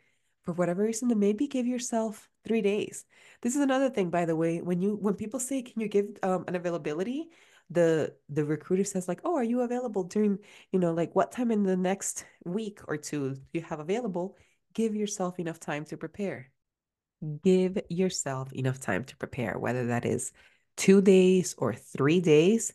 for 0.45 0.53
whatever 0.53 0.83
reason 0.83 1.09
to 1.09 1.15
maybe 1.15 1.47
give 1.47 1.67
yourself 1.67 2.29
three 2.47 2.63
days. 2.63 3.05
This 3.43 3.55
is 3.55 3.63
another 3.63 3.91
thing 3.91 4.11
by 4.11 4.25
the 4.25 4.37
way 4.37 4.61
when 4.61 4.81
you 4.81 4.97
when 4.97 5.15
people 5.15 5.41
say 5.41 5.63
can 5.63 5.81
you 5.81 5.89
give 5.89 6.07
um, 6.23 6.45
an 6.49 6.57
availability? 6.57 7.29
The 7.71 8.15
the 8.29 8.45
recruiter 8.45 8.85
says 8.85 9.07
like 9.07 9.21
oh 9.25 9.37
are 9.37 9.45
you 9.45 9.61
available 9.61 10.05
during 10.05 10.39
you 10.73 10.79
know 10.79 10.93
like 10.93 11.15
what 11.15 11.33
time 11.33 11.51
in 11.51 11.63
the 11.63 11.77
next 11.77 12.25
week 12.45 12.81
or 12.89 12.97
two 12.97 13.35
do 13.35 13.41
you 13.53 13.63
have 13.63 13.81
available? 13.81 14.37
Give 14.75 14.95
yourself 14.95 15.39
enough 15.39 15.61
time 15.61 15.85
to 15.87 15.97
prepare. 15.97 16.51
Give 17.45 17.79
yourself 17.89 18.53
enough 18.53 18.81
time 18.81 19.05
to 19.05 19.17
prepare 19.17 19.59
whether 19.59 19.87
that 19.89 20.05
is 20.05 20.33
two 20.77 21.03
days 21.03 21.55
or 21.59 21.75
three 21.75 22.21
days 22.21 22.73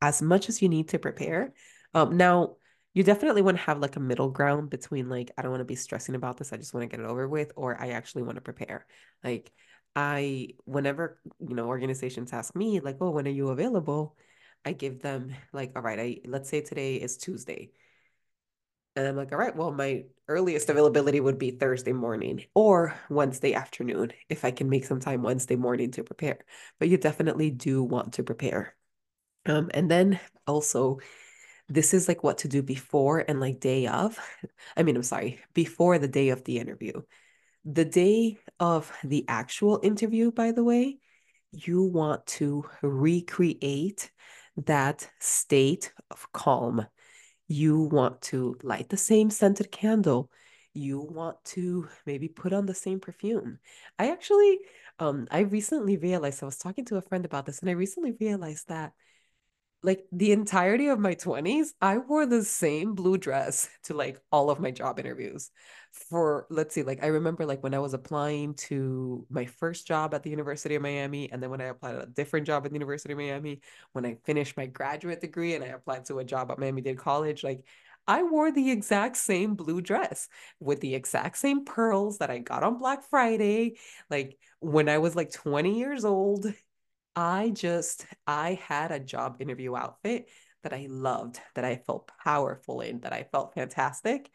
as 0.00 0.22
much 0.22 0.48
as 0.48 0.62
you 0.62 0.68
need 0.68 0.88
to 0.88 0.98
prepare. 0.98 1.52
Um, 1.94 2.16
now, 2.16 2.56
you 2.94 3.02
definitely 3.02 3.42
want 3.42 3.56
to 3.56 3.62
have 3.64 3.78
like 3.78 3.96
a 3.96 4.00
middle 4.00 4.28
ground 4.28 4.70
between 4.70 5.08
like, 5.08 5.30
I 5.36 5.42
don't 5.42 5.50
want 5.50 5.60
to 5.60 5.64
be 5.64 5.74
stressing 5.74 6.14
about 6.14 6.36
this. 6.36 6.52
I 6.52 6.56
just 6.56 6.74
want 6.74 6.90
to 6.90 6.96
get 6.96 7.04
it 7.04 7.08
over 7.08 7.28
with, 7.28 7.52
or 7.56 7.80
I 7.80 7.90
actually 7.90 8.22
want 8.22 8.36
to 8.36 8.42
prepare. 8.42 8.86
Like, 9.24 9.50
I, 9.94 10.48
whenever, 10.64 11.20
you 11.40 11.54
know, 11.54 11.66
organizations 11.66 12.32
ask 12.32 12.54
me, 12.54 12.80
like, 12.80 12.96
oh, 13.00 13.10
when 13.10 13.26
are 13.26 13.30
you 13.30 13.48
available? 13.48 14.16
I 14.64 14.72
give 14.72 15.00
them 15.00 15.34
like, 15.52 15.72
all 15.74 15.82
right, 15.82 15.98
I 15.98 16.20
let's 16.24 16.48
say 16.48 16.60
today 16.60 16.96
is 16.96 17.16
Tuesday. 17.16 17.72
And 18.94 19.06
I'm 19.06 19.16
like, 19.16 19.32
all 19.32 19.38
right, 19.38 19.56
well, 19.56 19.72
my 19.72 20.04
earliest 20.28 20.68
availability 20.68 21.18
would 21.18 21.38
be 21.38 21.50
Thursday 21.50 21.94
morning 21.94 22.44
or 22.54 22.94
Wednesday 23.08 23.54
afternoon 23.54 24.12
if 24.28 24.44
I 24.44 24.50
can 24.50 24.68
make 24.68 24.84
some 24.84 25.00
time 25.00 25.22
Wednesday 25.22 25.56
morning 25.56 25.90
to 25.92 26.04
prepare. 26.04 26.40
But 26.78 26.88
you 26.90 26.98
definitely 26.98 27.50
do 27.50 27.82
want 27.82 28.14
to 28.14 28.22
prepare. 28.22 28.74
Um, 29.46 29.70
and 29.72 29.90
then 29.90 30.20
also, 30.46 30.98
this 31.74 31.94
is 31.94 32.08
like 32.08 32.22
what 32.22 32.38
to 32.38 32.48
do 32.48 32.62
before 32.62 33.24
and 33.26 33.40
like 33.40 33.60
day 33.60 33.86
of. 33.86 34.18
I 34.76 34.82
mean, 34.82 34.96
I'm 34.96 35.02
sorry, 35.02 35.40
before 35.54 35.98
the 35.98 36.08
day 36.08 36.30
of 36.30 36.44
the 36.44 36.58
interview. 36.58 37.02
The 37.64 37.84
day 37.84 38.38
of 38.58 38.92
the 39.04 39.24
actual 39.28 39.80
interview, 39.82 40.32
by 40.32 40.52
the 40.52 40.64
way, 40.64 40.98
you 41.52 41.82
want 41.84 42.26
to 42.26 42.64
recreate 42.82 44.10
that 44.56 45.08
state 45.20 45.92
of 46.10 46.30
calm 46.32 46.86
you 47.52 47.80
want 47.80 48.22
to 48.22 48.56
light 48.62 48.88
the 48.88 48.96
same 48.96 49.30
scented 49.30 49.70
candle. 49.70 50.30
You 50.72 51.00
want 51.00 51.36
to 51.44 51.88
maybe 52.06 52.28
put 52.28 52.52
on 52.52 52.64
the 52.64 52.74
same 52.74 52.98
perfume. 52.98 53.58
I 53.98 54.10
actually, 54.10 54.60
um, 54.98 55.28
I 55.30 55.40
recently 55.40 55.98
realized 55.98 56.42
I 56.42 56.46
was 56.46 56.56
talking 56.56 56.86
to 56.86 56.96
a 56.96 57.02
friend 57.02 57.26
about 57.26 57.44
this, 57.44 57.60
and 57.60 57.68
I 57.68 57.74
recently 57.74 58.12
realized 58.18 58.68
that 58.68 58.92
like 59.82 60.04
the 60.12 60.32
entirety 60.32 60.88
of 60.88 61.00
my 61.00 61.14
20s, 61.14 61.74
I 61.80 61.98
wore 61.98 62.26
the 62.26 62.44
same 62.44 62.94
blue 62.94 63.18
dress 63.18 63.68
to 63.84 63.94
like 63.94 64.20
all 64.30 64.50
of 64.50 64.60
my 64.60 64.70
job 64.70 64.98
interviews. 64.98 65.50
For 65.92 66.46
let's 66.48 66.74
see, 66.74 66.84
like 66.84 67.02
I 67.02 67.08
remember 67.08 67.44
like 67.44 67.62
when 67.62 67.74
I 67.74 67.78
was 67.78 67.92
applying 67.92 68.54
to 68.54 69.26
my 69.28 69.44
first 69.44 69.86
job 69.86 70.14
at 70.14 70.22
the 70.22 70.30
University 70.30 70.74
of 70.74 70.82
Miami, 70.82 71.30
and 71.30 71.42
then 71.42 71.50
when 71.50 71.60
I 71.60 71.66
applied 71.66 71.96
at 71.96 72.04
a 72.04 72.10
different 72.10 72.46
job 72.46 72.64
at 72.64 72.70
the 72.70 72.76
University 72.76 73.12
of 73.12 73.18
Miami, 73.18 73.60
when 73.92 74.06
I 74.06 74.16
finished 74.24 74.56
my 74.56 74.66
graduate 74.66 75.20
degree 75.20 75.54
and 75.54 75.62
I 75.62 75.68
applied 75.68 76.06
to 76.06 76.20
a 76.20 76.24
job 76.24 76.50
at 76.50 76.58
Miami-Dade 76.58 76.96
College, 76.96 77.44
like 77.44 77.64
I 78.06 78.22
wore 78.22 78.50
the 78.50 78.70
exact 78.70 79.16
same 79.16 79.54
blue 79.54 79.80
dress 79.80 80.28
with 80.60 80.80
the 80.80 80.94
exact 80.94 81.36
same 81.38 81.64
pearls 81.64 82.18
that 82.18 82.30
I 82.30 82.38
got 82.38 82.62
on 82.62 82.78
Black 82.78 83.04
Friday. 83.04 83.78
Like 84.10 84.38
when 84.60 84.88
I 84.88 84.98
was 84.98 85.14
like 85.14 85.30
20 85.30 85.78
years 85.78 86.04
old, 86.04 86.46
I 87.14 87.50
just, 87.50 88.06
I 88.26 88.58
had 88.66 88.90
a 88.90 89.00
job 89.00 89.36
interview 89.40 89.76
outfit 89.76 90.28
that 90.62 90.72
I 90.72 90.86
loved, 90.88 91.40
that 91.54 91.64
I 91.64 91.76
felt 91.76 92.10
powerful 92.24 92.80
in, 92.80 93.00
that 93.00 93.12
I 93.12 93.24
felt 93.30 93.54
fantastic, 93.54 94.30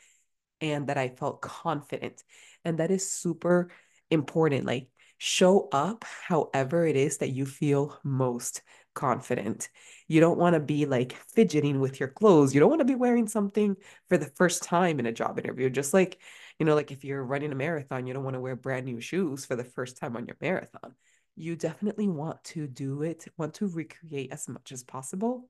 and 0.61 0.87
that 0.87 0.97
I 0.97 1.09
felt 1.09 1.41
confident. 1.41 2.23
And 2.65 2.79
that 2.79 2.91
is 2.91 3.09
super 3.09 3.69
important. 4.11 4.65
Like, 4.65 4.89
show 5.17 5.67
up 5.71 6.05
however 6.27 6.85
it 6.85 6.95
is 6.95 7.17
that 7.17 7.31
you 7.31 7.45
feel 7.45 7.99
most 8.03 8.61
confident. 8.93 9.69
You 10.07 10.19
don't 10.19 10.37
want 10.37 10.53
to 10.53 10.59
be 10.59 10.85
like 10.85 11.13
fidgeting 11.13 11.79
with 11.79 11.99
your 11.99 12.09
clothes. 12.09 12.53
You 12.53 12.59
don't 12.59 12.69
want 12.69 12.81
to 12.81 12.85
be 12.85 12.95
wearing 12.95 13.27
something 13.27 13.75
for 14.09 14.17
the 14.17 14.31
first 14.35 14.63
time 14.63 14.99
in 14.99 15.05
a 15.05 15.11
job 15.11 15.39
interview. 15.39 15.69
Just 15.69 15.93
like, 15.93 16.19
you 16.59 16.65
know, 16.65 16.75
like 16.75 16.91
if 16.91 17.03
you're 17.03 17.23
running 17.23 17.51
a 17.51 17.55
marathon, 17.55 18.05
you 18.05 18.13
don't 18.13 18.23
want 18.23 18.35
to 18.35 18.39
wear 18.39 18.55
brand 18.55 18.85
new 18.85 18.99
shoes 18.99 19.45
for 19.45 19.55
the 19.55 19.63
first 19.63 19.97
time 19.97 20.15
on 20.15 20.27
your 20.27 20.37
marathon 20.41 20.93
you 21.37 21.55
definitely 21.55 22.07
want 22.07 22.43
to 22.43 22.67
do 22.67 23.03
it, 23.03 23.25
want 23.37 23.53
to 23.55 23.67
recreate 23.67 24.31
as 24.31 24.49
much 24.49 24.71
as 24.71 24.83
possible, 24.83 25.49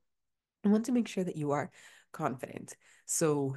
and 0.62 0.72
want 0.72 0.86
to 0.86 0.92
make 0.92 1.08
sure 1.08 1.24
that 1.24 1.36
you 1.36 1.52
are 1.52 1.70
confident. 2.12 2.76
So, 3.06 3.56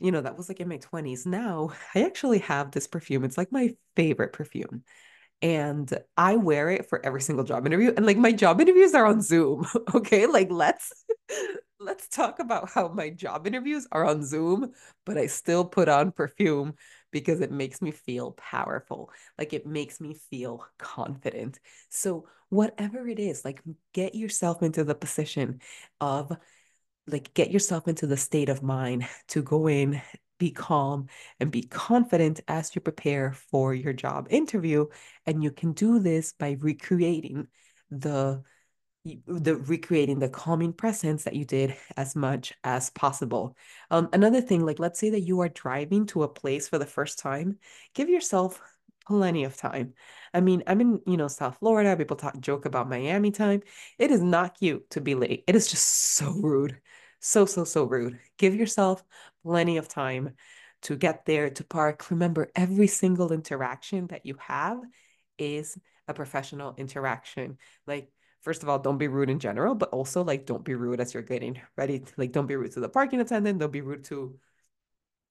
you 0.00 0.10
know, 0.10 0.20
that 0.20 0.36
was 0.36 0.48
like 0.48 0.60
in 0.60 0.68
my 0.68 0.78
20s. 0.78 1.24
Now, 1.24 1.70
I 1.94 2.02
actually 2.02 2.40
have 2.40 2.72
this 2.72 2.86
perfume. 2.86 3.24
It's 3.24 3.38
like 3.38 3.52
my 3.52 3.74
favorite 3.96 4.32
perfume 4.32 4.82
and 5.42 5.92
I 6.16 6.36
wear 6.36 6.70
it 6.70 6.88
for 6.88 7.04
every 7.04 7.20
single 7.20 7.44
job 7.44 7.66
interview. 7.66 7.92
And 7.96 8.06
like 8.06 8.16
my 8.16 8.32
job 8.32 8.60
interviews 8.60 8.94
are 8.94 9.06
on 9.06 9.20
Zoom. 9.20 9.66
Okay. 9.94 10.26
Like 10.26 10.50
let's 10.50 11.04
let's 11.80 12.08
talk 12.08 12.38
about 12.38 12.70
how 12.70 12.88
my 12.88 13.10
job 13.10 13.46
interviews 13.46 13.86
are 13.90 14.04
on 14.04 14.24
Zoom, 14.24 14.72
but 15.04 15.18
I 15.18 15.26
still 15.26 15.64
put 15.64 15.88
on 15.88 16.12
perfume 16.12 16.74
because 17.12 17.40
it 17.40 17.52
makes 17.52 17.80
me 17.80 17.90
feel 17.92 18.32
powerful. 18.32 19.10
Like 19.38 19.52
it 19.52 19.66
makes 19.66 20.00
me 20.00 20.14
feel 20.30 20.66
confident. 20.78 21.60
So 21.88 22.26
whatever 22.48 23.06
it 23.08 23.18
is, 23.20 23.44
like 23.44 23.62
get 23.92 24.14
yourself 24.14 24.62
into 24.62 24.82
the 24.82 24.94
position 24.94 25.60
of 26.00 26.32
like 27.06 27.34
get 27.34 27.50
yourself 27.50 27.88
into 27.88 28.06
the 28.06 28.16
state 28.16 28.48
of 28.48 28.62
mind 28.62 29.06
to 29.28 29.42
go 29.42 29.68
in 29.68 30.00
be 30.38 30.50
calm 30.50 31.06
and 31.38 31.52
be 31.52 31.62
confident 31.62 32.40
as 32.48 32.74
you 32.74 32.80
prepare 32.80 33.32
for 33.32 33.72
your 33.74 33.92
job 33.92 34.26
interview 34.28 34.84
and 35.24 35.40
you 35.42 35.52
can 35.52 35.72
do 35.72 36.00
this 36.00 36.32
by 36.32 36.56
recreating 36.58 37.46
the 37.92 38.42
the 39.04 39.56
recreating 39.56 40.20
the 40.20 40.28
calming 40.28 40.72
presence 40.72 41.24
that 41.24 41.34
you 41.34 41.44
did 41.44 41.76
as 41.96 42.14
much 42.14 42.52
as 42.62 42.90
possible. 42.90 43.56
Um, 43.90 44.08
another 44.12 44.40
thing, 44.40 44.64
like 44.64 44.78
let's 44.78 45.00
say 45.00 45.10
that 45.10 45.20
you 45.22 45.40
are 45.40 45.48
driving 45.48 46.06
to 46.06 46.22
a 46.22 46.28
place 46.28 46.68
for 46.68 46.78
the 46.78 46.86
first 46.86 47.18
time, 47.18 47.58
give 47.94 48.08
yourself 48.08 48.62
plenty 49.06 49.42
of 49.44 49.56
time. 49.56 49.94
I 50.32 50.40
mean, 50.40 50.62
I'm 50.66 50.80
in, 50.80 51.00
you 51.06 51.16
know, 51.16 51.26
South 51.28 51.58
Florida. 51.58 51.96
People 51.96 52.16
talk 52.16 52.38
joke 52.40 52.64
about 52.64 52.88
Miami 52.88 53.32
time. 53.32 53.62
It 53.98 54.12
is 54.12 54.22
not 54.22 54.58
cute 54.58 54.88
to 54.90 55.00
be 55.00 55.16
late. 55.16 55.42
It 55.48 55.56
is 55.56 55.68
just 55.68 55.86
so 55.88 56.30
rude. 56.30 56.80
So, 57.18 57.44
so, 57.44 57.64
so 57.64 57.84
rude. 57.84 58.20
Give 58.38 58.54
yourself 58.54 59.02
plenty 59.42 59.76
of 59.76 59.88
time 59.88 60.34
to 60.82 60.96
get 60.96 61.24
there, 61.26 61.50
to 61.50 61.64
park. 61.64 62.10
Remember, 62.10 62.50
every 62.54 62.86
single 62.86 63.32
interaction 63.32 64.06
that 64.08 64.26
you 64.26 64.36
have 64.40 64.80
is 65.38 65.76
a 66.06 66.14
professional 66.14 66.74
interaction. 66.76 67.58
Like, 67.86 68.10
first 68.42 68.62
of 68.62 68.68
all, 68.68 68.78
don't 68.78 68.98
be 68.98 69.08
rude 69.08 69.30
in 69.30 69.38
general, 69.38 69.74
but 69.74 69.90
also 69.90 70.22
like 70.22 70.46
don't 70.46 70.64
be 70.64 70.74
rude 70.74 71.00
as 71.00 71.14
you're 71.14 71.22
getting 71.22 71.60
ready. 71.76 72.00
To, 72.00 72.12
like, 72.16 72.32
don't 72.32 72.46
be 72.46 72.56
rude 72.56 72.72
to 72.72 72.80
the 72.80 72.88
parking 72.88 73.20
attendant. 73.20 73.58
Don't 73.58 73.72
be 73.72 73.80
rude 73.80 74.04
to 74.04 74.38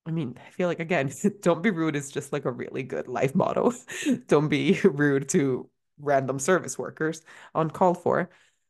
I 0.06 0.12
mean, 0.12 0.38
I 0.46 0.50
feel 0.52 0.68
like 0.68 0.80
again, 0.80 1.12
don't 1.42 1.62
be 1.62 1.70
rude 1.70 1.96
is 1.96 2.10
just 2.12 2.34
like 2.34 2.46
a 2.46 2.52
really 2.52 2.84
good 2.84 3.08
life 3.08 3.36
motto. 3.36 3.74
don't 4.28 4.50
be 4.50 4.80
rude 4.84 5.30
to 5.30 5.70
random 6.00 6.40
service 6.40 6.78
workers 6.78 7.22
on 7.54 7.70
call 7.70 7.94
for. 7.94 8.30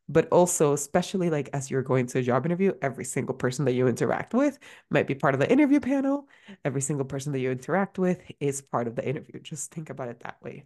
But 0.10 0.28
also, 0.30 0.74
especially 0.74 1.30
like 1.30 1.50
as 1.54 1.72
you're 1.72 1.84
going 1.84 2.08
to 2.08 2.20
a 2.20 2.22
job 2.22 2.46
interview, 2.46 2.74
every 2.82 3.06
single 3.06 3.36
person 3.36 3.64
that 3.66 3.74
you 3.74 3.88
interact 3.88 4.34
with 4.34 4.60
might 4.90 5.08
be 5.08 5.16
part 5.16 5.34
of 5.36 5.40
the 5.40 5.50
interview 5.50 5.80
panel. 5.80 6.28
Every 6.66 6.82
single 6.82 7.06
person 7.06 7.32
that 7.32 7.40
you 7.40 7.50
interact 7.50 7.98
with 7.98 8.22
is 8.42 8.62
part 8.62 8.88
of 8.88 8.96
the 8.96 9.08
interview. 9.08 9.40
Just 9.40 9.72
think 9.74 9.90
about 9.90 10.10
it 10.10 10.20
that 10.22 10.36
way. 10.42 10.66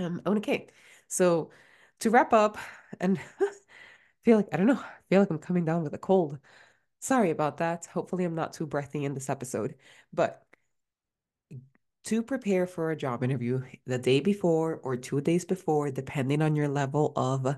Um, 0.00 0.22
okay. 0.26 0.66
So 1.06 1.50
to 2.04 2.10
wrap 2.10 2.32
up, 2.32 2.58
and 3.00 3.18
feel 4.24 4.36
like 4.36 4.48
I 4.52 4.56
don't 4.56 4.66
know, 4.66 4.74
I 4.74 5.02
feel 5.08 5.20
like 5.20 5.30
I'm 5.30 5.38
coming 5.38 5.64
down 5.64 5.82
with 5.82 5.94
a 5.94 5.98
cold. 5.98 6.38
Sorry 7.00 7.30
about 7.30 7.58
that. 7.58 7.86
Hopefully, 7.86 8.24
I'm 8.24 8.34
not 8.34 8.52
too 8.52 8.66
breathy 8.66 9.04
in 9.04 9.14
this 9.14 9.28
episode. 9.28 9.74
But 10.12 10.46
to 12.04 12.22
prepare 12.22 12.66
for 12.66 12.90
a 12.90 12.96
job 12.96 13.24
interview 13.24 13.62
the 13.86 13.98
day 13.98 14.20
before 14.20 14.76
or 14.82 14.96
two 14.96 15.20
days 15.20 15.44
before, 15.44 15.90
depending 15.90 16.42
on 16.42 16.56
your 16.56 16.68
level 16.68 17.12
of 17.16 17.56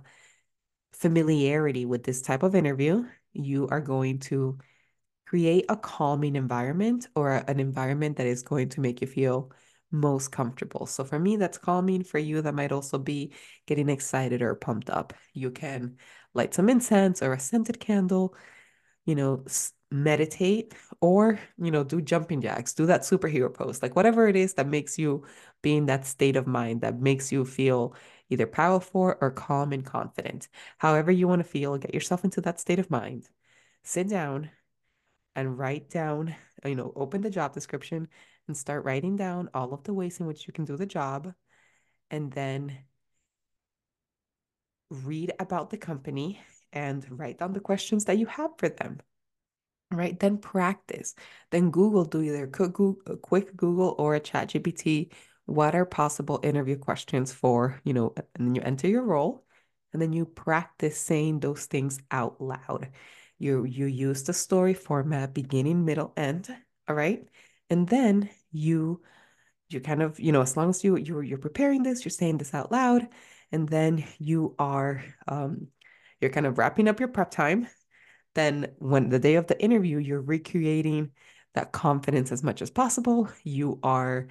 familiarity 0.92 1.84
with 1.84 2.04
this 2.04 2.22
type 2.22 2.42
of 2.42 2.54
interview, 2.54 3.04
you 3.32 3.68
are 3.68 3.80
going 3.80 4.20
to 4.20 4.58
create 5.26 5.64
a 5.68 5.76
calming 5.76 6.36
environment 6.36 7.08
or 7.16 7.32
an 7.32 7.58
environment 7.58 8.16
that 8.16 8.26
is 8.26 8.42
going 8.42 8.68
to 8.68 8.80
make 8.80 9.00
you 9.00 9.08
feel 9.08 9.50
most 9.96 10.32
comfortable. 10.32 10.86
So 10.86 11.04
for 11.04 11.18
me, 11.18 11.36
that's 11.36 11.58
calming. 11.58 12.04
For 12.04 12.18
you, 12.18 12.42
that 12.42 12.54
might 12.54 12.72
also 12.72 12.98
be 12.98 13.32
getting 13.66 13.88
excited 13.88 14.42
or 14.42 14.54
pumped 14.54 14.90
up. 14.90 15.14
You 15.32 15.50
can 15.50 15.96
light 16.34 16.54
some 16.54 16.68
incense 16.68 17.22
or 17.22 17.32
a 17.32 17.40
scented 17.40 17.80
candle 17.80 18.36
you 19.06 19.14
know, 19.14 19.44
meditate 19.90 20.74
or, 21.00 21.38
you 21.58 21.70
know, 21.70 21.84
do 21.84 22.00
jumping 22.00 22.40
jacks, 22.40 22.74
do 22.74 22.86
that 22.86 23.02
superhero 23.02 23.52
pose, 23.52 23.82
like 23.82 23.94
whatever 23.96 24.28
it 24.28 24.36
is 24.36 24.54
that 24.54 24.66
makes 24.66 24.98
you 24.98 25.24
be 25.62 25.76
in 25.76 25.86
that 25.86 26.04
state 26.04 26.36
of 26.36 26.46
mind 26.46 26.80
that 26.80 27.00
makes 27.00 27.30
you 27.32 27.44
feel 27.44 27.94
either 28.28 28.46
powerful 28.46 29.14
or 29.20 29.30
calm 29.30 29.72
and 29.72 29.86
confident. 29.86 30.48
However 30.78 31.12
you 31.12 31.28
want 31.28 31.40
to 31.40 31.48
feel, 31.48 31.78
get 31.78 31.94
yourself 31.94 32.24
into 32.24 32.40
that 32.42 32.60
state 32.60 32.80
of 32.80 32.90
mind. 32.90 33.28
Sit 33.84 34.08
down 34.08 34.50
and 35.36 35.56
write 35.56 35.88
down, 35.88 36.34
you 36.64 36.74
know, 36.74 36.92
open 36.96 37.20
the 37.20 37.30
job 37.30 37.54
description 37.54 38.08
and 38.46 38.56
start 38.56 38.84
writing 38.84 39.16
down 39.16 39.50
all 39.54 39.72
of 39.72 39.84
the 39.84 39.94
ways 39.94 40.20
in 40.20 40.26
which 40.26 40.46
you 40.46 40.52
can 40.52 40.64
do 40.64 40.76
the 40.76 40.86
job. 40.86 41.32
And 42.10 42.30
then 42.30 42.78
read 44.90 45.32
about 45.40 45.70
the 45.70 45.76
company 45.76 46.40
and 46.72 47.04
write 47.10 47.38
down 47.38 47.52
the 47.52 47.60
questions 47.60 48.04
that 48.04 48.18
you 48.18 48.26
have 48.26 48.50
for 48.58 48.68
them. 48.68 49.00
Right, 49.92 50.18
then 50.18 50.38
practice. 50.38 51.14
Then 51.50 51.70
Google, 51.70 52.04
do 52.04 52.20
either 52.20 52.44
a 52.44 53.16
quick 53.16 53.56
Google 53.56 53.94
or 53.98 54.16
a 54.16 54.20
chat 54.20 54.48
GPT. 54.48 55.12
What 55.44 55.76
are 55.76 55.86
possible 55.86 56.40
interview 56.42 56.76
questions 56.76 57.32
for, 57.32 57.80
you 57.84 57.94
know, 57.94 58.12
and 58.34 58.48
then 58.48 58.54
you 58.56 58.62
enter 58.62 58.88
your 58.88 59.04
role 59.04 59.44
and 59.92 60.02
then 60.02 60.12
you 60.12 60.26
practice 60.26 60.98
saying 60.98 61.40
those 61.40 61.66
things 61.66 62.00
out 62.10 62.40
loud. 62.40 62.90
You 63.38 63.64
you 63.64 63.86
use 63.86 64.24
the 64.24 64.32
story 64.32 64.74
format, 64.74 65.32
beginning, 65.34 65.84
middle, 65.84 66.12
end. 66.16 66.48
All 66.88 66.96
right. 66.96 67.24
And 67.70 67.88
then 67.88 68.28
you 68.52 69.02
you 69.68 69.80
kind 69.80 70.02
of, 70.02 70.20
you 70.20 70.32
know, 70.32 70.42
as 70.42 70.56
long 70.56 70.70
as 70.70 70.84
you 70.84 70.96
you're 70.96 71.22
you're 71.22 71.38
preparing 71.38 71.82
this, 71.82 72.04
you're 72.04 72.10
saying 72.10 72.38
this 72.38 72.54
out 72.54 72.70
loud, 72.72 73.08
and 73.52 73.68
then 73.68 74.04
you 74.18 74.54
are 74.58 75.02
um 75.28 75.68
you're 76.20 76.30
kind 76.30 76.46
of 76.46 76.58
wrapping 76.58 76.88
up 76.88 77.00
your 77.00 77.08
prep 77.08 77.30
time. 77.30 77.68
Then 78.34 78.72
when 78.78 79.08
the 79.08 79.18
day 79.18 79.36
of 79.36 79.46
the 79.46 79.60
interview, 79.62 79.98
you're 79.98 80.20
recreating 80.20 81.12
that 81.54 81.72
confidence 81.72 82.32
as 82.32 82.42
much 82.42 82.62
as 82.62 82.70
possible. 82.70 83.28
You 83.42 83.78
are 83.82 84.28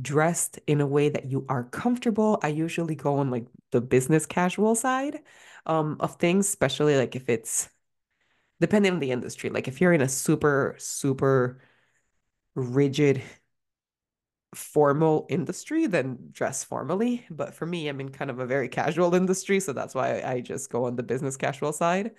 dressed 0.00 0.58
in 0.66 0.80
a 0.80 0.86
way 0.86 1.08
that 1.08 1.26
you 1.26 1.46
are 1.48 1.64
comfortable. 1.64 2.38
I 2.42 2.48
usually 2.48 2.94
go 2.94 3.16
on 3.18 3.30
like 3.30 3.46
the 3.70 3.80
business 3.80 4.26
casual 4.26 4.74
side 4.74 5.20
um, 5.66 5.96
of 6.00 6.16
things, 6.16 6.48
especially 6.48 6.96
like 6.96 7.16
if 7.16 7.28
it's 7.28 7.68
depending 8.60 8.92
on 8.92 9.00
the 9.00 9.10
industry. 9.10 9.50
Like 9.50 9.68
if 9.68 9.80
you're 9.80 9.92
in 9.92 10.00
a 10.00 10.08
super, 10.08 10.74
super 10.78 11.60
rigid 12.54 13.22
formal 14.54 15.26
industry, 15.28 15.86
then 15.86 16.18
dress 16.32 16.64
formally. 16.64 17.24
But 17.30 17.54
for 17.54 17.66
me, 17.66 17.88
I'm 17.88 18.00
in 18.00 18.08
kind 18.08 18.30
of 18.30 18.40
a 18.40 18.46
very 18.46 18.68
casual 18.68 19.14
industry, 19.14 19.60
so 19.60 19.72
that's 19.72 19.94
why 19.94 20.22
I 20.22 20.40
just 20.40 20.70
go 20.70 20.86
on 20.86 20.96
the 20.96 21.02
business 21.02 21.36
casual 21.36 21.72
side. 21.72 22.12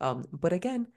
Um, 0.00 0.26
but 0.32 0.52
again, 0.52 0.88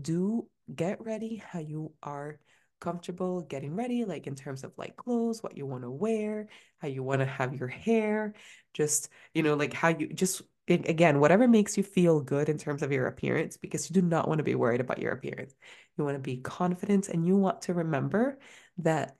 do 0.00 0.48
get 0.74 1.04
ready 1.04 1.36
how 1.36 1.60
you 1.60 1.92
are 2.02 2.40
comfortable 2.80 3.42
getting 3.42 3.76
ready, 3.76 4.04
like 4.04 4.26
in 4.26 4.34
terms 4.34 4.64
of 4.64 4.72
like 4.76 4.96
clothes, 4.96 5.42
what 5.42 5.56
you 5.56 5.66
want 5.66 5.82
to 5.82 5.90
wear, 5.90 6.48
how 6.78 6.88
you 6.88 7.02
want 7.02 7.20
to 7.20 7.26
have 7.26 7.54
your 7.54 7.68
hair, 7.68 8.34
just, 8.74 9.08
you 9.34 9.42
know, 9.42 9.54
like 9.54 9.72
how 9.72 9.88
you 9.88 10.08
just 10.12 10.42
again, 10.68 11.18
whatever 11.18 11.48
makes 11.48 11.76
you 11.76 11.82
feel 11.82 12.20
good 12.20 12.48
in 12.48 12.56
terms 12.56 12.82
of 12.82 12.92
your 12.92 13.06
appearance, 13.06 13.56
because 13.56 13.90
you 13.90 13.94
do 13.94 14.02
not 14.02 14.28
want 14.28 14.38
to 14.38 14.44
be 14.44 14.54
worried 14.54 14.80
about 14.80 15.00
your 15.00 15.12
appearance. 15.12 15.54
You 16.00 16.06
want 16.06 16.16
to 16.16 16.22
be 16.22 16.38
confident 16.38 17.10
and 17.10 17.26
you 17.26 17.36
want 17.36 17.60
to 17.62 17.74
remember 17.74 18.38
that 18.78 19.16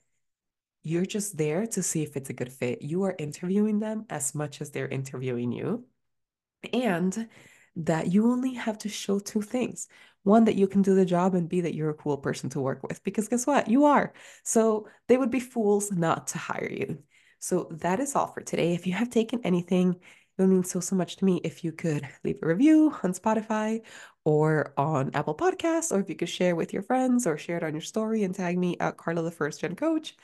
you're 0.82 1.04
just 1.04 1.36
there 1.36 1.66
to 1.66 1.82
see 1.82 2.02
if 2.02 2.16
it's 2.16 2.30
a 2.30 2.32
good 2.32 2.50
fit. 2.50 2.80
You 2.80 3.02
are 3.02 3.14
interviewing 3.18 3.80
them 3.80 4.06
as 4.08 4.34
much 4.34 4.62
as 4.62 4.70
they're 4.70 4.88
interviewing 4.88 5.52
you. 5.52 5.84
And 6.72 7.28
that 7.76 8.10
you 8.10 8.30
only 8.32 8.54
have 8.54 8.78
to 8.78 8.88
show 8.88 9.18
two 9.18 9.42
things. 9.42 9.88
One, 10.22 10.46
that 10.46 10.54
you 10.54 10.66
can 10.66 10.80
do 10.80 10.94
the 10.94 11.04
job, 11.04 11.34
and 11.34 11.50
B, 11.50 11.60
that 11.60 11.74
you're 11.74 11.90
a 11.90 11.94
cool 11.94 12.16
person 12.16 12.48
to 12.50 12.60
work 12.60 12.82
with. 12.82 13.04
Because 13.04 13.28
guess 13.28 13.46
what? 13.46 13.68
You 13.68 13.84
are. 13.84 14.14
So 14.42 14.88
they 15.06 15.18
would 15.18 15.30
be 15.30 15.40
fools 15.40 15.92
not 15.92 16.28
to 16.28 16.38
hire 16.38 16.70
you. 16.70 17.02
So 17.40 17.68
that 17.72 18.00
is 18.00 18.14
all 18.14 18.28
for 18.28 18.40
today. 18.40 18.72
If 18.72 18.86
you 18.86 18.94
have 18.94 19.10
taken 19.10 19.40
anything, 19.44 19.96
it 20.40 20.44
would 20.44 20.50
mean 20.50 20.64
so, 20.64 20.80
so 20.80 20.96
much 20.96 21.16
to 21.16 21.24
me 21.24 21.40
if 21.44 21.62
you 21.64 21.72
could 21.72 22.08
leave 22.24 22.38
a 22.42 22.46
review 22.46 22.94
on 23.02 23.12
Spotify 23.12 23.82
or 24.24 24.72
on 24.76 25.10
Apple 25.14 25.34
Podcasts, 25.34 25.92
or 25.94 26.00
if 26.00 26.08
you 26.08 26.16
could 26.16 26.28
share 26.28 26.56
with 26.56 26.72
your 26.72 26.82
friends 26.82 27.26
or 27.26 27.36
share 27.36 27.58
it 27.58 27.62
on 27.62 27.74
your 27.74 27.80
story 27.82 28.22
and 28.24 28.34
tag 28.34 28.58
me 28.58 28.76
at 28.80 28.96
Carla, 28.96 29.22
the 29.22 29.30
first 29.30 29.60
gen 29.60 29.76
coach. 29.76 30.16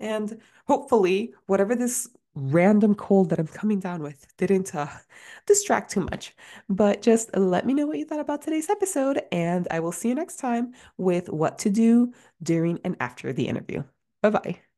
And 0.00 0.40
hopefully, 0.66 1.34
whatever 1.46 1.74
this 1.74 2.08
random 2.34 2.94
cold 2.94 3.30
that 3.30 3.38
I'm 3.38 3.46
coming 3.46 3.80
down 3.80 4.02
with 4.02 4.26
didn't 4.36 4.74
uh, 4.74 4.88
distract 5.46 5.90
too 5.92 6.00
much. 6.00 6.34
But 6.68 7.02
just 7.02 7.34
let 7.36 7.66
me 7.66 7.74
know 7.74 7.86
what 7.86 7.98
you 7.98 8.04
thought 8.04 8.20
about 8.20 8.42
today's 8.42 8.70
episode, 8.70 9.22
and 9.32 9.66
I 9.70 9.80
will 9.80 9.92
see 9.92 10.08
you 10.08 10.14
next 10.14 10.36
time 10.36 10.74
with 10.98 11.28
what 11.28 11.58
to 11.60 11.70
do 11.70 12.12
during 12.42 12.80
and 12.84 12.96
after 13.00 13.32
the 13.32 13.48
interview. 13.48 13.84
Bye 14.22 14.30
bye. 14.30 14.71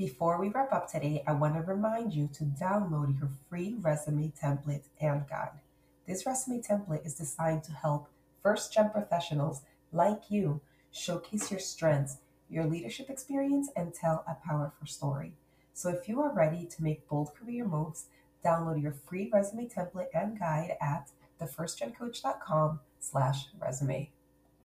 Before 0.00 0.40
we 0.40 0.48
wrap 0.48 0.72
up 0.72 0.90
today, 0.90 1.22
I 1.26 1.34
want 1.34 1.56
to 1.56 1.60
remind 1.60 2.14
you 2.14 2.30
to 2.32 2.44
download 2.44 3.20
your 3.20 3.28
free 3.50 3.76
resume 3.82 4.32
template 4.32 4.84
and 4.98 5.28
guide. 5.28 5.60
This 6.06 6.24
resume 6.24 6.62
template 6.62 7.04
is 7.04 7.16
designed 7.16 7.64
to 7.64 7.72
help 7.72 8.08
first 8.42 8.72
gen 8.72 8.88
professionals 8.88 9.60
like 9.92 10.30
you 10.30 10.62
showcase 10.90 11.50
your 11.50 11.60
strengths, 11.60 12.16
your 12.48 12.64
leadership 12.64 13.10
experience, 13.10 13.68
and 13.76 13.92
tell 13.92 14.24
a 14.26 14.36
powerful 14.48 14.86
story. 14.86 15.34
So 15.74 15.90
if 15.90 16.08
you 16.08 16.22
are 16.22 16.32
ready 16.32 16.64
to 16.64 16.82
make 16.82 17.06
bold 17.06 17.34
career 17.34 17.66
moves, 17.66 18.06
download 18.42 18.80
your 18.80 18.94
free 19.06 19.28
resume 19.30 19.68
template 19.68 20.08
and 20.14 20.38
guide 20.38 20.78
at 20.80 21.10
thefirstgencoach.com 21.38 22.80
slash 23.00 23.48
resume. 23.60 24.10